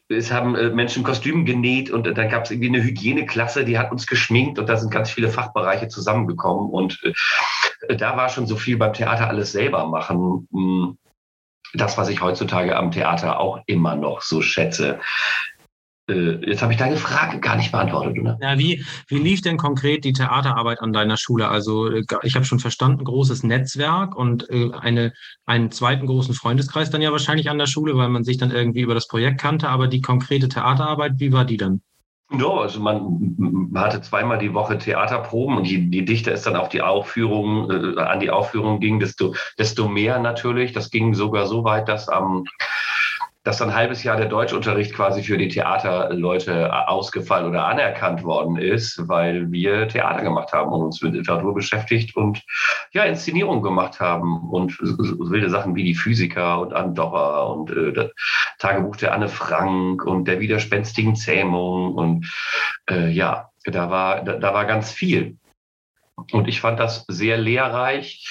es 0.10 0.32
haben 0.32 0.56
äh, 0.56 0.70
Menschen 0.70 1.03
Kostüme 1.03 1.43
genäht 1.43 1.89
und 1.89 2.06
dann 2.06 2.30
gab 2.30 2.45
es 2.45 2.51
irgendwie 2.51 2.70
eine 2.70 2.84
Hygieneklasse, 2.84 3.66
die 3.66 3.78
hat 3.78 3.91
uns 3.91 4.08
geschminkt 4.08 4.60
und 4.60 4.70
da 4.70 4.78
sind 4.78 4.91
ganz 4.91 5.10
viele 5.10 5.30
Fachbereiche 5.30 5.88
zusammengekommen 5.88 6.70
und 6.70 7.01
äh, 7.88 7.95
da 7.95 8.16
war 8.18 8.30
schon 8.30 8.47
so 8.47 8.56
viel 8.56 8.78
beim 8.78 8.93
Theater 8.93 9.30
alles 9.30 9.51
selber 9.51 9.88
machen. 9.88 10.47
Hm, 10.51 10.97
das, 11.74 11.97
was 11.97 12.10
ich 12.10 12.22
heutzutage 12.22 12.76
am 12.78 12.91
Theater 12.91 13.39
auch 13.39 13.60
immer 13.66 13.95
noch 13.95 14.22
so 14.22 14.41
schätze. 14.41 14.99
Äh, 16.08 16.49
jetzt 16.49 16.62
habe 16.62 16.72
ich 16.72 16.78
deine 16.78 16.97
Frage 16.97 17.39
gar 17.39 17.56
nicht 17.56 17.72
beantwortet, 17.72 18.20
oder? 18.20 18.38
Ja, 18.41 18.58
wie, 18.60 18.86
wie 19.08 19.18
lief 19.18 19.41
denn 19.41 19.58
konkret 19.58 20.06
die 20.06 20.14
Theaterarbeit 20.14 20.82
an 20.82 20.93
deiner 20.93 21.18
Schule? 21.18 21.47
Also 21.47 21.89
äh, 21.89 22.03
ich 22.24 22.36
habe 22.36 22.45
schon 22.45 22.60
verstanden, 22.60 23.03
großes 23.03 23.43
Netzwerk 23.43 24.16
und 24.16 24.49
äh, 24.49 24.72
eine, 24.80 25.14
einen 25.45 25.72
zweiten 25.72 26.06
großen 26.06 26.36
Freundeskreis 26.36 26.91
dann 26.91 27.01
ja 27.01 27.12
wahrscheinlich 27.12 27.49
an 27.49 27.58
der 27.58 27.66
Schule, 27.66 27.97
weil 27.97 28.10
man 28.10 28.24
sich 28.24 28.38
dann 28.38 28.51
irgendwie 28.51 28.82
über 28.82 28.93
das 28.93 29.08
Projekt 29.08 29.41
kannte. 29.41 29.70
Aber 29.70 29.88
die 29.88 30.01
konkrete 30.01 30.47
Theaterarbeit, 30.47 31.14
wie 31.18 31.34
war 31.34 31.45
die 31.45 31.58
dann? 31.58 31.82
Ja, 32.32 32.49
also 32.49 32.80
man, 32.80 33.36
man 33.38 33.84
hatte 33.84 34.01
zweimal 34.01 34.39
die 34.39 34.53
Woche 34.53 34.78
Theaterproben 34.80 35.58
und 35.58 35.66
je, 35.66 35.78
je 35.78 36.01
dichter 36.01 36.32
es 36.32 36.41
dann 36.41 36.56
auf 36.56 36.70
die 36.70 36.82
Aufführung, 36.82 37.70
äh, 37.70 38.01
an 38.01 38.20
die 38.20 38.32
Aufführung 38.32 38.80
ging, 38.80 38.99
desto, 38.99 39.36
desto 39.60 39.88
mehr 39.88 40.20
natürlich. 40.20 40.74
Das 40.74 40.89
ging 40.89 41.14
sogar 41.14 41.45
so 41.45 41.64
weit, 41.64 41.88
dass 41.88 42.10
am 42.10 42.45
dass 43.45 43.61
ein 43.61 43.75
halbes 43.75 44.03
Jahr 44.03 44.17
der 44.17 44.25
Deutschunterricht 44.25 44.93
quasi 44.93 45.21
für 45.21 45.37
die 45.37 45.47
Theaterleute 45.47 46.87
ausgefallen 46.87 47.47
oder 47.47 47.67
anerkannt 47.67 48.23
worden 48.23 48.57
ist, 48.57 49.07
weil 49.07 49.51
wir 49.51 49.87
Theater 49.87 50.23
gemacht 50.23 50.51
haben 50.51 50.73
und 50.73 50.81
uns 50.81 51.01
mit 51.03 51.13
Literatur 51.13 51.53
beschäftigt 51.53 52.15
und 52.15 52.43
ja, 52.91 53.03
Inszenierungen 53.03 53.61
gemacht 53.61 53.99
haben 53.99 54.49
und 54.49 54.79
wilde 54.79 55.51
Sachen 55.51 55.75
wie 55.75 55.83
die 55.83 55.93
Physiker 55.93 56.59
und 56.59 56.73
Andorra 56.73 57.43
und 57.43 57.69
äh, 57.69 57.93
das 57.93 58.11
Tagebuch 58.57 58.95
der 58.95 59.13
Anne 59.13 59.29
Frank 59.29 60.03
und 60.03 60.27
der 60.27 60.39
widerspenstigen 60.39 61.15
Zähmung 61.15 61.93
und 61.93 62.33
äh, 62.89 63.09
ja, 63.11 63.51
da 63.63 63.91
war, 63.91 64.23
da, 64.23 64.37
da 64.37 64.53
war 64.55 64.65
ganz 64.65 64.91
viel. 64.91 65.37
Und 66.31 66.47
ich 66.47 66.61
fand 66.61 66.79
das 66.79 67.05
sehr 67.07 67.37
lehrreich 67.37 68.27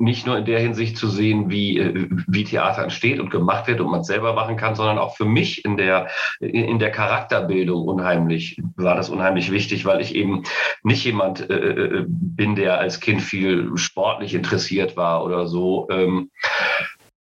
nicht 0.00 0.26
nur 0.26 0.38
in 0.38 0.44
der 0.44 0.60
Hinsicht 0.60 0.96
zu 0.96 1.08
sehen, 1.08 1.50
wie, 1.50 1.78
äh, 1.78 2.08
wie 2.26 2.44
Theater 2.44 2.82
entsteht 2.82 3.20
und 3.20 3.30
gemacht 3.30 3.66
wird 3.66 3.80
und 3.80 3.90
man 3.90 4.00
es 4.00 4.06
selber 4.06 4.32
machen 4.34 4.56
kann, 4.56 4.74
sondern 4.74 4.98
auch 4.98 5.16
für 5.16 5.24
mich 5.24 5.64
in 5.64 5.76
der, 5.76 6.08
in 6.40 6.78
der 6.78 6.90
Charakterbildung 6.90 7.86
unheimlich, 7.86 8.60
war 8.76 8.94
das 8.94 9.10
unheimlich 9.10 9.50
wichtig, 9.50 9.84
weil 9.84 10.00
ich 10.00 10.14
eben 10.14 10.42
nicht 10.82 11.04
jemand 11.04 11.48
äh, 11.50 11.54
äh 11.54 12.04
bin, 12.06 12.56
der 12.56 12.78
als 12.78 13.00
Kind 13.00 13.22
viel 13.22 13.70
sportlich 13.76 14.34
interessiert 14.34 14.96
war 14.96 15.24
oder 15.24 15.46
so. 15.46 15.88
Ähm, 15.90 16.30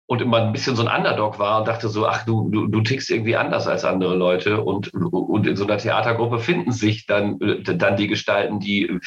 und 0.08 0.22
immer 0.22 0.38
ein 0.38 0.54
bisschen 0.54 0.76
so 0.76 0.86
ein 0.86 0.98
Underdog 0.98 1.38
war 1.38 1.60
und 1.60 1.68
dachte 1.68 1.90
so, 1.90 2.08
ach, 2.08 2.24
du, 2.26 2.50
du, 2.50 2.68
du 2.68 2.82
tickst 2.82 3.10
irgendwie 3.10 3.36
anders 3.36 3.68
als 3.68 3.84
andere 3.84 4.16
Leute. 4.16 4.62
Und, 4.62 4.94
und 4.94 5.46
in 5.46 5.58
so 5.58 5.66
einer 5.66 5.78
Theatergruppe 5.78 6.40
finden 6.40 6.72
sich 6.72 7.06
dann, 7.06 7.40
äh, 7.42 7.62
dann 7.62 7.98
die 7.98 8.08
Gestalten, 8.08 8.62
die 8.62 9.00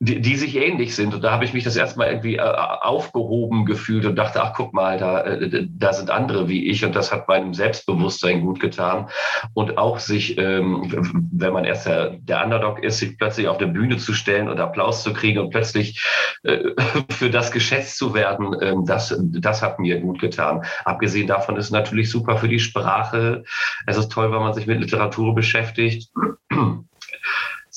die, 0.00 0.20
die 0.20 0.36
sich 0.36 0.54
ähnlich 0.54 0.94
sind. 0.94 1.12
Und 1.12 1.24
da 1.24 1.32
habe 1.32 1.44
ich 1.44 1.52
mich 1.52 1.64
das 1.64 1.74
erstmal 1.74 2.08
irgendwie 2.08 2.36
äh, 2.36 2.40
aufgehoben 2.40 3.64
gefühlt 3.64 4.06
und 4.06 4.14
dachte, 4.16 4.42
ach 4.42 4.52
guck 4.54 4.72
mal, 4.72 4.96
da, 4.96 5.22
äh, 5.22 5.66
da 5.68 5.92
sind 5.92 6.10
andere 6.10 6.48
wie 6.48 6.68
ich 6.68 6.84
und 6.84 6.94
das 6.94 7.10
hat 7.10 7.26
meinem 7.26 7.52
Selbstbewusstsein 7.52 8.42
gut 8.42 8.60
getan. 8.60 9.08
Und 9.54 9.76
auch 9.76 9.98
sich, 9.98 10.38
ähm, 10.38 11.28
wenn 11.32 11.52
man 11.52 11.64
erst 11.64 11.86
der, 11.86 12.10
der 12.20 12.44
Underdog 12.44 12.82
ist, 12.82 12.98
sich 12.98 13.18
plötzlich 13.18 13.48
auf 13.48 13.58
der 13.58 13.66
Bühne 13.66 13.96
zu 13.96 14.12
stellen 14.12 14.48
und 14.48 14.60
Applaus 14.60 15.02
zu 15.02 15.12
kriegen 15.12 15.40
und 15.40 15.50
plötzlich 15.50 16.04
äh, 16.44 16.70
für 17.10 17.30
das 17.30 17.50
geschätzt 17.50 17.96
zu 17.96 18.14
werden, 18.14 18.56
ähm, 18.60 18.84
das, 18.86 19.16
das 19.20 19.62
hat 19.62 19.80
mir 19.80 20.00
gut 20.00 20.20
getan. 20.20 20.64
Abgesehen 20.84 21.26
davon 21.26 21.56
ist 21.56 21.70
natürlich 21.70 22.08
super 22.08 22.36
für 22.36 22.48
die 22.48 22.60
Sprache. 22.60 23.42
Es 23.86 23.96
ist 23.96 24.12
toll, 24.12 24.30
wenn 24.30 24.40
man 24.40 24.54
sich 24.54 24.68
mit 24.68 24.80
Literatur 24.80 25.34
beschäftigt. 25.34 26.10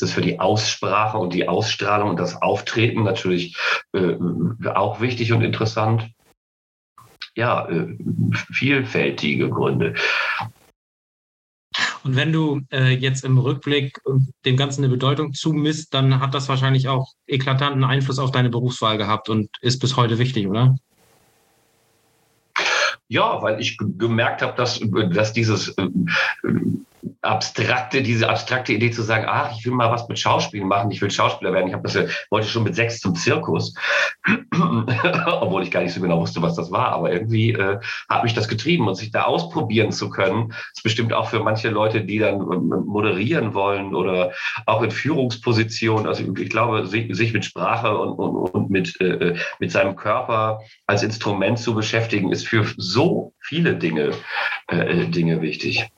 Es 0.01 0.09
ist 0.09 0.15
für 0.15 0.21
die 0.21 0.39
Aussprache 0.39 1.19
und 1.19 1.31
die 1.31 1.47
Ausstrahlung 1.47 2.09
und 2.09 2.19
das 2.19 2.41
Auftreten 2.41 3.03
natürlich 3.03 3.55
äh, 3.93 4.15
auch 4.73 4.99
wichtig 4.99 5.31
und 5.31 5.43
interessant. 5.43 6.09
Ja, 7.35 7.69
äh, 7.69 7.95
vielfältige 8.51 9.47
Gründe. 9.51 9.93
Und 12.03 12.15
wenn 12.15 12.33
du 12.33 12.61
äh, 12.71 12.95
jetzt 12.95 13.23
im 13.23 13.37
Rückblick 13.37 14.01
dem 14.43 14.57
Ganzen 14.57 14.83
eine 14.83 14.91
Bedeutung 14.91 15.33
zumisst, 15.33 15.93
dann 15.93 16.19
hat 16.19 16.33
das 16.33 16.49
wahrscheinlich 16.49 16.87
auch 16.87 17.13
eklatanten 17.27 17.83
Einfluss 17.83 18.17
auf 18.17 18.31
deine 18.31 18.49
Berufswahl 18.49 18.97
gehabt 18.97 19.29
und 19.29 19.49
ist 19.61 19.77
bis 19.77 19.97
heute 19.97 20.17
wichtig, 20.17 20.47
oder? 20.47 20.75
Ja, 23.07 23.39
weil 23.43 23.61
ich 23.61 23.77
gemerkt 23.77 24.41
habe, 24.41 24.57
dass, 24.57 24.81
dass 25.11 25.31
dieses 25.31 25.77
äh, 25.77 25.89
abstrakte, 27.21 28.01
diese 28.01 28.29
abstrakte 28.29 28.73
Idee 28.73 28.91
zu 28.91 29.01
sagen, 29.01 29.25
ach, 29.27 29.51
ich 29.57 29.65
will 29.65 29.73
mal 29.73 29.91
was 29.91 30.07
mit 30.07 30.19
Schauspiel 30.19 30.63
machen, 30.63 30.91
ich 30.91 31.01
will 31.01 31.11
Schauspieler 31.11 31.53
werden. 31.53 31.67
Ich 31.67 31.73
habe 31.73 31.83
das 31.83 31.97
wollte 32.29 32.47
schon 32.47 32.63
mit 32.63 32.75
sechs 32.75 32.99
zum 32.99 33.15
Zirkus, 33.15 33.73
obwohl 34.51 35.63
ich 35.63 35.71
gar 35.71 35.81
nicht 35.81 35.93
so 35.93 36.01
genau 36.01 36.19
wusste, 36.19 36.41
was 36.41 36.55
das 36.55 36.71
war. 36.71 36.89
Aber 36.89 37.11
irgendwie 37.11 37.51
äh, 37.51 37.79
hat 38.09 38.23
mich 38.23 38.33
das 38.33 38.47
getrieben 38.47 38.87
und 38.87 38.95
sich 38.95 39.11
da 39.11 39.23
ausprobieren 39.23 39.91
zu 39.91 40.09
können, 40.09 40.53
ist 40.73 40.83
bestimmt 40.83 41.13
auch 41.13 41.29
für 41.29 41.39
manche 41.39 41.69
Leute, 41.69 42.01
die 42.01 42.19
dann 42.19 42.41
ähm, 42.41 42.83
moderieren 42.85 43.53
wollen 43.53 43.95
oder 43.95 44.31
auch 44.65 44.81
in 44.81 44.91
Führungspositionen. 44.91 46.07
Also 46.07 46.23
ich 46.23 46.49
glaube, 46.49 46.87
sich, 46.87 47.15
sich 47.15 47.33
mit 47.33 47.45
Sprache 47.45 47.97
und, 47.97 48.13
und, 48.13 48.35
und 48.51 48.69
mit, 48.69 48.99
äh, 49.01 49.35
mit 49.59 49.71
seinem 49.71 49.95
Körper 49.95 50.61
als 50.87 51.03
Instrument 51.03 51.59
zu 51.59 51.73
beschäftigen, 51.73 52.31
ist 52.31 52.47
für 52.47 52.65
so 52.77 53.33
viele 53.39 53.75
Dinge, 53.75 54.11
äh, 54.67 55.05
Dinge 55.07 55.41
wichtig. 55.41 55.89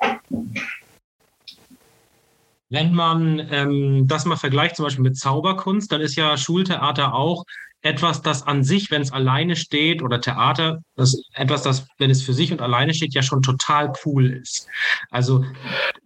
Wenn 2.73 2.91
man 2.91 3.39
ähm, 3.51 4.07
das 4.07 4.25
mal 4.25 4.35
vergleicht, 4.35 4.77
zum 4.77 4.85
Beispiel 4.85 5.03
mit 5.03 5.15
Zauberkunst, 5.15 5.91
dann 5.91 6.01
ist 6.01 6.15
ja 6.15 6.35
Schultheater 6.37 7.13
auch 7.13 7.45
etwas, 7.83 8.23
das 8.23 8.47
an 8.47 8.63
sich, 8.63 8.89
wenn 8.89 9.03
es 9.03 9.11
alleine 9.11 9.55
steht, 9.55 10.01
oder 10.01 10.19
Theater, 10.19 10.81
das 10.95 11.21
etwas, 11.35 11.61
das, 11.61 11.85
wenn 11.99 12.09
es 12.09 12.23
für 12.23 12.33
sich 12.33 12.51
und 12.51 12.61
alleine 12.61 12.95
steht, 12.95 13.13
ja 13.13 13.21
schon 13.21 13.43
total 13.43 13.93
cool 14.03 14.25
ist. 14.25 14.67
Also 15.11 15.45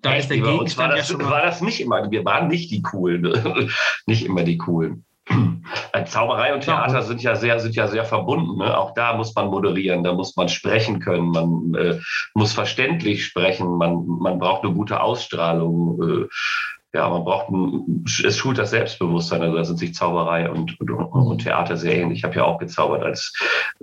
da 0.02 0.12
Echt, 0.12 0.24
ist 0.24 0.30
der 0.30 0.40
Gegenstand 0.40 0.90
war 0.90 0.98
das, 0.98 1.08
ja 1.08 1.16
schon. 1.16 1.26
War 1.26 1.42
das 1.42 1.62
nicht 1.62 1.80
immer, 1.80 2.12
wir 2.12 2.26
waren 2.26 2.50
nicht 2.50 2.70
die 2.70 2.82
coolen, 2.82 3.70
nicht 4.06 4.26
immer 4.26 4.44
die 4.44 4.58
coolen. 4.58 5.06
Äh, 5.92 6.06
Zauberei 6.06 6.54
und 6.54 6.62
Theater 6.62 7.02
sind 7.02 7.22
ja 7.22 7.36
sehr, 7.36 7.60
sind 7.60 7.76
ja 7.76 7.88
sehr 7.88 8.06
verbunden. 8.06 8.58
Ne? 8.58 8.78
Auch 8.78 8.94
da 8.94 9.16
muss 9.16 9.36
man 9.36 9.48
moderieren, 9.48 10.04
da 10.04 10.14
muss 10.14 10.36
man 10.36 10.50
sprechen 10.50 11.00
können, 11.00 11.30
man 11.30 11.74
äh, 11.76 12.00
muss 12.34 12.54
verständlich 12.54 13.26
sprechen, 13.26 13.78
man, 13.78 14.06
man 14.08 14.40
braucht 14.40 14.64
eine 14.64 14.74
gute 14.74 15.02
Ausstrahlung. 15.02 16.02
Äh, 16.02 16.28
ja, 16.94 17.10
man 17.10 17.26
braucht 17.26 17.50
ein, 17.50 18.06
es 18.06 18.38
schult 18.38 18.58
das 18.58 18.72
Selbstbewusstsein, 18.72 19.42
also 19.42 19.58
da 19.58 19.64
sind 19.66 19.78
sich 19.78 19.94
Zauberei 19.94 20.50
und, 20.50 20.80
und, 20.80 20.90
und 20.90 21.44
Theater 21.44 21.76
sehr 21.76 21.96
ähnlich. 21.96 22.20
Ich 22.20 22.24
habe 22.24 22.36
ja 22.36 22.46
auch 22.46 22.58
gezaubert 22.60 23.04
als 23.04 23.34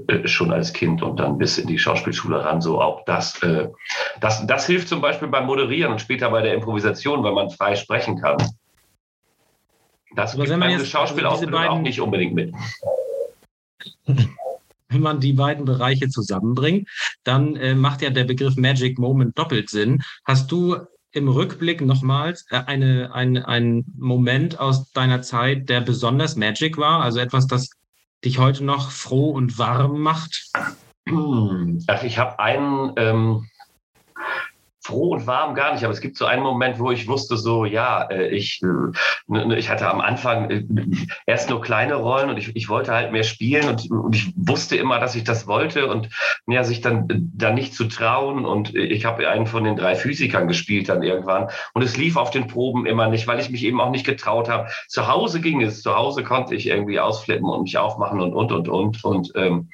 äh, 0.08 0.26
schon 0.26 0.50
als 0.50 0.72
Kind 0.72 1.02
und 1.02 1.20
dann 1.20 1.38
bis 1.38 1.58
in 1.58 1.68
die 1.68 1.78
Schauspielschule 1.78 2.44
ran. 2.44 2.60
So 2.60 2.80
auch 2.80 3.04
das, 3.04 3.42
äh, 3.42 3.68
das, 4.20 4.46
das 4.46 4.66
hilft 4.66 4.88
zum 4.88 5.00
Beispiel 5.00 5.28
beim 5.28 5.46
Moderieren 5.46 5.92
und 5.92 6.00
später 6.00 6.30
bei 6.30 6.40
der 6.40 6.54
Improvisation, 6.54 7.22
weil 7.22 7.34
man 7.34 7.50
frei 7.50 7.76
sprechen 7.76 8.20
kann. 8.20 8.38
Das 10.14 10.34
Aber 10.34 10.48
wenn 10.48 10.58
man 10.58 10.70
jetzt 10.70 10.94
also 10.94 11.56
auch 11.56 11.80
nicht 11.80 12.00
unbedingt 12.00 12.34
mit. 12.34 12.54
Wenn 14.88 15.00
man 15.00 15.18
die 15.18 15.32
beiden 15.32 15.64
Bereiche 15.64 16.08
zusammenbringt, 16.08 16.88
dann 17.24 17.56
äh, 17.56 17.74
macht 17.74 18.00
ja 18.00 18.10
der 18.10 18.22
Begriff 18.24 18.56
Magic 18.56 18.96
Moment 18.96 19.36
doppelt 19.36 19.68
Sinn. 19.68 20.02
Hast 20.24 20.52
du 20.52 20.76
im 21.10 21.28
Rückblick 21.28 21.80
nochmals 21.80 22.46
äh, 22.50 22.62
eine, 22.66 23.12
ein, 23.12 23.38
ein 23.38 23.84
Moment 23.96 24.60
aus 24.60 24.92
deiner 24.92 25.22
Zeit, 25.22 25.68
der 25.68 25.80
besonders 25.80 26.36
Magic 26.36 26.78
war? 26.78 27.02
Also 27.02 27.18
etwas, 27.18 27.48
das 27.48 27.70
dich 28.24 28.38
heute 28.38 28.64
noch 28.64 28.92
froh 28.92 29.30
und 29.30 29.58
warm 29.58 30.00
macht? 30.00 30.50
Ach, 31.88 32.02
ich 32.02 32.18
habe 32.18 32.38
einen, 32.38 32.92
ähm, 32.96 33.48
froh 34.84 35.10
und 35.10 35.26
warm 35.26 35.54
gar 35.54 35.72
nicht, 35.72 35.84
aber 35.84 35.92
es 35.92 36.00
gibt 36.00 36.16
so 36.16 36.26
einen 36.26 36.42
Moment, 36.42 36.78
wo 36.78 36.90
ich 36.90 37.08
wusste 37.08 37.36
so, 37.36 37.64
ja, 37.64 38.02
äh, 38.02 38.28
ich, 38.28 38.60
äh, 38.62 39.54
ich 39.56 39.70
hatte 39.70 39.90
am 39.90 40.00
Anfang 40.00 40.50
äh, 40.50 40.64
erst 41.26 41.48
nur 41.48 41.62
kleine 41.62 41.94
Rollen 41.94 42.28
und 42.28 42.36
ich, 42.36 42.54
ich 42.54 42.68
wollte 42.68 42.92
halt 42.92 43.10
mehr 43.10 43.22
spielen 43.22 43.68
und, 43.68 43.90
und 43.90 44.14
ich 44.14 44.32
wusste 44.36 44.76
immer, 44.76 44.98
dass 44.98 45.14
ich 45.14 45.24
das 45.24 45.46
wollte 45.46 45.86
und 45.86 46.10
ja, 46.46 46.64
sich 46.64 46.82
dann, 46.82 47.08
dann 47.34 47.54
nicht 47.54 47.74
zu 47.74 47.84
trauen 47.84 48.44
und 48.44 48.74
ich 48.74 49.06
habe 49.06 49.28
einen 49.28 49.46
von 49.46 49.64
den 49.64 49.76
drei 49.76 49.94
Physikern 49.94 50.48
gespielt 50.48 50.88
dann 50.90 51.02
irgendwann 51.02 51.48
und 51.72 51.82
es 51.82 51.96
lief 51.96 52.16
auf 52.16 52.30
den 52.30 52.46
Proben 52.46 52.84
immer 52.84 53.08
nicht, 53.08 53.26
weil 53.26 53.40
ich 53.40 53.50
mich 53.50 53.64
eben 53.64 53.80
auch 53.80 53.90
nicht 53.90 54.04
getraut 54.04 54.50
habe. 54.50 54.68
Zu 54.88 55.08
Hause 55.08 55.40
ging 55.40 55.62
es, 55.62 55.82
zu 55.82 55.96
Hause 55.96 56.24
konnte 56.24 56.54
ich 56.54 56.66
irgendwie 56.66 57.00
ausflippen 57.00 57.48
und 57.48 57.62
mich 57.62 57.78
aufmachen 57.78 58.20
und, 58.20 58.34
und, 58.34 58.52
und, 58.52 58.68
und, 58.68 59.04
und, 59.04 59.32
ähm, 59.34 59.70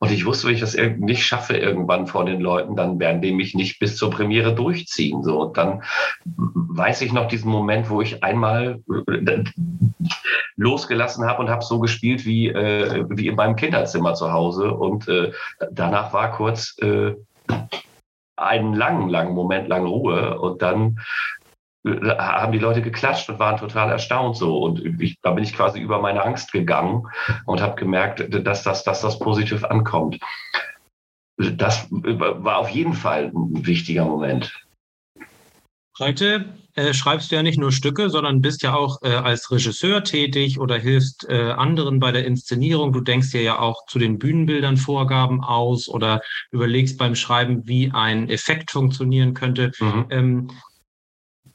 und 0.00 0.10
ich 0.10 0.26
wusste, 0.26 0.48
wenn 0.48 0.54
ich 0.54 0.60
das 0.60 0.76
nicht 0.76 1.24
schaffe 1.24 1.56
irgendwann 1.56 2.06
vor 2.06 2.24
den 2.24 2.40
Leuten, 2.40 2.74
dann 2.74 2.98
werden 2.98 3.22
die 3.22 3.32
mich 3.32 3.54
nicht 3.54 3.78
bis 3.78 3.96
zur 3.96 4.10
Premiere 4.10 4.47
Karriere 4.48 4.54
durchziehen. 4.54 5.22
So, 5.22 5.40
und 5.42 5.56
dann 5.56 5.82
weiß 6.24 7.02
ich 7.02 7.12
noch 7.12 7.28
diesen 7.28 7.50
Moment, 7.50 7.90
wo 7.90 8.00
ich 8.00 8.22
einmal 8.22 8.80
äh, 9.06 9.44
losgelassen 10.56 11.26
habe 11.26 11.42
und 11.42 11.50
habe 11.50 11.64
so 11.64 11.78
gespielt 11.78 12.24
wie, 12.24 12.48
äh, 12.48 13.04
wie 13.10 13.28
in 13.28 13.36
meinem 13.36 13.56
Kinderzimmer 13.56 14.14
zu 14.14 14.32
Hause. 14.32 14.72
Und 14.72 15.08
äh, 15.08 15.32
danach 15.70 16.12
war 16.12 16.32
kurz 16.32 16.76
äh, 16.80 17.14
einen 18.36 18.74
langen, 18.74 19.08
langen 19.08 19.34
Moment 19.34 19.68
lang 19.68 19.86
Ruhe. 19.86 20.38
Und 20.38 20.62
dann 20.62 20.98
äh, 21.84 22.16
haben 22.18 22.52
die 22.52 22.58
Leute 22.58 22.82
geklatscht 22.82 23.28
und 23.28 23.38
waren 23.38 23.58
total 23.58 23.90
erstaunt 23.90 24.36
so. 24.36 24.58
Und 24.58 25.00
ich, 25.00 25.18
da 25.22 25.32
bin 25.32 25.44
ich 25.44 25.54
quasi 25.54 25.80
über 25.80 26.00
meine 26.00 26.24
Angst 26.24 26.52
gegangen 26.52 27.06
und 27.46 27.60
habe 27.60 27.76
gemerkt, 27.76 28.26
dass 28.46 28.62
das, 28.62 28.84
dass 28.84 29.00
das 29.00 29.18
positiv 29.18 29.64
ankommt 29.64 30.18
das 31.38 31.86
war 31.90 32.58
auf 32.58 32.68
jeden 32.70 32.94
Fall 32.94 33.32
ein 33.34 33.66
wichtiger 33.66 34.04
Moment. 34.04 34.52
Heute 36.00 36.44
äh, 36.74 36.94
schreibst 36.94 37.30
du 37.30 37.36
ja 37.36 37.42
nicht 37.42 37.58
nur 37.58 37.72
Stücke, 37.72 38.08
sondern 38.08 38.40
bist 38.40 38.62
ja 38.62 38.74
auch 38.74 39.02
äh, 39.02 39.08
als 39.08 39.50
Regisseur 39.50 40.04
tätig 40.04 40.60
oder 40.60 40.78
hilfst 40.78 41.28
äh, 41.28 41.50
anderen 41.50 41.98
bei 41.98 42.12
der 42.12 42.24
Inszenierung. 42.24 42.92
Du 42.92 43.00
denkst 43.00 43.32
dir 43.32 43.42
ja 43.42 43.58
auch 43.58 43.84
zu 43.86 43.98
den 43.98 44.18
Bühnenbildern 44.18 44.76
Vorgaben 44.76 45.42
aus 45.42 45.88
oder 45.88 46.20
überlegst 46.52 46.98
beim 46.98 47.16
Schreiben, 47.16 47.66
wie 47.66 47.90
ein 47.90 48.28
Effekt 48.28 48.70
funktionieren 48.70 49.34
könnte. 49.34 49.72
Mhm. 49.80 50.06
Ähm, 50.10 50.50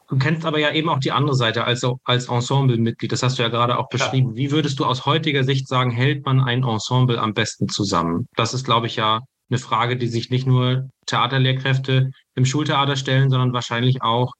du 0.09 0.17
kennst 0.17 0.45
aber 0.45 0.59
ja 0.59 0.73
eben 0.73 0.89
auch 0.89 0.99
die 0.99 1.13
andere 1.13 1.35
Seite 1.35 1.63
als, 1.63 1.85
als 2.03 2.27
Ensemblemitglied. 2.27 3.13
Das 3.13 3.23
hast 3.23 3.39
du 3.39 3.43
ja 3.43 3.49
gerade 3.49 3.77
auch 3.79 3.87
beschrieben. 3.87 4.31
Ja. 4.31 4.35
Wie 4.35 4.51
würdest 4.51 4.77
du 4.79 4.85
aus 4.85 5.05
heutiger 5.05 5.45
Sicht 5.45 5.69
sagen, 5.69 5.91
hält 5.91 6.25
man 6.25 6.41
ein 6.41 6.63
Ensemble 6.63 7.17
am 7.17 7.33
besten 7.33 7.69
zusammen? 7.69 8.27
Das 8.35 8.53
ist, 8.53 8.65
glaube 8.65 8.87
ich, 8.87 8.97
ja 8.97 9.21
eine 9.53 9.59
Frage, 9.59 9.97
die 9.97 10.07
sich 10.07 10.31
nicht 10.31 10.47
nur 10.47 10.89
Theaterlehrkräfte 11.05 12.11
im 12.35 12.45
Schultheater 12.45 12.95
stellen, 12.95 13.29
sondern 13.29 13.53
wahrscheinlich 13.53 14.01
auch 14.01 14.33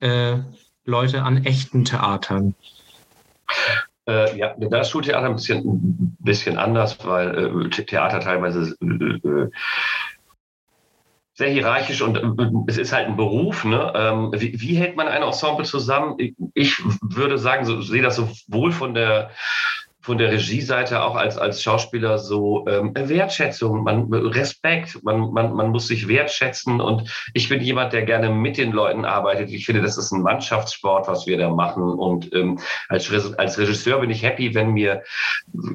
äh, 0.00 0.38
Leute 0.84 1.22
an 1.22 1.44
echten 1.44 1.84
Theatern. 1.84 2.54
Äh, 4.08 4.36
ja, 4.36 4.54
da 4.58 4.80
ist 4.80 4.90
Schultheater 4.90 5.26
ein 5.26 5.36
bisschen, 5.36 5.64
ein 5.64 6.16
bisschen 6.18 6.58
anders, 6.58 6.98
weil 7.04 7.66
äh, 7.66 7.70
Theater 7.70 8.20
teilweise 8.20 8.76
äh, 8.80 9.28
äh 9.28 9.50
sehr 11.38 11.50
hierarchisch 11.50 12.00
und 12.00 12.16
äh, 12.16 12.50
es 12.66 12.78
ist 12.78 12.94
halt 12.94 13.08
ein 13.08 13.16
Beruf. 13.16 13.64
Ne? 13.64 13.92
Ähm, 13.94 14.32
wie, 14.34 14.58
wie, 14.58 14.76
hält 14.76 14.96
man 14.96 15.06
ein 15.06 15.22
Ensemble 15.22 15.66
zusammen? 15.66 16.16
Ich 16.54 16.82
würde 17.02 17.36
sagen, 17.36 17.66
so, 17.66 17.82
sehe 17.82 18.00
das 18.00 18.16
sowohl 18.16 18.72
von 18.72 18.94
der 18.94 19.30
von 20.06 20.18
der 20.18 20.30
Regieseite 20.30 21.02
auch 21.02 21.16
als, 21.16 21.36
als 21.36 21.60
Schauspieler 21.60 22.18
so 22.18 22.64
ähm, 22.68 22.92
Wertschätzung, 22.94 23.82
man, 23.82 24.12
Respekt, 24.12 25.02
man, 25.02 25.32
man, 25.32 25.52
man 25.52 25.70
muss 25.70 25.88
sich 25.88 26.06
wertschätzen. 26.06 26.80
Und 26.80 27.10
ich 27.34 27.48
bin 27.48 27.60
jemand, 27.60 27.92
der 27.92 28.02
gerne 28.02 28.30
mit 28.30 28.56
den 28.56 28.70
Leuten 28.70 29.04
arbeitet. 29.04 29.50
Ich 29.50 29.66
finde, 29.66 29.82
das 29.82 29.98
ist 29.98 30.12
ein 30.12 30.22
Mannschaftssport, 30.22 31.08
was 31.08 31.26
wir 31.26 31.36
da 31.38 31.50
machen. 31.50 31.82
Und 31.82 32.32
ähm, 32.32 32.60
als, 32.88 33.12
als 33.36 33.58
Regisseur 33.58 33.98
bin 33.98 34.10
ich 34.10 34.22
happy, 34.22 34.54
wenn 34.54 34.74
mir 34.74 35.02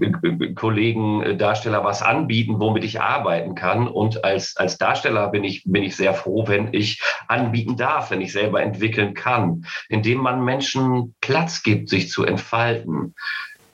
äh, 0.01 0.53
Kollegen, 0.53 1.21
äh, 1.23 1.35
Darsteller 1.35 1.83
was 1.83 2.01
anbieten, 2.01 2.57
womit 2.57 2.85
ich 2.85 3.01
arbeiten 3.01 3.53
kann. 3.53 3.89
Und 3.89 4.23
als, 4.23 4.55
als 4.55 4.77
Darsteller 4.77 5.27
bin 5.27 5.43
ich, 5.43 5.63
bin 5.65 5.83
ich 5.83 5.97
sehr 5.97 6.13
froh, 6.13 6.47
wenn 6.47 6.73
ich 6.73 7.01
anbieten 7.27 7.75
darf, 7.75 8.11
wenn 8.11 8.21
ich 8.21 8.31
selber 8.31 8.61
entwickeln 8.61 9.13
kann, 9.13 9.65
indem 9.89 10.19
man 10.19 10.45
Menschen 10.45 11.15
Platz 11.19 11.63
gibt, 11.63 11.89
sich 11.89 12.09
zu 12.09 12.23
entfalten 12.23 13.13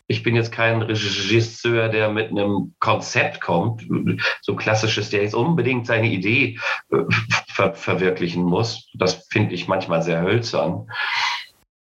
ich 0.08 0.24
bin 0.24 0.36
jetzt 0.36 0.52
kein 0.52 0.82
Regisseur, 0.82 1.90
der 1.90 2.10
mit 2.10 2.32
einem 2.32 2.76
Konzept 2.80 3.42
kommt, 3.42 3.86
so 4.42 4.56
klassisches, 4.56 5.10
der 5.10 5.24
jetzt 5.24 5.36
unbedingt 5.36 5.86
seine 5.86 6.08
Idee 6.08 6.60
äh, 6.92 7.04
ver 7.48 7.74
verwirklichen 7.74 8.44
muss. 8.44 8.90
Das 8.94 9.28
finde 9.30 9.54
ich 9.54 9.68
manchmal 9.68 10.02
sehr 10.02 10.22
hölzern. 10.22 10.88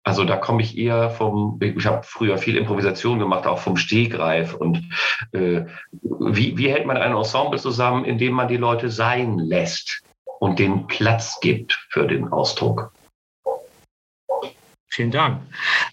Also 0.04 0.24
da 0.24 0.36
komme 0.36 0.62
ich 0.62 0.78
eher 0.78 1.10
vom, 1.10 1.58
ich 1.60 1.84
habe 1.84 2.02
früher 2.02 2.38
viel 2.38 2.56
Improvisation 2.56 3.18
gemacht, 3.18 3.46
auch 3.46 3.58
vom 3.58 3.76
Stegreif. 3.76 4.54
Und 4.54 4.88
äh, 5.32 5.66
wie, 6.00 6.56
wie 6.56 6.70
hält 6.70 6.86
man 6.86 6.96
ein 6.96 7.14
Ensemble 7.14 7.58
zusammen, 7.58 8.06
indem 8.06 8.32
man 8.32 8.48
die 8.48 8.56
Leute 8.56 8.88
sein 8.88 9.38
lässt 9.38 10.02
und 10.40 10.58
den 10.58 10.86
Platz 10.86 11.40
gibt 11.40 11.86
für 11.90 12.06
den 12.06 12.32
Ausdruck? 12.32 12.90
Vielen 14.90 15.10
Dank. 15.10 15.42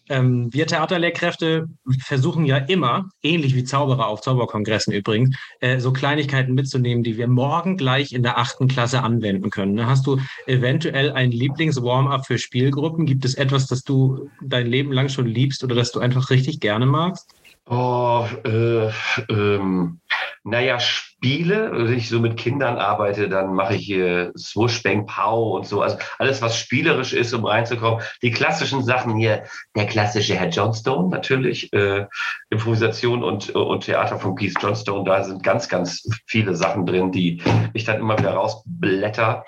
Ähm, 0.09 0.53
wir 0.53 0.67
Theaterlehrkräfte 0.67 1.67
versuchen 1.99 2.45
ja 2.45 2.57
immer, 2.57 3.09
ähnlich 3.21 3.53
wie 3.53 3.65
Zauberer 3.65 4.07
auf 4.07 4.21
Zauberkongressen 4.21 4.93
übrigens, 4.93 5.35
äh, 5.59 5.79
so 5.79 5.91
Kleinigkeiten 5.91 6.53
mitzunehmen, 6.53 7.03
die 7.03 7.17
wir 7.17 7.27
morgen 7.27 7.75
gleich 7.75 8.13
in 8.13 8.23
der 8.23 8.37
achten 8.37 8.67
Klasse 8.67 9.03
anwenden 9.03 9.49
können. 9.49 9.73
Ne? 9.73 9.87
Hast 9.87 10.07
du 10.07 10.19
eventuell 10.47 11.11
ein 11.11 11.31
Lieblings-Warm-up 11.31 12.25
für 12.25 12.37
Spielgruppen? 12.37 13.05
Gibt 13.05 13.25
es 13.25 13.35
etwas, 13.35 13.67
das 13.67 13.83
du 13.83 14.29
dein 14.41 14.67
Leben 14.67 14.93
lang 14.93 15.09
schon 15.09 15.27
liebst 15.27 15.63
oder 15.63 15.75
das 15.75 15.91
du 15.91 15.99
einfach 15.99 16.29
richtig 16.29 16.61
gerne 16.61 16.85
magst? 16.85 17.29
Oh, 17.67 18.27
äh, 18.43 18.91
ähm, 19.27 19.99
naja, 20.47 20.79
Spiele, 20.79 21.71
wenn 21.73 21.97
ich 21.97 22.07
so 22.07 22.19
mit 22.19 22.37
Kindern 22.37 22.77
arbeite, 22.77 23.27
dann 23.29 23.55
mache 23.55 23.75
ich 23.75 23.83
hier 23.83 24.31
Swoosh, 24.37 24.83
Bang, 24.83 25.07
Pow 25.07 25.55
und 25.55 25.65
so. 25.65 25.81
Also 25.81 25.97
alles, 26.19 26.39
was 26.43 26.55
spielerisch 26.55 27.13
ist, 27.13 27.33
um 27.33 27.45
reinzukommen. 27.45 28.03
Die 28.21 28.29
klassischen 28.29 28.83
Sachen 28.83 29.17
hier, 29.17 29.45
der 29.75 29.87
klassische 29.87 30.35
Herr 30.35 30.49
Johnstone 30.49 31.09
natürlich, 31.09 31.73
äh, 31.73 32.05
Improvisation 32.51 33.23
und, 33.23 33.49
und 33.49 33.85
Theater 33.85 34.19
von 34.19 34.35
Keith 34.35 34.53
Johnstone, 34.61 35.03
da 35.03 35.23
sind 35.23 35.41
ganz, 35.41 35.67
ganz 35.67 36.07
viele 36.27 36.55
Sachen 36.55 36.85
drin, 36.85 37.11
die 37.11 37.41
ich 37.73 37.85
dann 37.85 37.99
immer 37.99 38.19
wieder 38.19 38.35
rausblätter. 38.35 39.45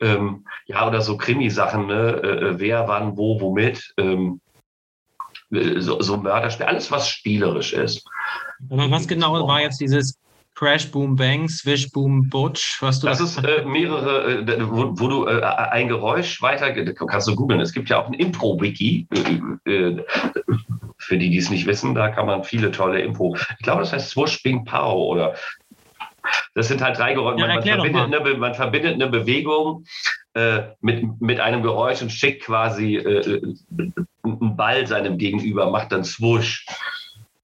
Ähm, 0.00 0.44
ja, 0.66 0.86
oder 0.86 1.00
so 1.00 1.16
Krimi-Sachen, 1.16 1.86
ne? 1.86 2.20
Äh, 2.22 2.48
äh 2.48 2.60
wer, 2.60 2.86
wann, 2.86 3.16
wo, 3.16 3.40
womit. 3.40 3.94
Ähm, 3.96 4.42
so, 5.50 6.02
so 6.02 6.18
Mörderspiel, 6.18 6.66
alles, 6.66 6.90
was 6.90 7.08
spielerisch 7.08 7.72
ist. 7.72 8.06
Aber 8.68 8.90
was 8.90 9.08
genau 9.08 9.46
war 9.46 9.60
jetzt 9.60 9.80
dieses 9.80 10.18
Crash, 10.54 10.90
Boom, 10.90 11.16
Bang, 11.16 11.48
Swish, 11.48 11.90
Boom, 11.90 12.28
Butch, 12.28 12.80
was 12.80 13.00
du. 13.00 13.08
Das 13.08 13.20
ist 13.20 13.38
äh, 13.38 13.64
mehrere, 13.64 14.40
äh, 14.40 14.70
wo, 14.70 14.92
wo, 14.98 15.08
du 15.08 15.26
äh, 15.26 15.42
ein 15.42 15.88
Geräusch 15.88 16.40
weiter, 16.42 16.72
kannst 16.94 17.26
du 17.26 17.34
googeln. 17.34 17.60
Es 17.60 17.72
gibt 17.72 17.88
ja 17.88 18.00
auch 18.00 18.06
ein 18.06 18.14
Impro-Wiki. 18.14 19.08
Äh, 19.66 19.70
äh, 19.72 20.04
für 20.98 21.18
die, 21.18 21.30
die 21.30 21.38
es 21.38 21.50
nicht 21.50 21.66
wissen, 21.66 21.94
da 21.94 22.08
kann 22.08 22.26
man 22.26 22.44
viele 22.44 22.70
tolle 22.70 23.00
Impro. 23.02 23.36
Ich 23.58 23.64
glaube, 23.64 23.80
das 23.80 23.92
heißt 23.92 24.10
Swoosh, 24.10 24.42
Bing, 24.42 24.64
Pow 24.64 24.94
oder. 24.94 25.34
Das 26.54 26.68
sind 26.68 26.80
halt 26.80 26.98
drei 26.98 27.14
Geräusche. 27.14 27.40
Ja, 27.40 27.48
man, 27.48 27.56
man, 27.56 27.64
verbindet 27.64 28.02
eine, 28.02 28.34
man, 28.38 28.54
verbindet 28.54 28.94
eine, 28.94 29.08
Bewegung 29.08 29.84
äh, 30.34 30.62
mit, 30.80 31.20
mit 31.20 31.40
einem 31.40 31.62
Geräusch 31.62 32.00
und 32.00 32.10
schickt 32.10 32.44
quasi 32.44 32.98
einen 32.98 34.56
Ball 34.56 34.86
seinem 34.86 35.18
Gegenüber, 35.18 35.68
macht 35.70 35.92
dann 35.92 36.04
Swoosh. 36.04 36.64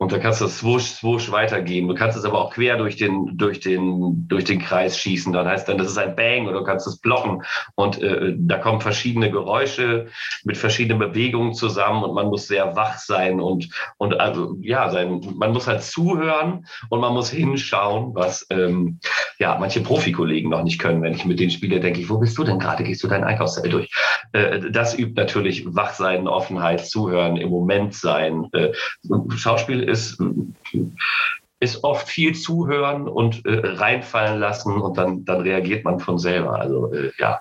Und 0.00 0.12
dann 0.12 0.20
kannst 0.22 0.40
du 0.40 0.48
swoosh, 0.48 0.92
swoosh 0.92 1.30
weitergeben. 1.30 1.86
Du 1.86 1.94
kannst 1.94 2.16
es 2.16 2.24
aber 2.24 2.40
auch 2.40 2.54
quer 2.54 2.78
durch 2.78 2.96
den, 2.96 3.36
durch 3.36 3.60
den, 3.60 4.26
durch 4.28 4.44
den 4.44 4.58
Kreis 4.58 4.96
schießen. 4.96 5.30
Dann 5.30 5.46
heißt 5.46 5.68
dann, 5.68 5.76
das 5.76 5.88
ist 5.88 5.98
ein 5.98 6.16
Bang 6.16 6.46
oder 6.46 6.60
du 6.60 6.64
kannst 6.64 6.86
es 6.86 6.96
blocken. 6.96 7.42
Und 7.74 8.02
äh, 8.02 8.34
da 8.38 8.56
kommen 8.56 8.80
verschiedene 8.80 9.30
Geräusche 9.30 10.06
mit 10.42 10.56
verschiedenen 10.56 11.00
Bewegungen 11.00 11.52
zusammen 11.52 12.02
und 12.02 12.14
man 12.14 12.28
muss 12.28 12.46
sehr 12.46 12.74
wach 12.76 12.96
sein 12.96 13.40
und, 13.40 13.68
und 13.98 14.18
also, 14.18 14.56
ja, 14.62 14.88
sein, 14.88 15.20
man 15.36 15.52
muss 15.52 15.66
halt 15.66 15.82
zuhören 15.82 16.64
und 16.88 17.00
man 17.00 17.12
muss 17.12 17.28
hinschauen, 17.28 18.14
was, 18.14 18.46
ähm, 18.48 19.00
ja, 19.38 19.58
manche 19.60 19.82
Profikollegen 19.82 20.50
noch 20.50 20.62
nicht 20.62 20.78
können. 20.78 21.02
Wenn 21.02 21.12
ich 21.12 21.26
mit 21.26 21.40
denen 21.40 21.50
spiele, 21.50 21.78
denke 21.78 22.00
ich, 22.00 22.08
wo 22.08 22.16
bist 22.16 22.38
du 22.38 22.44
denn 22.44 22.58
gerade? 22.58 22.84
Gehst 22.84 23.02
du 23.02 23.08
dein 23.08 23.24
Einkaufszelt 23.24 23.70
durch? 23.70 23.90
Äh, 24.32 24.70
das 24.70 24.98
übt 24.98 25.20
natürlich 25.20 25.66
Wachsein, 25.74 26.26
Offenheit, 26.26 26.86
Zuhören, 26.86 27.36
im 27.36 27.50
Moment 27.50 27.94
sein. 27.94 28.48
Äh, 28.52 28.72
Schauspiel 29.36 29.89
ist, 29.90 30.22
ist 31.60 31.84
oft 31.84 32.08
viel 32.08 32.34
zuhören 32.34 33.06
und 33.08 33.44
äh, 33.44 33.60
reinfallen 33.76 34.40
lassen 34.40 34.80
und 34.80 34.96
dann, 34.96 35.24
dann 35.24 35.42
reagiert 35.42 35.84
man 35.84 36.00
von 36.00 36.18
selber. 36.18 36.58
Also 36.58 36.92
äh, 36.92 37.12
ja. 37.18 37.40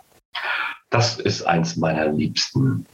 Das 0.89 1.19
ist 1.19 1.43
eins 1.43 1.75
meiner 1.77 2.07
liebsten 2.11 2.85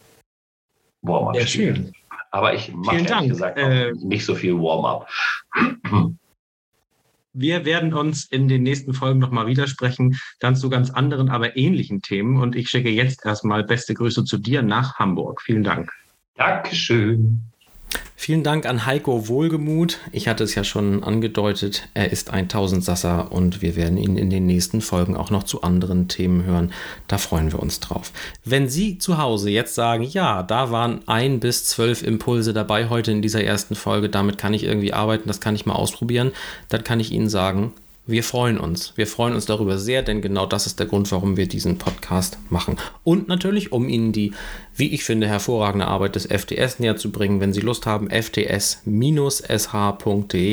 Warm-up-Spiele. 1.02 1.92
Aber 2.32 2.54
ich 2.54 2.74
mache 2.74 2.98
ehrlich 2.98 3.30
gesagt 3.30 3.58
äh, 3.58 3.94
nicht 3.94 4.26
so 4.26 4.36
viel 4.36 4.56
Warm-up. 4.56 5.10
Wir 7.38 7.66
werden 7.66 7.94
uns 7.94 8.26
in 8.26 8.48
den 8.48 8.64
nächsten 8.64 8.94
Folgen 8.94 9.20
nochmal 9.20 9.46
widersprechen, 9.46 10.18
dann 10.40 10.56
zu 10.56 10.70
ganz 10.70 10.90
anderen, 10.90 11.30
aber 11.30 11.58
ähnlichen 11.58 12.02
Themen. 12.02 12.42
Und 12.42 12.56
ich 12.56 12.70
schicke 12.70 12.90
jetzt 12.90 13.26
erstmal 13.26 13.66
beste 13.66 13.94
Grüße 13.94 14.24
zu 14.24 14.38
dir 14.38 14.62
nach 14.62 15.00
Hamburg. 15.00 15.42
Vielen 15.42 15.64
Dank. 15.64 15.92
Dankeschön. 16.36 17.42
Vielen 18.18 18.44
Dank 18.44 18.66
an 18.66 18.86
Heiko 18.86 19.28
Wohlgemuth. 19.28 20.00
Ich 20.14 20.30
hatte 20.30 20.46
es 20.46 20.56
ja 20.56 20.64
schon 20.64 21.04
angedeutet, 21.04 21.90
er 21.94 22.12
ist 22.12 22.32
ein 22.32 22.48
Tausendsasser 22.48 23.32
und 23.32 23.62
wir 23.62 23.76
werden 23.76 23.98
ihn 23.98 24.18
in 24.18 24.30
den 24.30 24.46
nächsten 24.46 24.80
Folgen 24.80 25.18
auch 25.18 25.32
noch 25.32 25.44
zu 25.44 25.64
anderen 25.64 26.08
Themen 26.08 26.46
hören. 26.46 26.72
Da 27.10 27.18
freuen 27.18 27.52
wir 27.52 27.60
uns 27.60 27.82
drauf. 27.82 28.14
Wenn 28.46 28.70
Sie 28.70 28.98
zu 28.98 29.18
Hause 29.18 29.50
jetzt 29.50 29.76
sagen, 29.76 30.04
ja, 30.04 30.44
da 30.44 30.72
waren 30.72 31.02
ein 31.08 31.42
bis 31.42 31.66
zwölf 31.66 32.04
Impulse 32.04 32.54
dabei 32.54 32.90
heute 32.90 33.12
in 33.12 33.22
dieser 33.22 33.44
ersten 33.44 33.76
Folge, 33.76 34.10
damit 34.10 34.38
kann 34.38 34.54
ich 34.54 34.64
irgendwie 34.64 34.94
arbeiten, 34.94 35.28
das 35.28 35.42
kann 35.42 35.56
ich 35.56 35.66
mal 35.66 35.76
ausprobieren, 35.76 36.32
dann 36.70 36.86
kann 36.86 37.02
ich 37.02 37.12
Ihnen 37.12 37.30
sagen, 37.30 37.74
wir 38.08 38.24
freuen 38.24 38.60
uns. 38.60 38.94
Wir 38.96 39.08
freuen 39.08 39.34
uns 39.34 39.48
darüber 39.48 39.80
sehr, 39.80 40.04
denn 40.04 40.22
genau 40.22 40.46
das 40.46 40.68
ist 40.68 40.80
der 40.80 40.86
Grund, 40.86 41.12
warum 41.12 41.38
wir 41.38 41.48
diesen 41.48 41.80
Podcast 41.80 42.38
machen. 42.50 42.78
Und 43.04 43.28
natürlich, 43.28 43.72
um 43.72 43.90
Ihnen 43.90 44.12
die, 44.12 44.34
wie 44.76 44.94
ich 44.94 45.04
finde, 45.04 45.28
hervorragende 45.28 45.88
Arbeit 45.88 46.16
des 46.16 46.28
FTS 46.28 46.80
näher 46.80 46.98
zu 46.98 47.12
bringen. 47.12 47.40
Wenn 47.42 47.52
Sie 47.52 47.62
Lust 47.62 47.88
haben, 47.88 48.10
fts-sh.de 48.10 48.80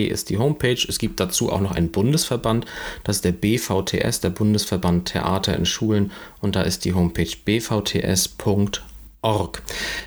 ist 0.07 0.31
die 0.31 0.39
Homepage. 0.39 0.87
Es 0.89 0.99
gibt 0.99 1.21
dazu 1.21 1.53
auch 1.53 1.61
noch 1.61 1.73
einen 1.73 1.91
Bundesverband. 1.91 2.65
Das 3.05 3.17
ist 3.17 3.25
der 3.27 3.33
BVTS, 3.33 4.21
der 4.21 4.31
Bundesverband 4.31 5.13
Theater 5.13 5.55
in 5.55 5.67
Schulen. 5.67 6.11
Und 6.41 6.57
da 6.57 6.63
ist 6.63 6.87
die 6.87 6.95
Homepage 6.95 7.37
bvts.org 7.45 8.83
org. 9.23 9.63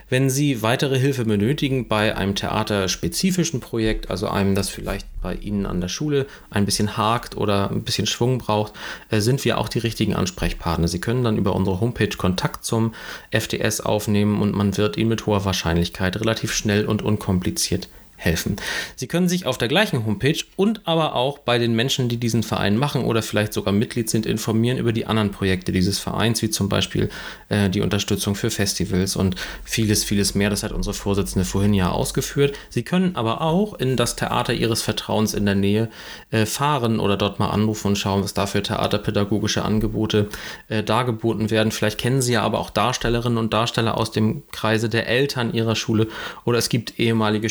Wenn 0.10 0.30
Sie 0.30 0.62
weitere 0.62 1.00
Hilfe 1.00 1.26
benötigen 1.26 1.88
bei 1.88 2.16
einem 2.16 2.36
theaterspezifischen 2.36 3.62
Projekt, 3.62 4.12
also 4.12 4.28
einem, 4.28 4.56
das 4.56 4.70
vielleicht 4.70 5.08
bei 5.22 5.34
Ihnen 5.36 5.66
an 5.66 5.82
der 5.82 5.88
Schule 5.88 6.28
ein 6.50 6.66
bisschen 6.66 6.98
hakt 6.98 7.36
oder 7.36 7.72
ein 7.72 7.84
bisschen 7.84 8.06
Schwung 8.06 8.38
braucht, 8.38 8.74
äh, 9.10 9.22
sind 9.22 9.44
wir 9.46 9.58
auch 9.58 9.70
die 9.70 9.80
richtigen 9.80 10.14
Ansprechpartner. 10.14 10.88
Sie 10.88 11.02
können 11.02 11.24
dann 11.24 11.38
über 11.38 11.56
unsere 11.56 11.80
Homepage 11.80 12.16
Kontakt 12.16 12.66
zum 12.66 12.94
FDS 13.32 13.82
aufnehmen 13.82 14.42
und 14.42 14.54
man 14.54 14.78
wird 14.78 14.98
Ihnen 14.98 15.10
mit 15.10 15.26
hoher 15.26 15.46
Wahrscheinlichkeit 15.46 16.20
relativ 16.20 16.54
schnell 16.54 16.86
und 16.86 17.02
unkompliziert 17.02 17.88
helfen. 18.18 18.56
Sie 18.96 19.08
können 19.08 19.30
sich 19.30 19.46
auf 19.46 19.58
der 19.58 19.68
gleichen 19.68 20.06
Homepage 20.06 20.40
und 20.56 20.82
aber 20.86 21.16
auch 21.16 21.40
bei 21.40 21.58
den 21.58 21.76
Menschen, 21.76 22.10
die 22.10 22.18
diesen 22.18 22.44
Verein 22.44 22.78
machen 22.78 23.04
oder 23.04 23.22
vielleicht 23.22 23.54
sogar 23.54 23.74
Mitglied 23.74 24.10
sind, 24.10 24.26
informieren 24.26 24.78
über 24.78 24.94
die 24.94 25.06
anderen 25.06 25.32
Projekte 25.32 25.72
dieses 25.72 26.00
Vereins, 26.00 26.42
wie 26.42 26.50
zum 26.50 26.70
Beispiel 26.70 27.10
äh, 27.50 27.70
die 27.70 27.82
Unterstützung 27.82 28.36
für 28.36 28.50
Festivals 28.50 29.16
und 29.16 29.36
vieles, 29.64 30.04
vieles 30.04 30.36
mehr. 30.36 30.50
Das 30.50 30.64
hat 30.64 30.72
unsere 30.72 30.94
Vorsitzende 30.94 31.46
vorhin 31.46 31.74
ja 31.74 31.90
ausgeführt. 31.90 32.58
Sie 32.70 32.84
können 32.84 33.16
aber 33.16 33.42
auch 33.42 33.74
in 33.74 33.98
das 33.98 34.16
Theater 34.16 34.54
Ihres 34.54 34.82
Vertrauens 34.82 35.34
in 35.34 35.46
der 35.46 35.56
Nähe 35.56 35.90
äh, 36.32 36.46
fahren 36.46 37.00
oder 37.00 37.18
dort 37.18 37.40
mal 37.40 37.50
anrufen 37.50 37.90
und 37.90 37.98
schauen, 37.98 38.24
was 38.24 38.34
da 38.34 38.46
für 38.48 38.64
theaterpädagogische 38.64 39.64
Angebote 39.64 40.30
äh, 40.68 40.84
dargeboten 40.84 41.52
werden. 41.52 41.72
Vielleicht 41.72 42.00
kennen 42.00 42.22
Sie 42.22 42.34
ja 42.34 42.42
aber 42.42 42.60
auch 42.60 42.70
Darstellerinnen 42.70 43.38
und 43.38 43.54
Darsteller 43.54 43.98
aus 43.98 44.12
dem 44.12 44.44
Kreise 44.52 44.90
der 44.90 45.08
Eltern 45.08 45.54
Ihrer 45.54 45.76
Schule 45.76 46.08
oder 46.46 46.58
es 46.58 46.70
gibt 46.70 47.00
ehemalige 47.00 47.50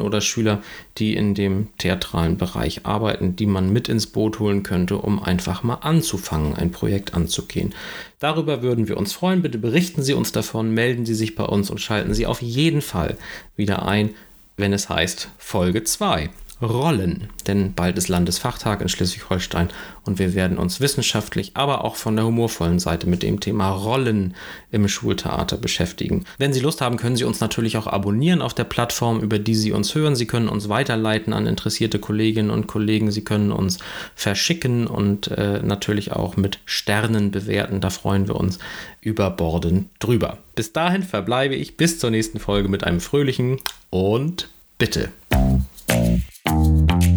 Schülerinnen 0.00 0.06
oder 0.06 0.20
Schüler, 0.20 0.62
die 0.98 1.14
in 1.14 1.34
dem 1.34 1.68
theatralen 1.78 2.36
Bereich 2.36 2.86
arbeiten, 2.86 3.36
die 3.36 3.46
man 3.46 3.72
mit 3.72 3.88
ins 3.88 4.06
Boot 4.06 4.38
holen 4.38 4.62
könnte, 4.62 4.96
um 4.96 5.22
einfach 5.22 5.62
mal 5.62 5.78
anzufangen, 5.82 6.54
ein 6.54 6.72
Projekt 6.72 7.14
anzugehen. 7.14 7.74
Darüber 8.18 8.62
würden 8.62 8.88
wir 8.88 8.96
uns 8.96 9.12
freuen. 9.12 9.42
Bitte 9.42 9.58
berichten 9.58 10.02
Sie 10.02 10.14
uns 10.14 10.32
davon, 10.32 10.72
melden 10.72 11.06
Sie 11.06 11.14
sich 11.14 11.34
bei 11.34 11.44
uns 11.44 11.70
und 11.70 11.80
schalten 11.80 12.14
Sie 12.14 12.26
auf 12.26 12.42
jeden 12.42 12.82
Fall 12.82 13.16
wieder 13.56 13.86
ein, 13.86 14.10
wenn 14.56 14.72
es 14.72 14.88
heißt 14.88 15.28
Folge 15.38 15.84
2. 15.84 16.30
Rollen. 16.62 17.28
Denn 17.46 17.74
bald 17.74 17.96
ist 17.98 18.08
Landesfachtag 18.08 18.80
in 18.80 18.88
Schleswig-Holstein 18.88 19.68
und 20.04 20.18
wir 20.18 20.34
werden 20.34 20.58
uns 20.58 20.80
wissenschaftlich, 20.80 21.52
aber 21.54 21.84
auch 21.84 21.96
von 21.96 22.16
der 22.16 22.26
humorvollen 22.26 22.78
Seite 22.78 23.08
mit 23.08 23.22
dem 23.22 23.40
Thema 23.40 23.70
Rollen 23.70 24.34
im 24.70 24.88
Schultheater 24.88 25.56
beschäftigen. 25.56 26.24
Wenn 26.38 26.52
Sie 26.52 26.60
Lust 26.60 26.80
haben, 26.80 26.96
können 26.96 27.16
Sie 27.16 27.24
uns 27.24 27.40
natürlich 27.40 27.76
auch 27.76 27.86
abonnieren 27.86 28.42
auf 28.42 28.54
der 28.54 28.64
Plattform, 28.64 29.20
über 29.20 29.38
die 29.38 29.54
Sie 29.54 29.72
uns 29.72 29.94
hören. 29.94 30.16
Sie 30.16 30.26
können 30.26 30.48
uns 30.48 30.68
weiterleiten 30.68 31.32
an 31.32 31.46
interessierte 31.46 31.98
Kolleginnen 31.98 32.50
und 32.50 32.66
Kollegen. 32.66 33.10
Sie 33.10 33.24
können 33.24 33.52
uns 33.52 33.78
verschicken 34.14 34.86
und 34.86 35.28
äh, 35.28 35.60
natürlich 35.62 36.12
auch 36.12 36.36
mit 36.36 36.58
Sternen 36.64 37.30
bewerten. 37.30 37.80
Da 37.80 37.90
freuen 37.90 38.28
wir 38.28 38.36
uns 38.36 38.58
über 39.00 39.30
Borden 39.30 39.90
drüber. 39.98 40.38
Bis 40.54 40.72
dahin 40.72 41.02
verbleibe 41.02 41.54
ich 41.54 41.76
bis 41.76 41.98
zur 41.98 42.10
nächsten 42.10 42.38
Folge 42.38 42.68
mit 42.68 42.84
einem 42.84 43.00
fröhlichen 43.00 43.58
und 43.90 44.48
bitte. 44.78 45.10
Thank 46.50 47.04
you. 47.04 47.09